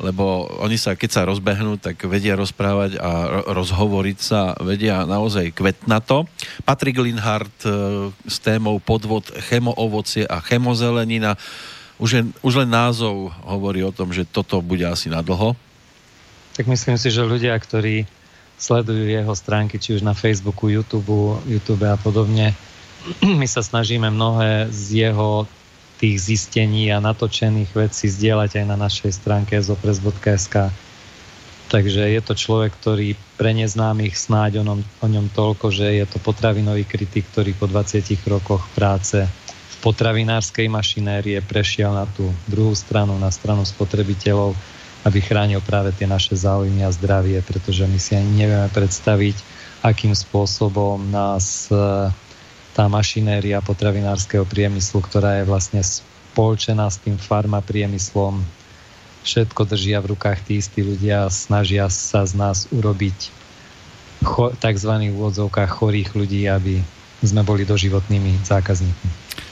lebo 0.00 0.48
oni 0.64 0.80
sa, 0.80 0.96
keď 0.96 1.10
sa 1.12 1.28
rozbehnú, 1.28 1.76
tak 1.76 2.00
vedia 2.08 2.32
rozprávať 2.32 2.96
a 2.96 3.44
rozhovoriť 3.52 4.16
sa 4.16 4.56
vedia 4.56 5.04
naozaj 5.04 5.52
kvetnato. 5.52 6.24
Patrik 6.64 6.96
Linhardt 6.96 7.52
e, 7.68 8.08
s 8.24 8.40
témou 8.40 8.80
podvod 8.80 9.28
chemoovocie 9.52 10.24
a 10.24 10.40
chemozelenina. 10.40 11.36
Už, 12.00 12.10
je, 12.16 12.22
už 12.40 12.64
len 12.64 12.72
názov 12.72 13.28
hovorí 13.44 13.84
o 13.84 13.92
tom, 13.92 14.08
že 14.08 14.24
toto 14.24 14.64
bude 14.64 14.88
asi 14.88 15.12
na 15.12 15.20
dlho. 15.20 15.52
Tak 16.56 16.64
myslím 16.64 16.96
si, 16.96 17.12
že 17.12 17.20
ľudia, 17.20 17.52
ktorí 17.60 18.08
sledujú 18.56 19.04
jeho 19.04 19.34
stránky, 19.36 19.76
či 19.76 20.00
už 20.00 20.00
na 20.00 20.16
Facebooku, 20.16 20.72
YouTube, 20.72 21.44
YouTube 21.44 21.84
a 21.84 22.00
podobne. 22.00 22.56
My 23.40 23.46
sa 23.48 23.64
snažíme 23.64 24.08
mnohé 24.10 24.68
z 24.68 25.08
jeho 25.08 25.46
tých 26.00 26.16
zistení 26.20 26.88
a 26.88 27.00
natočených 27.00 27.72
vecí 27.76 28.08
zdieľať 28.08 28.64
aj 28.64 28.66
na 28.66 28.76
našej 28.80 29.12
stránke 29.20 29.60
zopres.sk. 29.60 30.72
Takže 31.70 32.02
je 32.02 32.20
to 32.24 32.34
človek, 32.34 32.74
ktorý 32.82 33.14
pre 33.38 33.54
neznámych 33.54 34.16
snáď 34.18 34.60
o, 34.60 34.66
ňom, 34.66 34.80
o 34.82 35.06
ňom 35.06 35.26
toľko, 35.30 35.70
že 35.70 36.02
je 36.02 36.06
to 36.08 36.18
potravinový 36.18 36.82
kritik, 36.82 37.28
ktorý 37.30 37.54
po 37.54 37.70
20 37.70 38.02
rokoch 38.26 38.66
práce 38.74 39.22
v 39.28 39.76
potravinárskej 39.84 40.66
mašinérie 40.66 41.38
prešiel 41.46 41.94
na 41.94 42.08
tú 42.10 42.32
druhú 42.50 42.74
stranu, 42.74 43.14
na 43.20 43.30
stranu 43.30 43.62
spotrebiteľov 43.62 44.56
aby 45.04 45.18
chránil 45.24 45.64
práve 45.64 45.96
tie 45.96 46.04
naše 46.04 46.36
záujmy 46.36 46.84
a 46.84 46.92
zdravie, 46.92 47.40
pretože 47.40 47.88
my 47.88 47.96
si 47.96 48.12
ani 48.16 48.44
nevieme 48.44 48.68
predstaviť, 48.68 49.36
akým 49.80 50.12
spôsobom 50.12 51.08
nás 51.08 51.72
tá 52.72 52.86
mašinéria 52.86 53.58
potravinárskeho 53.62 54.46
priemyslu, 54.46 55.02
ktorá 55.02 55.42
je 55.42 55.48
vlastne 55.48 55.82
spolčená 55.82 56.86
s 56.86 57.02
tým 57.02 57.18
farmapriemyslom, 57.18 58.42
všetko 59.26 59.68
držia 59.68 60.00
v 60.00 60.16
rukách 60.16 60.46
tí 60.46 60.62
istí 60.62 60.80
ľudia 60.80 61.28
a 61.28 61.34
snažia 61.34 61.90
sa 61.92 62.24
z 62.24 62.38
nás 62.38 62.70
urobiť 62.72 63.18
cho, 64.24 64.54
tzv. 64.56 64.92
úvodzovkách 65.12 65.70
chorých 65.70 66.16
ľudí, 66.16 66.48
aby 66.48 66.80
sme 67.20 67.44
boli 67.44 67.68
doživotnými 67.68 68.40
zákazníkmi. 68.46 69.10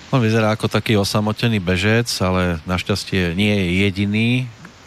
On 0.08 0.24
vyzerá 0.24 0.56
ako 0.56 0.72
taký 0.72 0.96
osamotený 0.96 1.60
bežec, 1.60 2.08
ale 2.24 2.64
našťastie 2.64 3.36
nie 3.36 3.52
je 3.52 3.66
jediný 3.84 4.30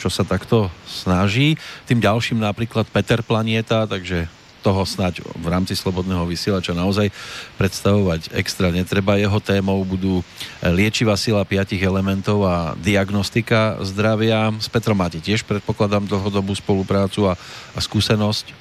čo 0.01 0.09
sa 0.09 0.25
takto 0.25 0.73
snaží. 0.89 1.61
Tým 1.85 2.01
ďalším 2.01 2.41
napríklad 2.41 2.89
Peter 2.89 3.21
Planieta, 3.21 3.85
takže 3.85 4.25
toho 4.61 4.85
snáď 4.85 5.25
v 5.25 5.47
rámci 5.49 5.73
Slobodného 5.73 6.23
vysielača 6.29 6.77
naozaj 6.77 7.09
predstavovať 7.57 8.31
extra 8.37 8.69
netreba. 8.69 9.17
Jeho 9.17 9.41
témou 9.41 9.81
budú 9.81 10.21
liečivá 10.61 11.17
sila 11.17 11.41
piatich 11.43 11.81
elementov 11.81 12.45
a 12.45 12.77
diagnostika 12.77 13.81
zdravia. 13.81 14.53
S 14.61 14.69
Petrom 14.69 14.95
máte 14.95 15.17
tiež, 15.17 15.43
predpokladám, 15.43 16.05
dlhodobú 16.05 16.53
spoluprácu 16.53 17.27
a, 17.27 17.33
a 17.73 17.79
skúsenosť. 17.81 18.53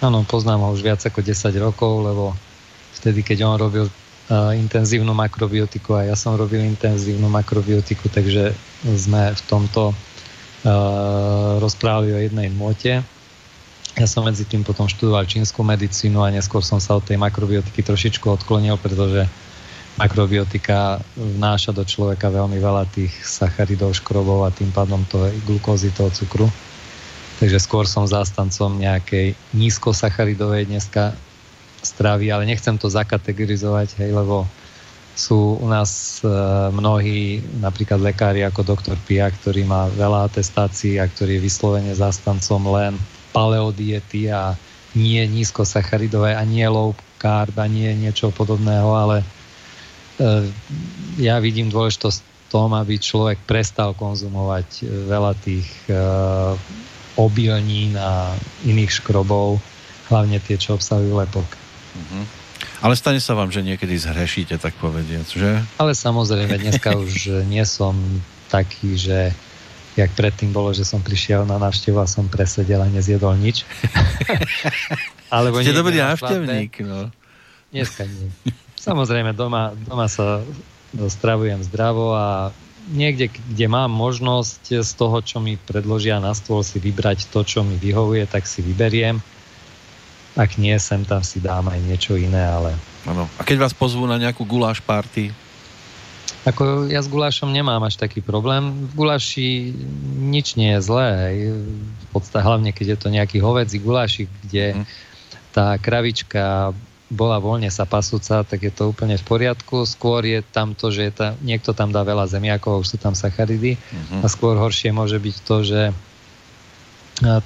Áno, 0.00 0.24
poznám 0.24 0.64
ho 0.66 0.68
už 0.72 0.84
viac 0.84 1.00
ako 1.04 1.20
10 1.20 1.52
rokov, 1.60 1.92
lebo 2.04 2.24
vtedy, 3.00 3.24
keď 3.24 3.48
on 3.48 3.56
robil 3.56 3.86
uh, 3.88 4.52
intenzívnu 4.52 5.12
makrobiotiku 5.16 5.96
a 5.96 6.12
ja 6.12 6.16
som 6.16 6.36
robil 6.36 6.64
intenzívnu 6.64 7.28
makrobiotiku, 7.32 8.12
takže 8.12 8.52
sme 8.84 9.32
v 9.32 9.42
tomto 9.48 9.96
rozprávali 11.62 12.10
o 12.14 12.18
jednej 12.18 12.48
mote. 12.50 13.02
Ja 13.96 14.04
som 14.04 14.28
medzi 14.28 14.44
tým 14.44 14.60
potom 14.60 14.84
študoval 14.84 15.24
čínsku 15.24 15.64
medicínu 15.64 16.20
a 16.20 16.28
neskôr 16.28 16.60
som 16.60 16.76
sa 16.76 17.00
od 17.00 17.04
tej 17.08 17.16
makrobiotiky 17.16 17.80
trošičku 17.80 18.28
odklonil, 18.28 18.76
pretože 18.76 19.24
makrobiotika 19.96 21.00
vnáša 21.16 21.72
do 21.72 21.80
človeka 21.80 22.28
veľmi 22.28 22.60
veľa 22.60 22.84
tých 22.92 23.16
sacharidov, 23.24 23.96
škrobov 23.96 24.44
a 24.44 24.52
tým 24.52 24.68
pádom 24.68 25.00
to 25.08 25.24
je 25.24 25.40
glukózy 25.48 25.88
toho 25.96 26.12
cukru. 26.12 26.44
Takže 27.40 27.56
skôr 27.56 27.88
som 27.88 28.04
zástancom 28.04 28.76
nejakej 28.76 29.32
nízkosacharidovej 29.56 30.68
dneska 30.68 31.16
stravy, 31.80 32.28
ale 32.28 32.44
nechcem 32.44 32.76
to 32.76 32.92
zakategorizovať, 32.92 33.96
hej, 34.04 34.12
lebo 34.12 34.44
sú 35.16 35.56
u 35.56 35.68
nás 35.72 36.20
e, 36.20 36.28
mnohí, 36.68 37.40
napríklad 37.64 38.04
lekári 38.04 38.44
ako 38.44 38.76
doktor 38.76 39.00
Pia, 39.08 39.32
ktorý 39.32 39.64
má 39.64 39.88
veľa 39.96 40.28
atestácií 40.28 41.00
a 41.00 41.08
ktorý 41.08 41.40
je 41.40 41.44
vyslovene 41.48 41.92
zastancom 41.96 42.60
len 42.76 43.00
paleodiety 43.36 44.32
a 44.32 44.56
nie 44.96 45.20
nízkosacharidové 45.28 46.32
a 46.32 46.42
nie 46.48 46.64
low 46.64 46.96
carb 47.20 47.52
a 47.60 47.68
nie 47.68 47.92
niečo 47.92 48.32
podobného, 48.32 48.88
ale 48.96 49.16
e, 49.20 49.26
ja 51.20 51.36
vidím 51.36 51.68
dôležitosť 51.68 52.18
v 52.24 52.28
tom, 52.48 52.72
aby 52.72 52.96
človek 52.96 53.44
prestal 53.44 53.92
konzumovať 53.92 54.88
veľa 54.88 55.32
tých 55.44 55.68
e, 55.92 56.00
obilnín 57.20 58.00
a 58.00 58.32
iných 58.64 59.04
škrobov, 59.04 59.60
hlavne 60.08 60.40
tie, 60.40 60.56
čo 60.56 60.80
obsahujú 60.80 61.12
lepok. 61.20 61.48
Mm-hmm. 61.96 62.24
Ale 62.80 62.94
stane 62.96 63.20
sa 63.20 63.36
vám, 63.36 63.52
že 63.52 63.64
niekedy 63.64 63.96
zhrešíte, 63.96 64.56
tak 64.60 64.76
povediac, 64.80 65.28
že? 65.28 65.60
Ale 65.80 65.92
samozrejme, 65.92 66.56
dneska 66.60 66.92
už 66.96 67.44
nie 67.48 67.64
som 67.64 67.96
taký, 68.52 68.96
že 68.96 69.32
jak 69.96 70.12
predtým 70.12 70.52
bolo, 70.52 70.76
že 70.76 70.84
som 70.84 71.00
prišiel 71.00 71.48
na 71.48 71.56
návštevu 71.56 71.96
a 71.96 72.06
som 72.06 72.28
presedel 72.28 72.84
a 72.84 72.88
nezjedol 72.88 73.34
nič. 73.40 73.64
Alebo 75.34 75.58
Ste 75.64 75.74
dobrý 75.74 75.98
návštevník, 75.98 76.84
no. 76.84 77.10
Dneska 77.72 78.06
nie. 78.06 78.30
Samozrejme, 78.78 79.34
doma, 79.34 79.74
doma 79.74 80.06
sa 80.06 80.44
stravujem 80.94 81.64
zdravo 81.66 82.14
a 82.14 82.54
niekde, 82.94 83.32
kde 83.32 83.66
mám 83.66 83.90
možnosť 83.90 84.86
z 84.86 84.90
toho, 84.94 85.18
čo 85.24 85.42
mi 85.42 85.58
predložia 85.58 86.22
na 86.22 86.30
stôl, 86.36 86.62
si 86.62 86.78
vybrať 86.78 87.26
to, 87.34 87.42
čo 87.42 87.66
mi 87.66 87.74
vyhovuje, 87.74 88.28
tak 88.30 88.46
si 88.46 88.62
vyberiem 88.62 89.18
ak 90.36 90.60
nie, 90.60 90.76
sem 90.76 91.00
tam 91.02 91.24
si 91.24 91.40
dám 91.40 91.72
aj 91.72 91.80
niečo 91.80 92.12
iné, 92.14 92.44
ale... 92.44 92.76
Ano. 93.08 93.24
A 93.40 93.42
keď 93.42 93.66
vás 93.66 93.72
pozvú 93.72 94.04
na 94.04 94.20
nejakú 94.20 94.44
guláš 94.44 94.84
party? 94.84 95.32
Ako 96.46 96.86
ja 96.86 97.02
s 97.02 97.10
gulášom 97.10 97.50
nemám 97.50 97.82
až 97.82 97.98
taký 97.98 98.22
problém. 98.22 98.86
V 98.94 99.02
guláši 99.02 99.74
nič 100.22 100.54
nie 100.54 100.78
je 100.78 100.80
zlé. 100.80 101.06
Hej. 101.26 101.36
V 101.74 102.06
podstate 102.14 102.46
hlavne, 102.46 102.70
keď 102.70 102.86
je 102.94 102.98
to 103.02 103.08
nejaký 103.10 103.42
hovedzí 103.42 103.82
gulášik, 103.82 104.30
kde 104.46 104.78
mm. 104.78 104.84
tá 105.50 105.74
kravička 105.82 106.70
bola 107.06 107.38
voľne 107.38 107.70
sa 107.70 107.86
pasúca, 107.86 108.42
tak 108.42 108.66
je 108.66 108.72
to 108.74 108.90
úplne 108.90 109.14
v 109.14 109.26
poriadku. 109.26 109.86
Skôr 109.86 110.26
je 110.26 110.42
tam 110.42 110.74
to, 110.74 110.90
že 110.90 111.10
je 111.10 111.12
ta, 111.14 111.28
niekto 111.38 111.70
tam 111.70 111.94
dá 111.94 112.02
veľa 112.02 112.26
zemiakov, 112.26 112.82
už 112.82 112.94
sú 112.94 112.98
tam 112.98 113.14
sacharidy. 113.14 113.78
Mm-hmm. 113.78 114.20
A 114.22 114.26
skôr 114.26 114.58
horšie 114.58 114.90
môže 114.90 115.18
byť 115.18 115.36
to, 115.46 115.56
že 115.62 115.80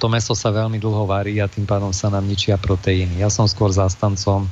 to 0.01 0.07
meso 0.11 0.35
sa 0.35 0.51
veľmi 0.51 0.81
dlho 0.81 1.07
varí 1.07 1.39
a 1.39 1.47
tým 1.47 1.63
pádom 1.63 1.93
sa 1.95 2.11
nám 2.11 2.27
ničia 2.27 2.59
proteíny. 2.59 3.21
Ja 3.21 3.29
som 3.31 3.47
skôr 3.47 3.71
zástancom 3.71 4.49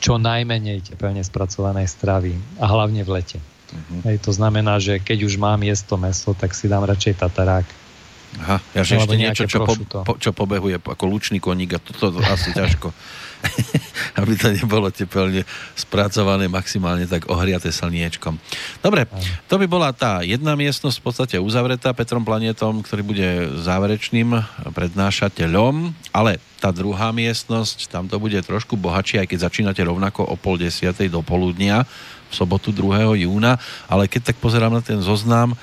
čo 0.00 0.16
najmenej 0.16 0.94
teplne 0.94 1.20
spracovanej 1.20 1.90
stravy 1.90 2.38
a 2.62 2.64
hlavne 2.70 3.02
v 3.04 3.10
lete. 3.20 3.38
Uh-huh. 3.72 4.00
Hej, 4.06 4.22
to 4.22 4.30
znamená, 4.30 4.78
že 4.78 5.02
keď 5.02 5.26
už 5.26 5.34
mám 5.40 5.60
jesť 5.62 5.94
to 5.94 5.96
meso, 5.98 6.30
tak 6.36 6.54
si 6.54 6.70
dám 6.70 6.86
radšej 6.86 7.14
tatarák. 7.18 7.66
Aha, 8.36 8.58
ja 8.76 8.82
že 8.84 9.00
ešte 9.00 9.16
niečo, 9.16 9.44
čo, 9.48 9.64
po, 9.64 9.74
po, 10.04 10.12
čo 10.20 10.34
pobehuje 10.36 10.76
ako 10.76 11.04
lučný 11.08 11.40
koník 11.40 11.76
a 11.76 11.80
toto 11.80 12.12
to 12.12 12.20
asi 12.20 12.52
ťažko. 12.52 12.92
aby 14.20 14.32
to 14.36 14.48
nebolo 14.52 14.88
tepelne 14.88 15.44
spracované 15.76 16.48
maximálne 16.48 17.04
tak 17.04 17.28
ohriate 17.28 17.68
slniečkom. 17.68 18.40
Dobre, 18.80 19.08
to 19.46 19.60
by 19.60 19.66
bola 19.68 19.92
tá 19.92 20.24
jedna 20.24 20.56
miestnosť 20.56 20.96
v 20.98 21.04
podstate 21.04 21.36
uzavretá 21.36 21.92
Petrom 21.92 22.24
Planetom, 22.24 22.80
ktorý 22.80 23.02
bude 23.04 23.28
záverečným 23.60 24.40
prednášateľom, 24.72 25.92
ale 26.16 26.40
tá 26.56 26.72
druhá 26.72 27.12
miestnosť, 27.12 27.92
tam 27.92 28.08
to 28.08 28.16
bude 28.16 28.40
trošku 28.40 28.80
bohatšie, 28.80 29.22
aj 29.22 29.28
keď 29.28 29.38
začínate 29.48 29.82
rovnako 29.84 30.24
o 30.24 30.34
pol 30.40 30.56
desiatej 30.56 31.12
do 31.12 31.20
poludnia 31.20 31.84
v 32.30 32.34
sobotu 32.34 32.74
2. 32.74 33.26
júna, 33.26 33.58
ale 33.86 34.10
keď 34.10 34.32
tak 34.32 34.36
pozerám 34.42 34.74
na 34.74 34.82
ten 34.82 34.98
zoznam, 35.02 35.54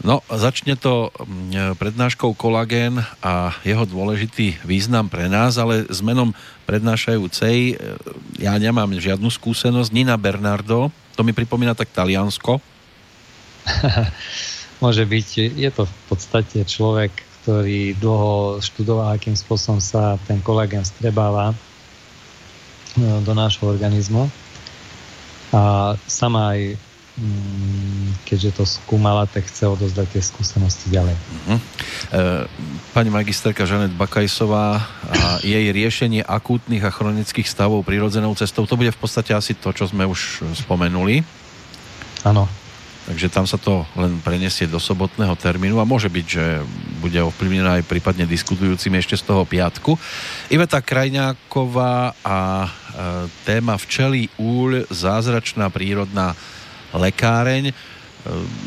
No, 0.00 0.24
začne 0.32 0.80
to 0.80 1.12
mm, 1.12 1.76
prednáškou 1.76 2.32
kolagén 2.32 2.96
a 3.20 3.52
jeho 3.60 3.84
dôležitý 3.84 4.56
význam 4.64 5.12
pre 5.12 5.28
nás, 5.28 5.60
ale 5.60 5.84
s 5.92 6.00
menom 6.00 6.32
prednášajúcej 6.64 7.76
e, 7.76 7.84
ja 8.40 8.56
nemám 8.56 8.88
žiadnu 8.96 9.28
skúsenosť. 9.28 9.92
Nina 9.92 10.16
Bernardo, 10.16 10.88
to 11.12 11.20
mi 11.20 11.36
pripomína 11.36 11.76
tak 11.76 11.92
Taliansko. 11.92 12.64
Môže 14.84 15.04
byť, 15.04 15.28
je 15.52 15.68
to 15.68 15.84
v 15.84 15.94
podstate 16.08 16.64
človek, 16.64 17.12
ktorý 17.44 17.92
dlho 18.00 18.64
študoval, 18.64 19.20
akým 19.20 19.36
spôsobom 19.36 19.84
sa 19.84 20.16
ten 20.24 20.40
kolagén 20.40 20.80
strebáva 20.80 21.52
e, 21.52 21.56
do 23.20 23.36
nášho 23.36 23.68
organizmu. 23.68 24.32
A 25.50 25.94
sama 26.06 26.54
aj 26.54 26.78
Mm, 27.20 28.16
keďže 28.24 28.50
to 28.56 28.64
skúmala, 28.64 29.28
tak 29.28 29.44
chce 29.44 29.68
odozdať 29.68 30.16
tie 30.16 30.22
skúsenosti 30.24 30.88
ďalej. 30.88 31.12
Uh-huh. 31.12 31.58
Pani 32.96 33.10
magisterka 33.12 33.68
Žanet 33.68 33.92
Bakajsová 33.92 34.80
a 35.04 35.36
jej 35.44 35.68
riešenie 35.68 36.24
akútnych 36.24 36.80
a 36.80 36.88
chronických 36.88 37.44
stavov 37.44 37.84
prírodzenou 37.84 38.32
cestou, 38.38 38.64
to 38.64 38.78
bude 38.78 38.94
v 38.94 39.00
podstate 39.04 39.36
asi 39.36 39.52
to, 39.52 39.68
čo 39.76 39.84
sme 39.90 40.08
už 40.08 40.48
spomenuli. 40.64 41.20
Áno. 42.24 42.48
Takže 43.10 43.26
tam 43.26 43.42
sa 43.42 43.58
to 43.58 43.82
len 43.98 44.22
prenesie 44.22 44.70
do 44.70 44.78
sobotného 44.78 45.34
termínu 45.34 45.82
a 45.82 45.88
môže 45.88 46.06
byť, 46.06 46.26
že 46.30 46.62
bude 47.02 47.18
ovplyvnená 47.18 47.82
aj 47.82 47.90
prípadne 47.90 48.22
diskutujúcimi 48.22 49.02
ešte 49.02 49.18
z 49.18 49.26
toho 49.26 49.42
piatku. 49.42 49.98
Iveta 50.46 50.78
Krajňáková 50.78 52.14
a 52.22 52.38
e, 52.62 52.70
téma 53.42 53.74
včely 53.74 54.30
úľ, 54.38 54.86
zázračná 54.94 55.66
prírodná 55.74 56.38
lekáreň. 56.94 57.70
E, 57.70 57.74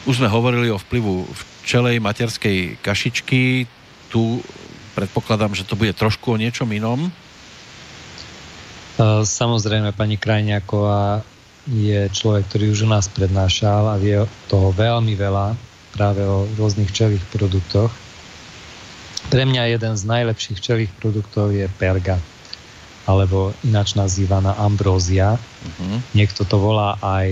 už 0.03 0.19
sme 0.19 0.27
hovorili 0.27 0.67
o 0.67 0.75
vplyvu 0.75 1.23
včelej 1.63 2.03
materskej 2.03 2.83
kašičky. 2.83 3.63
Tu 4.11 4.21
predpokladám, 4.91 5.55
že 5.55 5.63
to 5.63 5.79
bude 5.79 5.95
trošku 5.95 6.35
o 6.35 6.41
niečom 6.41 6.67
inom. 6.75 7.07
E, 7.07 7.11
samozrejme, 9.23 9.95
pani 9.95 10.19
Krajňáková 10.19 11.32
je 11.67 12.11
človek, 12.11 12.43
ktorý 12.51 12.75
už 12.75 12.83
u 12.83 12.89
nás 12.91 13.07
prednášal 13.07 13.87
a 13.87 13.95
vie 13.95 14.19
toho 14.51 14.75
veľmi 14.75 15.15
veľa 15.15 15.55
práve 15.95 16.25
o 16.25 16.43
rôznych 16.59 16.91
včelých 16.91 17.23
produktoch. 17.31 17.91
Pre 19.31 19.43
mňa 19.47 19.71
jeden 19.71 19.93
z 19.95 20.03
najlepších 20.03 20.59
včelých 20.59 20.91
produktov 20.99 21.55
je 21.55 21.63
perga, 21.79 22.19
alebo 23.07 23.55
ináč 23.63 23.95
nazývaná 23.95 24.59
ambrózia. 24.59 25.39
Uh-huh. 25.39 26.03
Niekto 26.11 26.43
to 26.43 26.59
volá 26.59 26.99
aj 26.99 27.29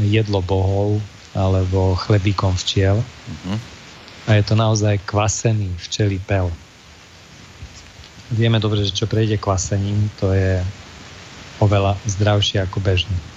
jedlo 0.00 0.40
bohov, 0.40 1.04
alebo 1.36 1.92
chlebíkom 1.98 2.56
včiel. 2.56 3.04
Uh-huh. 3.04 3.56
A 4.24 4.40
je 4.40 4.44
to 4.48 4.56
naozaj 4.56 4.96
kvasený 5.04 5.68
včelý 5.76 6.16
pel. 6.24 6.48
Vieme 8.32 8.56
dobre, 8.56 8.80
že 8.88 8.96
čo 8.96 9.04
prejde 9.04 9.36
kvasením, 9.36 10.08
to 10.16 10.32
je 10.32 10.64
oveľa 11.60 12.00
zdravšie 12.08 12.64
ako 12.64 12.80
bežný. 12.80 13.33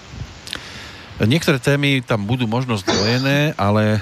Niektoré 1.18 1.58
témy 1.58 2.06
tam 2.06 2.30
budú 2.30 2.46
možno 2.46 2.78
zdvojené, 2.78 3.58
ale 3.58 3.98
e, 3.98 4.00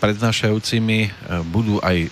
prednášajúcimi 0.00 0.98
e, 1.04 1.10
budú 1.52 1.76
aj 1.84 2.08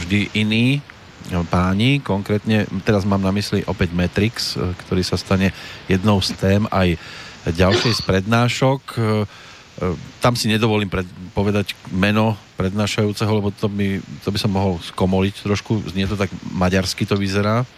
vždy 0.00 0.32
iní 0.40 0.80
e, 0.80 1.36
páni. 1.52 2.00
Konkrétne 2.00 2.64
teraz 2.80 3.04
mám 3.04 3.20
na 3.20 3.28
mysli 3.36 3.60
opäť 3.68 3.92
Matrix, 3.92 4.56
ktorý 4.56 5.04
sa 5.04 5.20
stane 5.20 5.52
jednou 5.84 6.16
z 6.24 6.32
tém 6.40 6.64
aj 6.72 6.96
ďalšej 7.44 7.92
z 7.92 8.02
prednášok. 8.08 8.80
Tam 10.24 10.32
si 10.32 10.48
nedovolím 10.48 10.88
pred, 10.88 11.04
povedať 11.36 11.76
meno 11.92 12.40
prednášajúceho, 12.56 13.30
lebo 13.36 13.52
to 13.52 13.68
by, 13.68 14.00
to 14.24 14.32
by 14.32 14.38
som 14.40 14.48
mohol 14.48 14.80
skomoliť 14.80 15.44
trošku. 15.44 15.92
Znie 15.92 16.08
to 16.08 16.16
tak 16.16 16.32
maďarsky 16.56 17.04
to 17.04 17.20
vyzerá. 17.20 17.68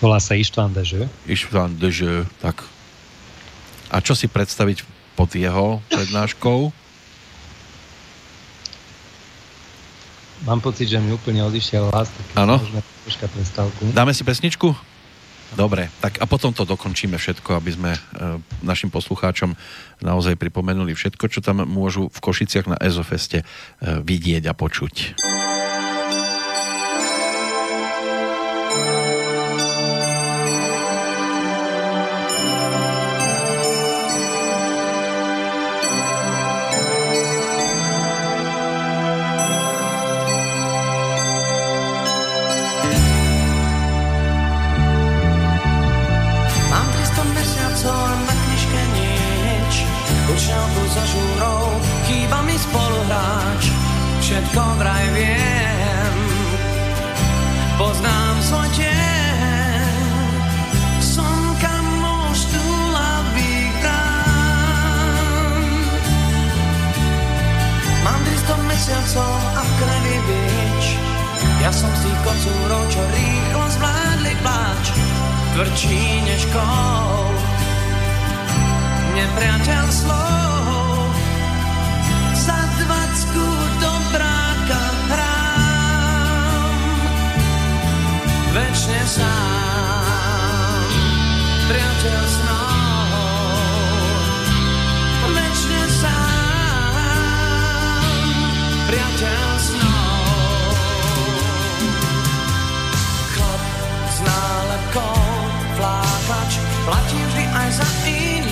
Volá 0.00 0.20
sa 0.24 0.32
Ištván 0.36 0.72
Deže. 0.72 1.04
Ištván 1.28 1.76
Deže, 1.76 2.24
tak 2.40 2.64
a 3.90 4.02
čo 4.02 4.18
si 4.18 4.26
predstaviť 4.26 4.82
pod 5.14 5.32
jeho 5.32 5.80
prednáškou? 5.88 6.70
Mám 10.44 10.60
pocit, 10.60 10.86
že 10.92 11.00
mi 11.00 11.10
úplne 11.10 11.42
odišiel 11.48 11.88
hlas, 11.90 12.12
tak 12.12 12.26
Áno. 12.36 12.60
prestávku. 13.08 13.88
Dáme 13.96 14.12
si 14.12 14.22
pesničku? 14.22 14.76
Dobre, 15.54 15.88
tak 16.02 16.18
a 16.18 16.26
potom 16.26 16.50
to 16.50 16.66
dokončíme 16.66 17.16
všetko, 17.16 17.56
aby 17.56 17.70
sme 17.70 17.90
e, 17.94 18.00
našim 18.66 18.90
poslucháčom 18.90 19.54
naozaj 20.02 20.34
pripomenuli 20.34 20.92
všetko, 20.92 21.30
čo 21.30 21.40
tam 21.40 21.62
môžu 21.64 22.10
v 22.10 22.18
Košiciach 22.18 22.66
na 22.66 22.76
Ezofeste 22.82 23.40
e, 23.40 23.44
vidieť 24.02 24.50
a 24.50 24.52
počuť. 24.52 25.16
to 54.56 54.64
vraj 54.80 55.06
viem. 55.12 56.16
Poznám 57.76 58.34
svoj 58.40 58.68
deň, 58.72 60.00
slnka 60.96 61.76
tu 62.32 62.64
labých 62.88 63.74
brán. 63.84 65.60
Mám 68.00 68.20
300 68.24 68.72
mesiacov 68.72 69.36
a 69.60 69.60
v 69.60 69.70
krvi 69.76 70.16
bič, 70.24 70.84
ja 71.60 71.68
som 71.68 71.92
si 72.00 72.08
tých 72.08 72.20
kocúrov, 72.24 72.82
čo 72.88 73.02
rýchlo 73.12 73.64
zvládli 73.76 74.32
pláč, 74.40 74.84
tvrdší 75.52 76.00
než 76.32 76.48
kol, 76.48 77.28
nepriateľ 79.20 79.84
slov. 79.92 80.65
večne 88.56 89.02
sám, 89.04 90.88
priateľ 91.68 92.22
s 92.24 92.36
nohou, 92.40 94.16
večne 95.36 95.82
sám, 96.00 96.96
priateľ 98.88 99.48
s 99.60 99.68
nohou. 99.76 100.72
Chlap 103.36 103.62
s 104.08 104.18
nálepkou, 104.24 105.20
flákač, 105.76 106.52
platí 106.88 107.18
vždy 107.28 107.44
aj 107.52 107.68
za 107.76 107.88
iný. 108.08 108.45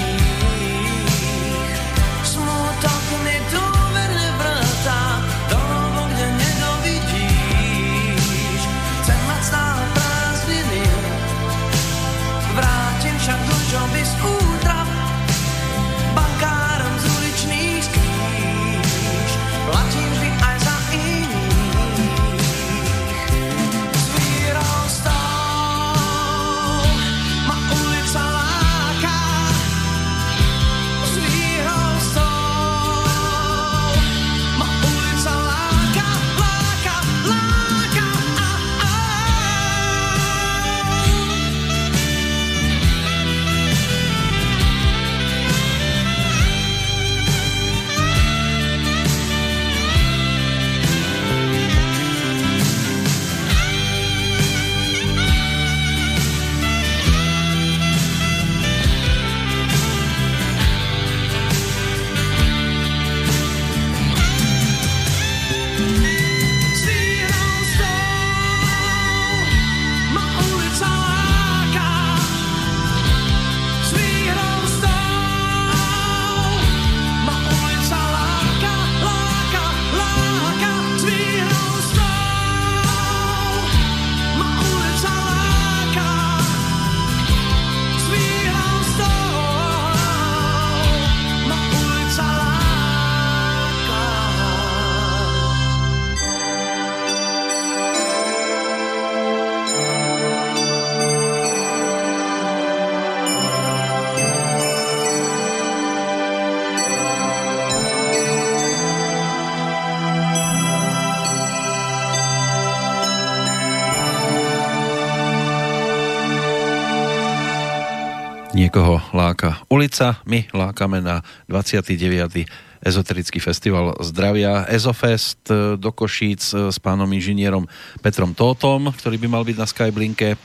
Ulica, 119.74 120.22
my 120.22 120.46
lákame 120.54 121.02
na 121.02 121.26
29 121.50 122.46
ezoterický 122.84 123.42
festival 123.42 123.98
zdravia 123.98 124.70
Ezofest 124.70 125.50
e, 125.50 125.74
do 125.74 125.90
Košíc 125.90 126.54
e, 126.54 126.70
s 126.70 126.78
pánom 126.78 127.10
inžinierom 127.10 127.66
Petrom 127.98 128.36
Tótom, 128.36 128.94
ktorý 128.94 129.18
by 129.18 129.28
mal 129.34 129.42
byť 129.42 129.56
na 129.58 129.66
Skyblinke. 129.66 130.38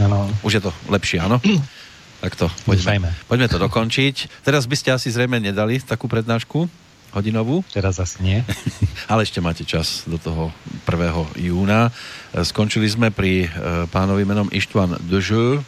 Ano. 0.00 0.30
Už 0.40 0.56
je 0.56 0.62
to 0.64 0.72
lepšie, 0.88 1.20
áno? 1.20 1.42
tak 2.24 2.40
to, 2.40 2.48
poďme, 2.64 3.12
poďme 3.28 3.50
to 3.52 3.58
dokončiť. 3.60 4.46
Teraz 4.46 4.64
by 4.64 4.76
ste 4.80 4.96
asi 4.96 5.12
zrejme 5.12 5.36
nedali 5.42 5.82
takú 5.82 6.08
prednášku 6.08 6.70
hodinovú. 7.12 7.66
Teraz 7.74 8.00
asi 8.00 8.22
nie. 8.24 8.38
Ale 9.12 9.26
ešte 9.26 9.42
máte 9.42 9.66
čas 9.66 10.08
do 10.08 10.16
toho 10.16 10.54
1. 10.88 11.42
júna. 11.42 11.92
E, 12.32 12.46
skončili 12.46 12.88
sme 12.88 13.12
pri 13.12 13.50
pánovi 13.92 14.24
menom 14.24 14.48
Ištvan 14.48 14.96
Dežu 15.04 15.60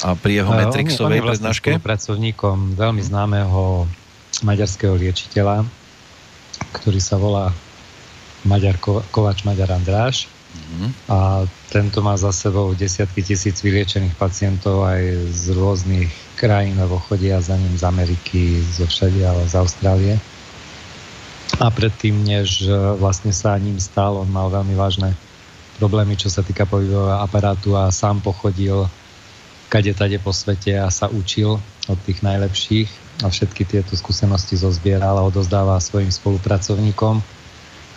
a 0.00 0.16
pri 0.16 0.40
jeho 0.40 0.52
Metrixovej 0.52 1.20
prednáške. 1.20 1.70
On 1.70 1.76
je 1.76 1.80
vlastne 1.80 1.84
pracovníkom 1.84 2.56
veľmi 2.76 3.02
známeho 3.04 3.84
maďarského 4.40 4.96
liečiteľa, 4.96 5.68
ktorý 6.72 7.00
sa 7.00 7.20
volá 7.20 7.52
Maďar 8.48 8.80
Kovač 9.12 9.44
Maďar 9.44 9.76
Andráš. 9.76 10.32
Mm-hmm. 10.50 10.90
A 11.14 11.46
tento 11.70 12.02
má 12.02 12.18
za 12.18 12.34
sebou 12.34 12.74
desiatky 12.74 13.22
tisíc 13.22 13.62
vyliečených 13.62 14.18
pacientov 14.18 14.82
aj 14.82 15.30
z 15.30 15.44
rôznych 15.54 16.10
krajín, 16.34 16.80
lebo 16.80 16.98
chodia 16.98 17.38
za 17.38 17.54
ním 17.54 17.76
z 17.78 17.84
Ameriky, 17.86 18.58
zo 18.58 18.88
všade, 18.88 19.20
ale 19.22 19.46
z 19.46 19.54
Austrálie. 19.54 20.14
A 21.60 21.68
predtým, 21.68 22.24
než 22.24 22.64
vlastne 22.96 23.30
sa 23.30 23.54
ním 23.60 23.76
stal, 23.76 24.16
on 24.16 24.26
mal 24.32 24.48
veľmi 24.48 24.72
vážne 24.74 25.12
problémy, 25.76 26.16
čo 26.16 26.32
sa 26.32 26.40
týka 26.40 26.64
pohybového 26.64 27.20
aparátu 27.20 27.76
a 27.76 27.92
sám 27.92 28.24
pochodil 28.24 28.88
kade 29.70 29.94
tade 29.94 30.18
po 30.18 30.34
svete 30.34 30.74
a 30.74 30.90
sa 30.90 31.06
učil 31.06 31.62
od 31.86 31.98
tých 32.02 32.26
najlepších 32.26 32.90
a 33.22 33.30
všetky 33.30 33.62
tieto 33.62 33.94
skúsenosti 33.94 34.58
zozbieral 34.58 35.14
a 35.14 35.22
odozdáva 35.22 35.78
svojim 35.78 36.10
spolupracovníkom, 36.10 37.22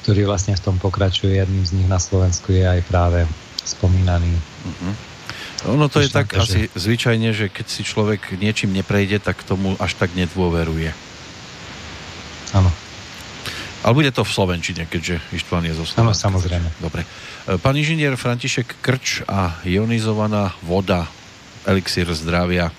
ktorý 0.06 0.30
vlastne 0.30 0.54
v 0.54 0.62
tom 0.62 0.78
pokračuje. 0.78 1.42
Jedným 1.42 1.66
z 1.66 1.82
nich 1.82 1.90
na 1.90 1.98
Slovensku 1.98 2.54
je 2.54 2.62
aj 2.62 2.86
práve 2.86 3.26
spomínaný. 3.66 4.30
Uh-huh. 4.38 4.94
Ono 5.74 5.88
to 5.90 6.04
je 6.04 6.12
tak 6.12 6.36
že... 6.36 6.40
asi 6.44 6.60
zvyčajne, 6.76 7.34
že 7.34 7.48
keď 7.48 7.66
si 7.66 7.82
človek 7.82 8.36
niečím 8.38 8.76
neprejde, 8.76 9.24
tak 9.24 9.42
tomu 9.42 9.74
až 9.80 9.96
tak 9.96 10.14
nedôveruje. 10.14 10.92
Áno. 12.54 12.70
Ale 13.84 13.96
bude 13.96 14.12
to 14.16 14.24
v 14.24 14.32
Slovenčine, 14.32 14.88
keďže 14.88 15.20
Ištván 15.36 15.68
je 15.68 15.76
zo 15.76 15.84
Slovenska. 15.84 16.04
Áno, 16.04 16.12
samozrejme. 16.16 16.68
Dobre. 16.80 17.04
E, 17.04 17.60
pán 17.60 17.76
inžinier 17.76 18.16
František 18.16 18.80
Krč 18.80 19.28
a 19.28 19.60
ionizovaná 19.68 20.56
voda, 20.64 21.08
elixír 21.68 22.08
zdravia. 22.14 22.72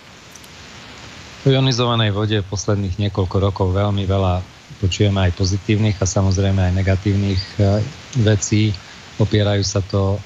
V 1.44 1.52
ionizovanej 1.52 2.10
vode 2.16 2.38
posledných 2.48 2.96
niekoľko 2.96 3.36
rokov 3.36 3.68
veľmi 3.76 4.08
veľa 4.08 4.40
počujeme 4.80 5.28
aj 5.28 5.36
pozitívnych 5.36 5.96
a 6.00 6.06
samozrejme 6.08 6.56
aj 6.56 6.72
negatívnych 6.72 7.42
e, 7.60 7.84
vecí. 8.24 8.72
Opierajú 9.20 9.60
sa 9.60 9.84
to 9.84 10.16
e, 10.16 10.18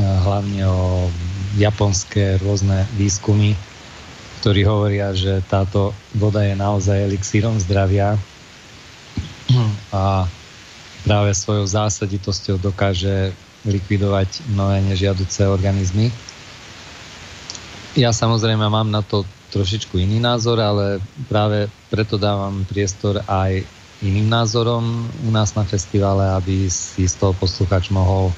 hlavne 0.00 0.64
o 0.64 1.12
japonské 1.60 2.40
rôzne 2.40 2.88
výskumy, 2.96 3.52
ktorí 4.40 4.64
hovoria, 4.64 5.12
že 5.12 5.44
táto 5.44 5.92
voda 6.16 6.40
je 6.40 6.56
naozaj 6.56 7.04
elixírom 7.04 7.60
zdravia 7.60 8.16
a 9.92 10.24
práve 11.04 11.30
svojou 11.36 11.68
zásaditosťou 11.68 12.60
dokáže 12.60 13.32
likvidovať 13.68 14.40
mnohé 14.56 14.80
nežiaduce 14.88 15.44
organizmy. 15.44 16.08
Ja 17.98 18.14
samozrejme 18.14 18.70
mám 18.70 18.86
na 18.86 19.02
to 19.02 19.26
trošičku 19.50 19.98
iný 19.98 20.22
názor, 20.22 20.62
ale 20.62 21.02
práve 21.26 21.66
preto 21.90 22.14
dávam 22.14 22.62
priestor 22.62 23.18
aj 23.26 23.66
iným 24.00 24.30
názorom 24.30 25.10
u 25.26 25.30
nás 25.34 25.58
na 25.58 25.66
festivale, 25.66 26.22
aby 26.38 26.70
si 26.70 27.04
z 27.04 27.14
toho 27.18 27.34
posluchač 27.34 27.90
mohol 27.90 28.30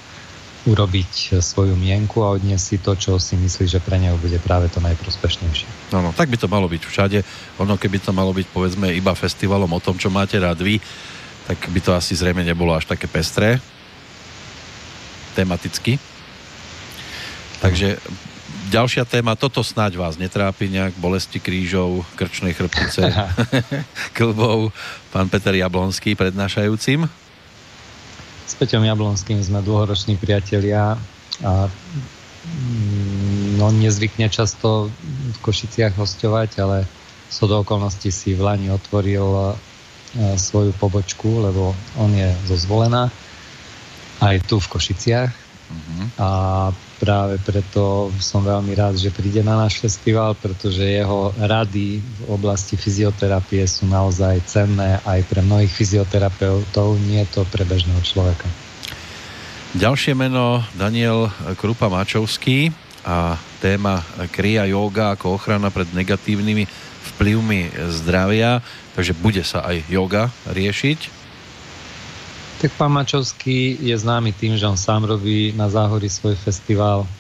urobiť 0.63 1.43
svoju 1.43 1.75
mienku 1.75 2.23
a 2.23 2.39
odniesť 2.39 2.65
si 2.65 2.77
to, 2.79 2.95
čo 2.95 3.19
si 3.19 3.35
myslí, 3.35 3.67
že 3.67 3.83
pre 3.83 3.99
neho 3.99 4.15
bude 4.17 4.39
práve 4.39 4.71
to 4.71 4.79
najprospešnejšie. 4.79 5.91
No, 5.91 6.01
no, 6.01 6.15
tak 6.15 6.31
by 6.31 6.39
to 6.39 6.47
malo 6.47 6.71
byť 6.71 6.83
všade. 6.87 7.19
Ono, 7.59 7.75
keby 7.75 7.99
to 7.99 8.15
malo 8.15 8.31
byť, 8.31 8.47
povedzme, 8.55 8.95
iba 8.95 9.13
festivalom 9.19 9.69
o 9.69 9.83
tom, 9.83 9.99
čo 9.99 10.07
máte 10.07 10.39
rád 10.39 10.63
vy, 10.63 10.79
tak 11.51 11.59
by 11.67 11.81
to 11.83 11.91
asi 11.91 12.15
zrejme 12.15 12.47
nebolo 12.47 12.79
až 12.79 12.87
také 12.87 13.11
pestré 13.11 13.59
tematicky. 15.35 15.99
Takže 17.59 17.99
ďalšia 18.73 19.05
téma, 19.05 19.37
toto 19.37 19.61
snáď 19.61 20.01
vás 20.01 20.17
netrápi 20.17 20.73
nejak, 20.73 20.97
bolesti 20.97 21.37
krížov, 21.37 22.09
krčnej 22.17 22.57
chrbtice, 22.57 23.05
klbov. 24.17 24.73
Pán 25.13 25.29
Peter 25.29 25.53
Jablonský 25.53 26.17
prednášajúcim. 26.17 27.05
S 28.49 28.55
Peťom 28.57 28.81
Jablonským 28.89 29.37
sme 29.45 29.61
dlhoroční 29.61 30.17
priatelia 30.17 30.97
a 31.45 31.53
mm, 31.69 33.61
no 33.61 33.69
nezvykne 33.77 34.33
často 34.33 34.89
v 35.37 35.39
Košiciach 35.45 35.93
hostovať, 35.93 36.51
ale 36.65 36.89
so 37.29 37.45
do 37.45 37.61
okolností 37.61 38.09
si 38.09 38.33
v 38.33 38.41
Lani 38.41 38.73
otvoril 38.73 39.53
svoju 40.37 40.73
pobočku, 40.77 41.45
lebo 41.45 41.77
on 41.97 42.13
je 42.13 42.29
zo 42.49 42.57
Zvolená 42.57 43.13
aj 44.21 44.45
tu 44.49 44.61
v 44.61 44.71
Košiciach. 44.71 45.42
Uh-huh. 45.73 46.05
A 46.21 46.29
práve 47.01 47.41
preto 47.43 48.13
som 48.21 48.45
veľmi 48.45 48.77
rád, 48.77 48.95
že 49.01 49.11
príde 49.11 49.43
na 49.43 49.59
náš 49.59 49.81
festival, 49.83 50.37
pretože 50.39 50.85
jeho 50.85 51.35
rady 51.41 51.99
v 51.99 52.21
oblasti 52.31 52.79
fyzioterapie 52.79 53.65
sú 53.67 53.89
naozaj 53.89 54.45
cenné 54.47 55.01
aj 55.03 55.25
pre 55.27 55.41
mnohých 55.43 55.73
fyzioterapeutov, 55.73 57.01
nie 57.03 57.25
to 57.33 57.43
pre 57.49 57.65
bežného 57.65 57.99
človeka. 58.05 58.47
Ďalšie 59.73 60.13
meno 60.13 60.61
Daniel 60.77 61.33
Krupa 61.57 61.89
Mačovský 61.89 62.69
a 63.03 63.41
téma 63.59 64.05
Kria 64.29 64.69
yoga 64.69 65.17
ako 65.17 65.41
ochrana 65.41 65.73
pred 65.73 65.89
negatívnymi 65.97 66.69
vplyvmi 67.03 67.73
zdravia, 67.91 68.61
takže 68.95 69.17
bude 69.17 69.43
sa 69.43 69.65
aj 69.67 69.89
yoga 69.91 70.31
riešiť. 70.47 71.22
Tak 72.63 72.79
pán 72.79 72.95
Mačovský 72.95 73.75
je 73.83 73.91
známy 73.99 74.31
tým, 74.39 74.55
že 74.55 74.71
on 74.71 74.79
sám 74.79 75.03
robí 75.03 75.51
na 75.51 75.67
Záhorí 75.67 76.07
svoj 76.07 76.39
festival. 76.39 77.11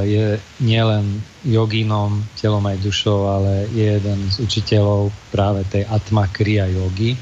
Je 0.00 0.40
nielen 0.64 1.20
jogínom, 1.44 2.24
telom 2.40 2.64
aj 2.64 2.80
dušou, 2.80 3.28
ale 3.28 3.68
je 3.76 4.00
jeden 4.00 4.32
z 4.32 4.36
učiteľov 4.40 5.12
práve 5.28 5.60
tej 5.68 5.84
Atma 5.92 6.24
Kriya 6.24 6.72
jogy 6.72 7.20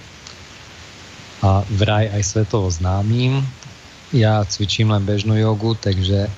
a 1.42 1.66
vraj 1.74 2.06
aj 2.14 2.22
svetovo 2.22 2.70
známym. 2.70 3.42
Ja 4.14 4.46
cvičím 4.46 4.94
len 4.94 5.02
bežnú 5.02 5.34
jogu, 5.34 5.74
takže 5.74 6.30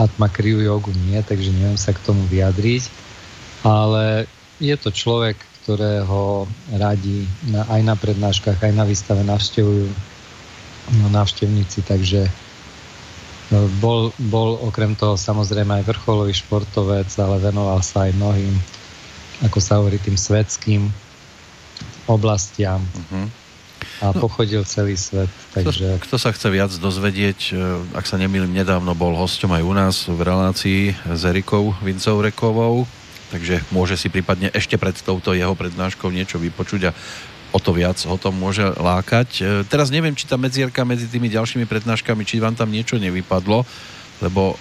Atma 0.00 0.32
Kriyu 0.32 0.64
jogu 0.64 0.96
nie, 1.04 1.20
takže 1.20 1.52
neviem 1.52 1.76
sa 1.76 1.92
k 1.92 2.00
tomu 2.00 2.24
vyjadriť. 2.32 2.88
Ale 3.60 4.24
je 4.56 4.72
to 4.80 4.88
človek, 4.88 5.36
ktorého 5.70 6.50
radi 6.74 7.30
na, 7.46 7.62
aj 7.70 7.80
na 7.86 7.94
prednáškach, 7.94 8.58
aj 8.58 8.74
na 8.74 8.82
výstave 8.82 9.22
navštevujú 9.22 9.86
no, 10.98 11.06
návštevníci, 11.14 11.86
takže 11.86 12.26
no, 13.54 13.70
bol, 13.78 14.10
bol 14.18 14.58
okrem 14.66 14.98
toho 14.98 15.14
samozrejme 15.14 15.78
aj 15.78 15.86
vrcholový 15.86 16.34
športovec, 16.34 17.06
ale 17.22 17.38
venoval 17.38 17.78
sa 17.86 18.10
aj 18.10 18.18
mnohým, 18.18 18.50
ako 19.46 19.58
sa 19.62 19.78
hovorí, 19.78 20.02
tým 20.02 20.18
svetským 20.18 20.90
oblastiam. 22.10 22.82
Uh-huh. 22.82 23.30
A 24.02 24.10
no, 24.10 24.26
pochodil 24.26 24.66
celý 24.66 24.98
svet. 24.98 25.30
Takže... 25.54 26.02
Kto, 26.02 26.02
kto 26.02 26.16
sa 26.18 26.34
chce 26.34 26.50
viac 26.50 26.74
dozvedieť, 26.74 27.54
e, 27.54 27.94
ak 27.94 28.10
sa 28.10 28.18
nemýlim, 28.18 28.50
nedávno 28.50 28.90
bol 28.98 29.14
hosťom 29.14 29.54
aj 29.54 29.62
u 29.62 29.72
nás 29.72 29.96
v 30.10 30.20
relácii 30.20 30.80
s 31.14 31.22
Erikou 31.22 31.78
Vincovrekovou, 31.78 32.90
takže 33.30 33.62
môže 33.70 33.94
si 33.94 34.10
prípadne 34.10 34.50
ešte 34.50 34.74
pred 34.76 34.94
touto 34.98 35.32
jeho 35.32 35.54
prednáškou 35.54 36.10
niečo 36.10 36.36
vypočuť 36.42 36.90
a 36.90 36.92
o 37.50 37.58
to 37.58 37.70
viac 37.74 37.98
ho 38.06 38.16
to 38.18 38.30
môže 38.30 38.62
lákať. 38.78 39.28
E, 39.38 39.44
teraz 39.66 39.90
neviem, 39.90 40.14
či 40.14 40.26
tá 40.26 40.38
medzierka 40.38 40.86
medzi 40.86 41.10
tými 41.10 41.30
ďalšími 41.30 41.66
prednáškami, 41.66 42.22
či 42.22 42.42
vám 42.42 42.54
tam 42.54 42.70
niečo 42.70 42.98
nevypadlo, 42.98 43.66
lebo 44.22 44.54
e, 44.54 44.56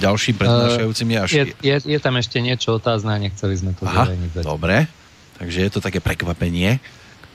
ďalším 0.00 0.36
prednášajúcim 0.40 1.08
je 1.08 1.18
až... 1.18 1.30
Je, 1.32 1.44
je, 1.60 1.76
je 1.84 1.98
tam 2.00 2.16
ešte 2.16 2.40
niečo 2.40 2.80
otázne 2.80 3.16
nechceli 3.20 3.54
sme 3.56 3.72
to 3.76 3.84
Aha, 3.84 4.08
dobre, 4.40 4.88
takže 5.36 5.58
je 5.68 5.70
to 5.72 5.84
také 5.84 6.00
prekvapenie, 6.00 6.80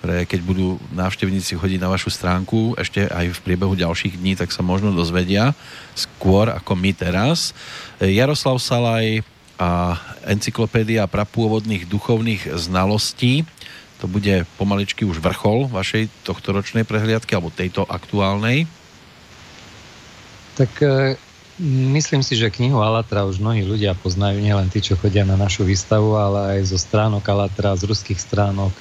ktoré 0.01 0.29
keď 0.29 0.39
budú 0.45 0.77
návštevníci 0.93 1.57
chodiť 1.57 1.81
na 1.81 1.89
vašu 1.89 2.13
stránku 2.13 2.77
ešte 2.77 3.09
aj 3.09 3.33
v 3.33 3.39
priebehu 3.41 3.73
ďalších 3.73 4.17
dní, 4.17 4.37
tak 4.37 4.53
sa 4.53 4.61
možno 4.61 4.93
dozvedia 4.93 5.57
skôr 5.97 6.49
ako 6.53 6.73
my 6.73 6.93
teraz. 6.97 7.53
E, 8.01 8.09
Jaroslav 8.13 8.57
Salaj 8.57 9.21
a 9.57 9.97
encyklopédia 10.29 11.09
prapôvodných 11.09 11.89
duchovných 11.89 12.57
znalostí. 12.57 13.45
To 13.97 14.05
bude 14.05 14.45
pomaličky 14.61 15.01
už 15.01 15.17
vrchol 15.17 15.65
vašej 15.73 16.13
tohto 16.21 16.53
ročnej 16.53 16.85
prehliadky 16.85 17.33
alebo 17.33 17.49
tejto 17.49 17.81
aktuálnej? 17.89 18.69
Tak 20.53 20.71
e, 20.81 21.17
myslím 21.89 22.21
si, 22.21 22.37
že 22.37 22.53
knihu 22.53 22.77
Alatra 22.81 23.25
už 23.25 23.41
mnohí 23.41 23.65
ľudia 23.65 23.97
poznajú, 23.97 24.37
nielen 24.37 24.69
tí, 24.69 24.81
čo 24.81 24.97
chodia 24.97 25.25
na 25.25 25.33
našu 25.33 25.65
výstavu, 25.65 26.13
ale 26.13 26.57
aj 26.57 26.69
zo 26.69 26.77
stránok 26.77 27.25
Alatra, 27.25 27.73
z 27.73 27.89
ruských 27.89 28.21
stránok, 28.21 28.73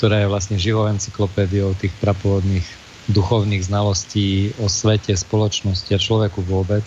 ktorá 0.00 0.24
je 0.24 0.32
vlastne 0.32 0.56
živou 0.56 0.88
encyklopédiou 0.88 1.76
tých 1.76 1.92
prapôvodných 2.00 2.64
duchovných 3.12 3.64
znalostí 3.64 4.56
o 4.56 4.72
svete, 4.72 5.12
spoločnosti 5.12 5.90
a 5.92 6.00
človeku 6.00 6.40
vôbec. 6.44 6.84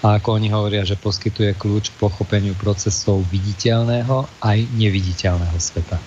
A 0.00 0.16
ako 0.16 0.40
oni 0.40 0.48
hovoria, 0.48 0.80
že 0.88 0.96
poskytuje 0.96 1.52
kľúč 1.60 1.92
k 1.92 2.00
pochopeniu 2.00 2.56
procesov 2.56 3.20
viditeľného 3.28 4.24
aj 4.40 4.58
neviditeľného 4.72 5.58
sveta. 5.60 6.00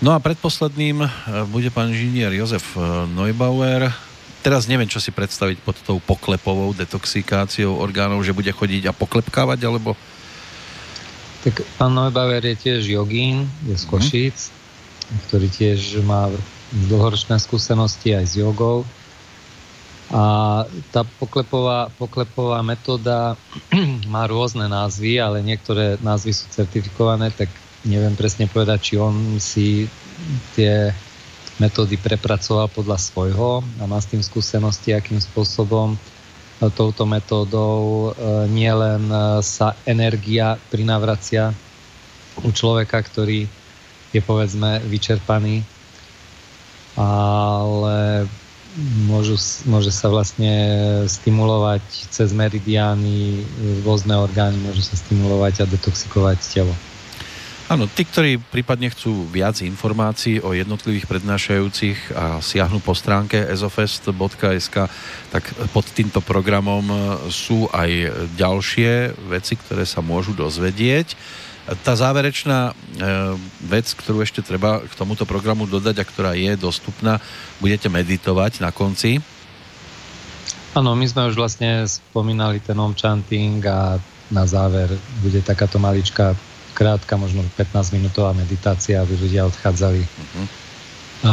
No 0.00 0.16
a 0.16 0.18
predposledným 0.18 1.04
eh, 1.04 1.10
bude 1.46 1.70
pán 1.70 1.92
inžinier 1.92 2.32
Jozef 2.34 2.74
eh, 2.74 2.82
Neubauer. 3.06 3.92
Teraz 4.40 4.64
neviem, 4.64 4.88
čo 4.88 4.98
si 4.98 5.12
predstaviť 5.12 5.60
pod 5.60 5.76
tou 5.84 6.00
poklepovou 6.00 6.72
detoxikáciou 6.72 7.76
orgánov, 7.76 8.24
že 8.24 8.32
bude 8.32 8.48
chodiť 8.48 8.88
a 8.88 8.96
poklepkávať, 8.96 9.60
alebo... 9.68 9.92
Tak 11.44 11.60
pán 11.76 11.92
Neubauer 11.92 12.40
je 12.40 12.56
tiež 12.56 12.88
jogín, 12.88 13.46
je 13.68 13.76
z 13.76 13.84
mhm. 13.84 13.90
Košíc, 13.92 14.38
mm. 14.48 15.18
ktorý 15.28 15.46
tiež 15.52 15.80
má 16.02 16.32
dlhoročné 16.88 17.36
skúsenosti 17.36 18.16
aj 18.16 18.24
s 18.26 18.34
jogou. 18.40 18.88
A 20.10 20.66
tá 20.90 21.06
poklepová, 21.22 21.86
poklepová 21.94 22.58
metóda 22.66 23.38
má 24.12 24.26
rôzne 24.26 24.66
názvy, 24.66 25.22
ale 25.22 25.38
niektoré 25.38 26.02
názvy 26.02 26.34
sú 26.34 26.50
certifikované, 26.50 27.30
tak 27.30 27.46
neviem 27.86 28.18
presne 28.18 28.50
povedať, 28.50 28.78
či 28.82 28.94
on 28.98 29.38
si 29.38 29.86
tie 30.58 30.90
metódy 31.62 31.94
prepracoval 32.00 32.72
podľa 32.72 32.98
svojho 32.98 33.62
a 33.78 33.82
má 33.86 34.02
s 34.02 34.10
tým 34.10 34.24
skúsenosti, 34.24 34.96
akým 34.96 35.20
spôsobom 35.22 35.94
touto 36.68 37.08
metódou 37.08 38.12
e, 38.12 38.48
nielen 38.52 39.08
e, 39.08 39.40
sa 39.40 39.72
energia 39.88 40.60
prinavracia 40.68 41.56
u 42.44 42.52
človeka, 42.52 43.00
ktorý 43.00 43.48
je 44.12 44.20
povedzme 44.20 44.82
vyčerpaný, 44.84 45.64
ale 46.98 48.28
môžu, 49.06 49.34
môže 49.66 49.90
sa 49.90 50.06
vlastne 50.06 50.52
stimulovať 51.10 51.82
cez 52.10 52.30
meridiány 52.30 53.42
rôzne 53.82 54.14
orgány, 54.14 54.58
môže 54.62 54.86
sa 54.86 54.94
stimulovať 54.94 55.62
a 55.62 55.70
detoxikovať 55.70 56.38
telo. 56.46 56.74
Áno, 57.70 57.86
tí, 57.86 58.02
ktorí 58.02 58.42
prípadne 58.42 58.90
chcú 58.90 59.30
viac 59.30 59.62
informácií 59.62 60.42
o 60.42 60.50
jednotlivých 60.50 61.06
prednášajúcich 61.06 62.10
a 62.18 62.42
siahnu 62.42 62.82
po 62.82 62.98
stránke 62.98 63.38
ezofest.sk, 63.46 64.90
tak 65.30 65.42
pod 65.70 65.86
týmto 65.94 66.18
programom 66.18 66.82
sú 67.30 67.70
aj 67.70 68.10
ďalšie 68.34 69.14
veci, 69.30 69.54
ktoré 69.54 69.86
sa 69.86 70.02
môžu 70.02 70.34
dozvedieť. 70.34 71.14
Tá 71.84 71.92
záverečná 71.94 72.70
e, 72.70 72.72
vec, 73.68 73.92
ktorú 73.94 74.24
ešte 74.24 74.42
treba 74.42 74.80
k 74.82 74.92
tomuto 74.96 75.28
programu 75.28 75.68
dodať 75.68 75.96
a 76.02 76.08
ktorá 76.08 76.32
je 76.34 76.56
dostupná, 76.56 77.20
budete 77.62 77.86
meditovať 77.86 78.64
na 78.64 78.72
konci. 78.74 79.20
Áno, 80.74 80.94
my 80.94 81.06
sme 81.06 81.26
už 81.30 81.34
vlastne 81.34 81.82
spomínali 81.86 82.62
ten 82.62 82.78
om 82.78 82.94
chanting 82.94 83.58
a 83.66 83.98
na 84.30 84.44
záver 84.46 84.86
bude 85.22 85.42
takáto 85.42 85.82
maličká 85.82 86.38
krátka, 86.74 87.18
možno 87.18 87.42
15 87.58 87.98
minútová 87.98 88.30
meditácia, 88.30 89.02
aby 89.02 89.18
ľudia 89.18 89.44
odchádzali 89.50 90.00
uh-huh. 90.06 90.46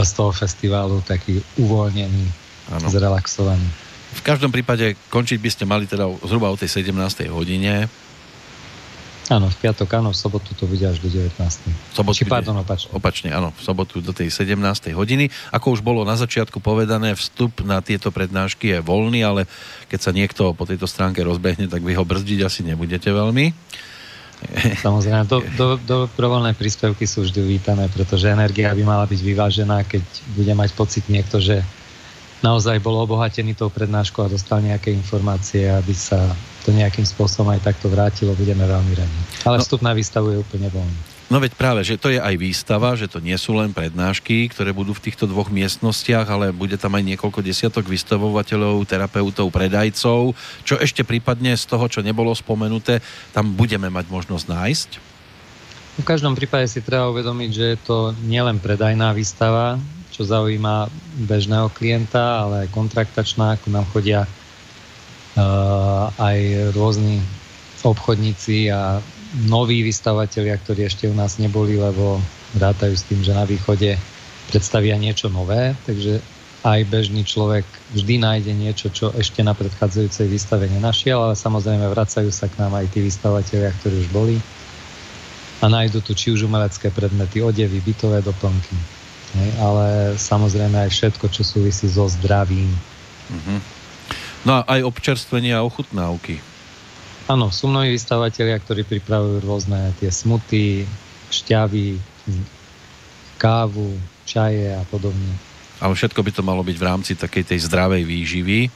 z 0.02 0.12
toho 0.12 0.34
festiválu 0.34 1.00
taký 1.06 1.40
uvoľnený, 1.62 2.26
ano. 2.74 2.88
zrelaxovaný. 2.90 3.70
V 4.18 4.22
každom 4.26 4.50
prípade 4.50 4.98
končiť 5.14 5.38
by 5.38 5.50
ste 5.54 5.64
mali 5.70 5.86
teda 5.86 6.10
zhruba 6.26 6.50
o 6.50 6.58
tej 6.58 6.82
17. 6.82 7.30
hodine. 7.30 7.86
Áno, 9.28 9.52
v 9.52 9.58
piatok, 9.60 10.00
áno, 10.00 10.16
v 10.16 10.18
sobotu 10.18 10.56
to 10.56 10.64
bude 10.64 10.88
až 10.88 11.04
do 11.04 11.12
19. 11.12 11.36
Sobotu 11.92 12.24
Či, 12.24 12.32
pardon, 12.32 12.56
opačne. 12.64 12.90
Opačne, 12.96 13.30
áno, 13.36 13.52
v 13.52 13.60
sobotu 13.60 14.00
do 14.00 14.16
tej 14.16 14.32
17. 14.32 14.56
hodiny. 14.96 15.28
Ako 15.52 15.76
už 15.76 15.84
bolo 15.84 16.08
na 16.08 16.16
začiatku 16.16 16.64
povedané, 16.64 17.12
vstup 17.12 17.60
na 17.68 17.84
tieto 17.84 18.08
prednášky 18.08 18.72
je 18.72 18.80
voľný, 18.80 19.28
ale 19.28 19.44
keď 19.92 20.00
sa 20.00 20.12
niekto 20.16 20.56
po 20.56 20.64
tejto 20.64 20.88
stránke 20.88 21.28
rozbehne, 21.28 21.68
tak 21.68 21.84
vy 21.84 22.00
ho 22.00 22.08
brzdiť 22.08 22.40
asi 22.40 22.64
nebudete 22.64 23.12
veľmi. 23.12 23.52
Samozrejme, 24.86 25.28
do, 25.28 25.44
do, 25.60 25.68
dobrovoľné 25.76 26.56
príspevky 26.56 27.04
sú 27.04 27.28
vždy 27.28 27.42
vítané, 27.44 27.92
pretože 27.92 28.32
energia 28.32 28.72
by 28.72 28.84
mala 28.88 29.04
byť 29.10 29.20
vyvážená, 29.20 29.84
keď 29.84 30.04
bude 30.40 30.54
mať 30.56 30.70
pocit 30.72 31.04
niekto, 31.12 31.44
že 31.44 31.66
naozaj 32.46 32.80
bol 32.80 32.96
obohatený 33.04 33.58
tou 33.58 33.68
prednáškou 33.68 34.24
a 34.24 34.32
dostal 34.32 34.62
nejaké 34.62 34.94
informácie, 34.94 35.68
aby 35.68 35.92
sa 35.92 36.32
to 36.68 36.76
nejakým 36.76 37.08
spôsobom 37.08 37.56
aj 37.56 37.64
takto 37.64 37.88
vrátilo, 37.88 38.36
budeme 38.36 38.68
veľmi 38.68 38.94
radi. 39.00 39.20
Ale 39.48 39.56
no. 39.56 39.64
vstup 39.64 39.80
na 39.80 39.96
výstavu 39.96 40.36
je 40.36 40.44
úplne 40.44 40.68
voľný. 40.68 41.16
No 41.28 41.40
veď 41.44 41.60
práve, 41.60 41.84
že 41.84 42.00
to 42.00 42.12
je 42.12 42.20
aj 42.20 42.36
výstava, 42.40 42.96
že 42.96 43.08
to 43.08 43.20
nie 43.24 43.36
sú 43.36 43.56
len 43.56 43.72
prednášky, 43.76 44.48
ktoré 44.48 44.72
budú 44.72 44.96
v 44.96 45.12
týchto 45.12 45.28
dvoch 45.28 45.52
miestnostiach, 45.52 46.28
ale 46.28 46.56
bude 46.56 46.80
tam 46.80 46.96
aj 46.96 47.04
niekoľko 47.04 47.44
desiatok 47.44 47.84
vystavovateľov, 47.88 48.88
terapeutov, 48.88 49.52
predajcov. 49.52 50.36
Čo 50.64 50.76
ešte 50.80 51.04
prípadne 51.04 51.56
z 51.56 51.68
toho, 51.68 51.88
čo 51.92 52.00
nebolo 52.00 52.32
spomenuté, 52.32 53.04
tam 53.36 53.56
budeme 53.56 53.92
mať 53.92 54.08
možnosť 54.08 54.46
nájsť? 54.48 54.90
V 56.00 56.06
každom 56.08 56.32
prípade 56.32 56.72
si 56.72 56.80
treba 56.80 57.12
uvedomiť, 57.12 57.50
že 57.52 57.66
je 57.76 57.80
to 57.84 57.98
nielen 58.24 58.64
predajná 58.64 59.12
výstava, 59.12 59.76
čo 60.16 60.24
zaujíma 60.24 60.88
bežného 61.28 61.68
klienta, 61.76 62.48
ale 62.48 62.68
aj 62.68 62.74
kontraktačná, 62.74 63.60
ako 63.60 63.68
nám 63.68 63.86
chodia 63.92 64.24
aj 66.18 66.38
rôzni 66.74 67.22
obchodníci 67.86 68.74
a 68.74 69.00
noví 69.46 69.86
vystavateľia, 69.86 70.58
ktorí 70.60 70.90
ešte 70.90 71.06
u 71.06 71.16
nás 71.16 71.38
neboli, 71.38 71.78
lebo 71.78 72.18
rátajú 72.58 72.96
s 72.98 73.06
tým, 73.06 73.22
že 73.22 73.38
na 73.38 73.46
východe 73.46 73.96
predstavia 74.50 74.98
niečo 74.98 75.30
nové, 75.30 75.76
takže 75.86 76.24
aj 76.66 76.90
bežný 76.90 77.22
človek 77.22 77.64
vždy 77.94 78.18
nájde 78.18 78.54
niečo, 78.56 78.88
čo 78.90 79.14
ešte 79.14 79.46
na 79.46 79.54
predchádzajúcej 79.54 80.28
výstave 80.28 80.66
nenašiel, 80.68 81.16
ale 81.22 81.36
samozrejme 81.38 81.86
vracajú 81.86 82.34
sa 82.34 82.50
k 82.50 82.58
nám 82.60 82.74
aj 82.76 82.92
tí 82.92 83.06
vystavateľia, 83.06 83.72
ktorí 83.78 83.96
už 84.08 84.10
boli 84.10 84.36
a 85.62 85.66
nájdu 85.70 86.02
tu 86.02 86.12
či 86.18 86.34
už 86.34 86.46
umelecké 86.50 86.90
predmety, 86.92 87.42
odevy, 87.42 87.78
bytové 87.82 88.22
doplnky, 88.26 88.78
ale 89.62 90.18
samozrejme 90.18 90.88
aj 90.88 90.90
všetko, 90.92 91.30
čo 91.30 91.42
súvisí 91.46 91.86
so 91.90 92.10
zdravím. 92.10 92.74
Mm-hmm. 93.28 93.77
No 94.48 94.64
a 94.64 94.80
aj 94.80 94.88
občerstvenie 94.88 95.52
a 95.52 95.68
ochutnávky. 95.68 96.40
Áno, 97.28 97.52
sú 97.52 97.68
mnohí 97.68 97.92
vystavateľia, 97.92 98.64
ktorí 98.64 98.88
pripravujú 98.88 99.44
rôzne 99.44 99.92
tie 100.00 100.08
smuty, 100.08 100.88
šťavy, 101.28 102.00
kávu, 103.36 104.00
čaje 104.24 104.72
a 104.72 104.88
podobne. 104.88 105.36
Ale 105.84 105.92
všetko 105.92 106.24
by 106.24 106.32
to 106.32 106.48
malo 106.48 106.64
byť 106.64 106.78
v 106.80 106.88
rámci 106.88 107.12
takej 107.20 107.44
tej 107.44 107.60
zdravej 107.68 108.08
výživy, 108.08 108.72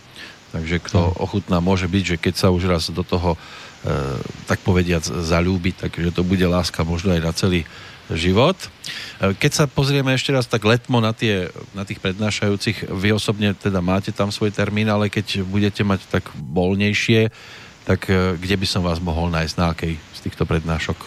takže 0.52 0.84
kto 0.84 1.16
ochutná 1.24 1.64
môže 1.64 1.88
byť, 1.88 2.04
že 2.04 2.18
keď 2.20 2.34
sa 2.36 2.48
už 2.52 2.68
raz 2.68 2.92
do 2.92 3.08
toho, 3.08 3.34
e, 3.34 3.40
tak 4.52 4.60
povediac, 4.68 5.08
zalúbi, 5.08 5.72
takže 5.72 6.12
to 6.12 6.28
bude 6.28 6.44
láska 6.44 6.84
možno 6.84 7.16
aj 7.16 7.22
na 7.24 7.32
celý 7.32 7.64
život. 8.16 8.58
E, 9.20 9.34
keď 9.36 9.52
sa 9.52 9.66
pozrieme 9.68 10.16
ešte 10.16 10.32
raz 10.32 10.48
tak 10.48 10.64
letmo 10.64 11.00
na, 11.00 11.12
tie, 11.12 11.52
na 11.76 11.84
tých 11.84 12.00
prednášajúcich, 12.00 12.92
vy 12.92 13.10
osobne 13.16 13.54
teda 13.56 13.80
máte 13.80 14.16
tam 14.16 14.32
svoj 14.34 14.52
termín, 14.52 14.88
ale 14.88 15.12
keď 15.12 15.46
budete 15.46 15.84
mať 15.84 16.08
tak 16.10 16.30
voľnejšie, 16.36 17.32
tak 17.86 18.08
e, 18.08 18.38
kde 18.38 18.56
by 18.56 18.68
som 18.68 18.82
vás 18.86 19.02
mohol 19.02 19.34
nájsť 19.34 19.56
na 19.58 19.74
akej 19.74 19.98
z 19.98 20.20
týchto 20.24 20.46
prednášok? 20.46 20.98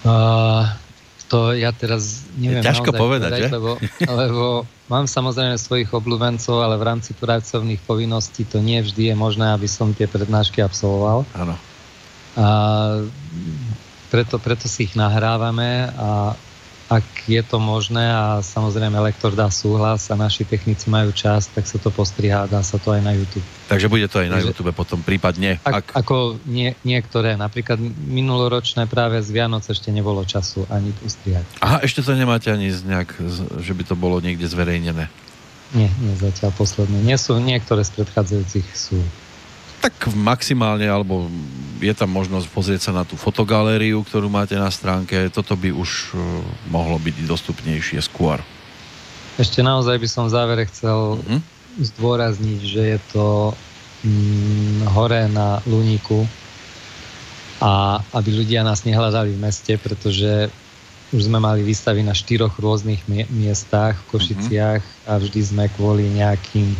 Uh, 0.00 0.64
to 1.30 1.54
ja 1.54 1.70
teraz 1.70 2.26
neviem 2.34 2.64
ťažko 2.64 2.90
povedať, 2.90 3.46
povedať 3.46 3.54
lebo, 3.54 3.76
lebo 4.02 4.44
mám 4.90 5.06
samozrejme 5.06 5.54
svojich 5.54 5.92
obľúbencov, 5.94 6.58
ale 6.58 6.74
v 6.74 6.84
rámci 6.84 7.14
pracovných 7.14 7.78
povinností 7.86 8.42
to 8.42 8.58
nie 8.58 8.82
vždy 8.82 9.12
je 9.12 9.14
možné, 9.14 9.54
aby 9.54 9.70
som 9.70 9.94
tie 9.94 10.10
prednášky 10.10 10.58
absolvoval. 10.58 11.22
Áno. 11.38 11.54
A 12.34 12.46
preto, 14.10 14.42
preto 14.42 14.66
si 14.66 14.90
ich 14.90 14.98
nahrávame 14.98 15.88
a 15.94 16.34
ak 16.90 17.30
je 17.30 17.38
to 17.46 17.62
možné 17.62 18.02
a 18.02 18.42
samozrejme 18.42 18.98
lektor 18.98 19.30
dá 19.30 19.46
súhlas 19.46 20.10
a 20.10 20.18
naši 20.18 20.42
technici 20.42 20.90
majú 20.90 21.14
čas, 21.14 21.46
tak 21.46 21.62
sa 21.62 21.78
to 21.78 21.86
postrihá, 21.94 22.50
dá 22.50 22.66
sa 22.66 22.82
to 22.82 22.90
aj 22.90 22.98
na 22.98 23.14
YouTube. 23.14 23.46
Takže 23.70 23.86
bude 23.86 24.10
to 24.10 24.18
aj 24.18 24.26
na 24.26 24.42
Takže, 24.42 24.50
YouTube 24.50 24.74
potom 24.74 24.98
prípadne. 24.98 25.62
Ak, 25.62 25.86
ak... 25.86 26.02
Ako 26.02 26.42
nie, 26.50 26.74
niektoré, 26.82 27.38
napríklad 27.38 27.78
minuloročné 28.10 28.90
práve 28.90 29.22
z 29.22 29.30
Vianoc 29.30 29.62
ešte 29.70 29.94
nebolo 29.94 30.26
času 30.26 30.66
ani 30.66 30.90
ustrihať. 31.06 31.46
Aha, 31.62 31.78
ešte 31.86 32.02
to 32.02 32.18
nemáte 32.18 32.50
ani 32.50 32.74
z 32.74 32.82
nejak, 32.82 33.22
že 33.62 33.70
by 33.70 33.86
to 33.86 33.94
bolo 33.94 34.18
niekde 34.18 34.50
zverejnené. 34.50 35.06
Nie, 35.70 35.86
nie 36.02 36.14
zatiaľ 36.18 36.50
posledné. 36.58 37.06
Nie 37.06 37.14
sú, 37.14 37.38
niektoré 37.38 37.86
z 37.86 38.02
predchádzajúcich 38.02 38.66
sú 38.74 38.98
tak 39.80 40.12
maximálne, 40.12 40.84
alebo 40.84 41.26
je 41.80 41.94
tam 41.96 42.12
možnosť 42.12 42.46
pozrieť 42.52 42.80
sa 42.88 42.92
na 42.92 43.08
tú 43.08 43.16
fotogalériu, 43.16 44.04
ktorú 44.04 44.28
máte 44.28 44.52
na 44.54 44.68
stránke. 44.68 45.32
Toto 45.32 45.56
by 45.56 45.72
už 45.72 46.12
uh, 46.12 46.20
mohlo 46.68 47.00
byť 47.00 47.24
dostupnejšie 47.24 47.98
skôr. 48.04 48.44
Ešte 49.40 49.64
naozaj 49.64 49.96
by 49.96 50.08
som 50.08 50.28
v 50.28 50.34
závere 50.36 50.68
chcel 50.68 51.16
uh-huh. 51.16 51.40
zdôrazniť, 51.80 52.60
že 52.60 52.82
je 52.96 52.98
to 53.16 53.56
mm, 54.04 54.84
hore 54.92 55.24
na 55.32 55.64
Luníku 55.64 56.28
a 57.64 58.04
aby 58.12 58.44
ľudia 58.44 58.60
nás 58.60 58.84
nehľadali 58.84 59.32
v 59.36 59.42
meste, 59.48 59.72
pretože 59.80 60.52
už 61.10 61.26
sme 61.26 61.40
mali 61.40 61.64
výstavy 61.64 62.04
na 62.04 62.14
štyroch 62.14 62.60
rôznych 62.60 63.02
miestach 63.32 63.98
v 63.98 64.08
Košiciach 64.14 64.82
a 65.10 65.12
vždy 65.18 65.40
sme 65.42 65.64
kvôli 65.74 66.06
nejakým 66.06 66.70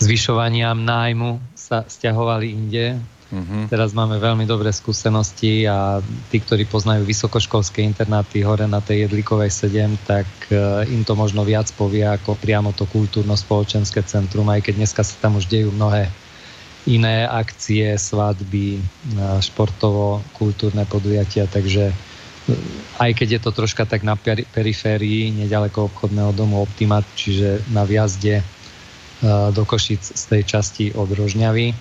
zvyšovaniam 0.00 0.80
nájmu 0.80 1.49
sa 1.70 1.86
stiahovali 1.86 2.50
inde. 2.50 2.98
Uh-huh. 3.30 3.70
Teraz 3.70 3.94
máme 3.94 4.18
veľmi 4.18 4.42
dobré 4.42 4.74
skúsenosti 4.74 5.70
a 5.70 6.02
tí, 6.34 6.42
ktorí 6.42 6.66
poznajú 6.66 7.06
vysokoškolské 7.06 7.78
internáty 7.86 8.42
hore 8.42 8.66
na 8.66 8.82
tej 8.82 9.06
Jedlikovej 9.06 9.54
7, 9.70 9.94
tak 10.02 10.26
uh, 10.50 10.82
im 10.90 11.06
to 11.06 11.14
možno 11.14 11.46
viac 11.46 11.70
povie 11.78 12.02
ako 12.02 12.34
priamo 12.42 12.74
to 12.74 12.90
kultúrno-spoločenské 12.90 14.02
centrum, 14.02 14.50
aj 14.50 14.66
keď 14.66 14.82
dneska 14.82 15.06
sa 15.06 15.14
tam 15.22 15.38
už 15.38 15.46
dejú 15.46 15.70
mnohé 15.70 16.10
iné 16.90 17.22
akcie, 17.22 17.94
svadby, 17.94 18.82
uh, 19.14 19.38
športovo-kultúrne 19.38 20.82
podujatia, 20.90 21.46
takže 21.46 21.94
aj 22.98 23.14
keď 23.14 23.38
je 23.38 23.40
to 23.46 23.54
troška 23.54 23.86
tak 23.86 24.02
na 24.02 24.18
periférii, 24.50 25.30
nedaleko 25.30 25.86
obchodného 25.86 26.34
domu 26.34 26.58
Optimat, 26.66 27.06
čiže 27.14 27.62
na 27.70 27.86
viazde 27.86 28.42
do 29.52 29.62
Košic 29.68 30.00
z 30.00 30.24
tej 30.26 30.42
časti 30.48 30.84
od 30.96 31.12
Rožňavy, 31.12 31.76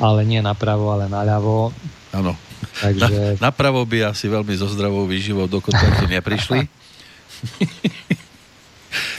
ale 0.00 0.20
nie 0.28 0.44
napravo, 0.44 0.92
ale 0.92 1.08
naľavo. 1.08 1.72
Áno. 2.12 2.36
Takže... 2.80 3.40
Na, 3.40 3.52
napravo 3.52 3.84
by 3.88 4.12
asi 4.12 4.28
veľmi 4.28 4.52
zo 4.56 4.68
zdravou 4.68 5.08
výživou 5.08 5.48
do 5.48 5.60
kontaktu 5.64 6.08
neprišli. 6.08 6.60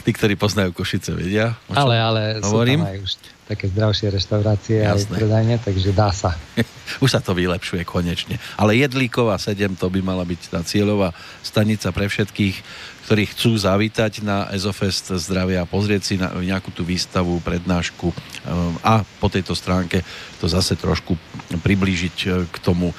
Tí, 0.06 0.10
ktorí 0.10 0.34
poznajú 0.34 0.74
Košice, 0.74 1.14
vedia. 1.14 1.54
Ale, 1.70 1.98
ale 1.98 2.22
hovorím? 2.42 2.82
sú 2.82 2.86
tam 2.86 2.94
aj 2.94 2.98
už 3.02 3.12
také 3.48 3.64
zdravšie 3.72 4.06
reštaurácie 4.12 4.84
aj 4.84 5.08
predajne, 5.08 5.56
takže 5.56 5.96
dá 5.96 6.12
sa. 6.12 6.36
Už 7.04 7.16
sa 7.16 7.20
to 7.24 7.32
vylepšuje 7.32 7.80
konečne. 7.88 8.36
Ale 8.60 8.76
Jedlíková 8.76 9.40
7 9.40 9.72
to 9.80 9.88
by 9.88 10.04
mala 10.04 10.28
byť 10.28 10.52
tá 10.52 10.60
cieľová 10.60 11.16
stanica 11.40 11.88
pre 11.88 12.12
všetkých, 12.12 12.56
ktorí 13.08 13.24
chcú 13.24 13.56
zavítať 13.56 14.20
na 14.20 14.52
Ezofest 14.52 15.16
zdravia 15.16 15.64
a 15.64 15.70
pozrieť 15.70 16.02
si 16.04 16.20
na 16.20 16.28
nejakú 16.28 16.68
tú 16.76 16.84
výstavu, 16.84 17.40
prednášku 17.40 18.12
um, 18.12 18.76
a 18.84 19.00
po 19.16 19.32
tejto 19.32 19.56
stránke 19.56 20.04
to 20.36 20.44
zase 20.44 20.76
trošku 20.76 21.16
priblížiť 21.64 22.16
uh, 22.28 22.44
k 22.52 22.56
tomu, 22.60 22.92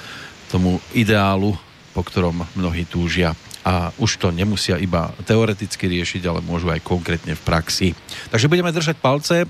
tomu 0.50 0.82
ideálu, 0.98 1.54
po 1.94 2.02
ktorom 2.02 2.42
mnohí 2.58 2.90
túžia 2.90 3.38
a 3.62 3.94
už 4.02 4.18
to 4.18 4.34
nemusia 4.34 4.82
iba 4.82 5.14
teoreticky 5.30 5.86
riešiť, 5.86 6.26
ale 6.26 6.42
môžu 6.42 6.74
aj 6.74 6.82
konkrétne 6.82 7.38
v 7.38 7.46
praxi. 7.46 7.94
Takže 8.34 8.50
budeme 8.50 8.74
držať 8.74 8.98
palce 8.98 9.46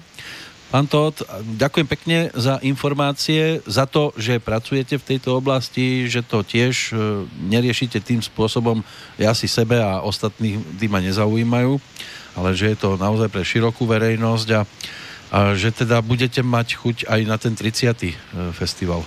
Pán 0.70 0.86
Todd, 0.86 1.26
ďakujem 1.58 1.88
pekne 1.90 2.18
za 2.38 2.62
informácie, 2.62 3.58
za 3.66 3.90
to, 3.90 4.14
že 4.14 4.38
pracujete 4.38 5.02
v 5.02 5.08
tejto 5.16 5.42
oblasti, 5.42 6.06
že 6.06 6.22
to 6.22 6.46
tiež 6.46 6.94
e, 6.94 7.26
neriešite 7.50 7.98
tým 7.98 8.22
spôsobom, 8.22 8.86
ja 9.18 9.34
si 9.34 9.50
sebe 9.50 9.82
a 9.82 10.06
ostatných 10.06 10.62
ma 10.86 11.02
nezaujímajú, 11.02 11.74
ale 12.38 12.54
že 12.54 12.70
je 12.70 12.78
to 12.86 13.02
naozaj 13.02 13.34
pre 13.34 13.42
širokú 13.42 13.90
verejnosť 13.90 14.48
a, 14.54 14.62
a 15.34 15.40
že 15.58 15.74
teda 15.74 16.06
budete 16.06 16.46
mať 16.46 16.78
chuť 16.78 16.98
aj 17.10 17.22
na 17.26 17.42
ten 17.42 17.58
30. 17.58 17.90
E, 17.90 18.14
festival. 18.54 19.02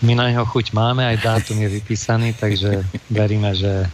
My 0.00 0.16
na 0.16 0.32
jeho 0.32 0.48
chuť 0.48 0.72
máme, 0.72 1.04
aj 1.04 1.20
dátum 1.20 1.60
je 1.60 1.68
vypísaný, 1.68 2.32
takže 2.32 2.80
veríme, 3.12 3.52
že 3.52 3.84
e, 3.84 3.88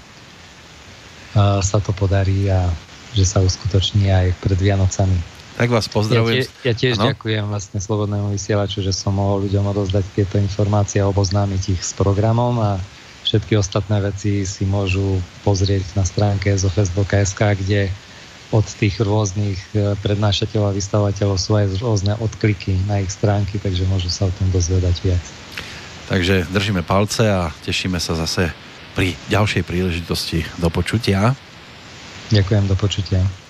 sa 1.59 1.83
to 1.83 1.91
podarí 1.91 2.47
a 2.55 2.71
že 3.19 3.27
sa 3.27 3.43
uskutoční 3.43 4.15
aj 4.15 4.27
pred 4.39 4.63
Vianocami. 4.63 5.34
Tak 5.55 5.71
vás 5.71 5.87
pozdravujem. 5.87 6.43
Ja, 6.43 6.51
tie, 6.51 6.67
ja 6.67 6.75
tiež 6.75 6.95
ano? 6.99 7.15
ďakujem 7.15 7.45
vlastne 7.47 7.79
Slobodnému 7.79 8.35
vysielaču, 8.35 8.83
že 8.83 8.91
som 8.91 9.15
mohol 9.15 9.47
ľuďom 9.47 9.71
odozdať 9.71 10.05
tieto 10.19 10.37
informácie 10.43 10.99
a 10.99 11.07
oboznámiť 11.07 11.79
ich 11.79 11.83
s 11.83 11.95
programom 11.95 12.59
a 12.59 12.83
všetky 13.23 13.55
ostatné 13.55 14.03
veci 14.03 14.43
si 14.43 14.67
môžu 14.67 15.23
pozrieť 15.47 15.95
na 15.95 16.03
stránke 16.03 16.59
zofest.sk, 16.59 17.39
kde 17.39 17.87
od 18.55 18.67
tých 18.67 18.99
rôznych 19.03 19.59
e, 19.75 19.99
prednášateľov 19.99 20.71
a 20.71 20.77
vystavateľov 20.77 21.39
sú 21.39 21.59
aj 21.59 21.67
rôzne 21.83 22.15
odkliky 22.19 22.75
na 22.87 23.03
ich 23.03 23.11
stránky, 23.11 23.59
takže 23.59 23.87
môžu 23.91 24.11
sa 24.11 24.31
o 24.31 24.35
tom 24.35 24.51
dozvedať 24.55 25.03
viac. 25.03 25.25
Takže 26.07 26.47
držíme 26.51 26.87
palce 26.87 27.27
a 27.27 27.51
tešíme 27.65 27.99
sa 27.99 28.15
zase 28.15 28.55
pri 28.95 29.19
ďalšej 29.27 29.63
príležitosti 29.67 30.47
do 30.63 30.71
počutia. 30.71 31.35
Ďakujem, 32.31 32.65
do 32.71 32.77
počutia. 32.79 33.44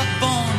Teba 0.00 0.06
von 0.20 0.56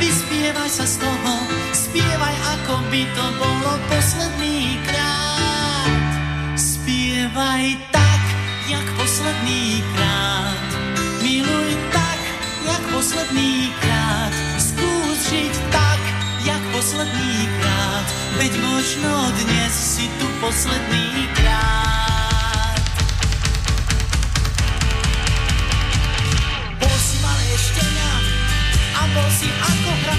vyspievaj 0.00 0.70
sa 0.70 0.86
z 0.88 0.96
toho 1.02 1.34
spievaj 1.76 2.36
ako 2.56 2.74
by 2.88 3.02
to 3.12 3.26
bolo 3.36 3.72
posledný 3.92 4.80
krát. 4.88 6.12
Spievaj 6.56 7.76
tak 7.92 8.22
jak 8.68 8.86
posledný 8.96 9.84
krát. 9.92 10.68
Miluj 11.20 11.70
tak 11.92 12.20
jak 12.64 12.82
posledný 12.92 13.72
krát. 13.80 14.32
Žiť 15.28 15.56
tak, 15.68 16.00
jak 16.40 16.62
posledný 16.72 17.36
krát, 17.60 18.06
veď 18.40 18.52
možno 18.64 19.12
dnes 19.44 19.76
si 19.76 20.08
tu 20.16 20.24
posledný 20.40 21.28
krát. 21.36 22.17
A 29.20 29.70
bol 29.84 30.17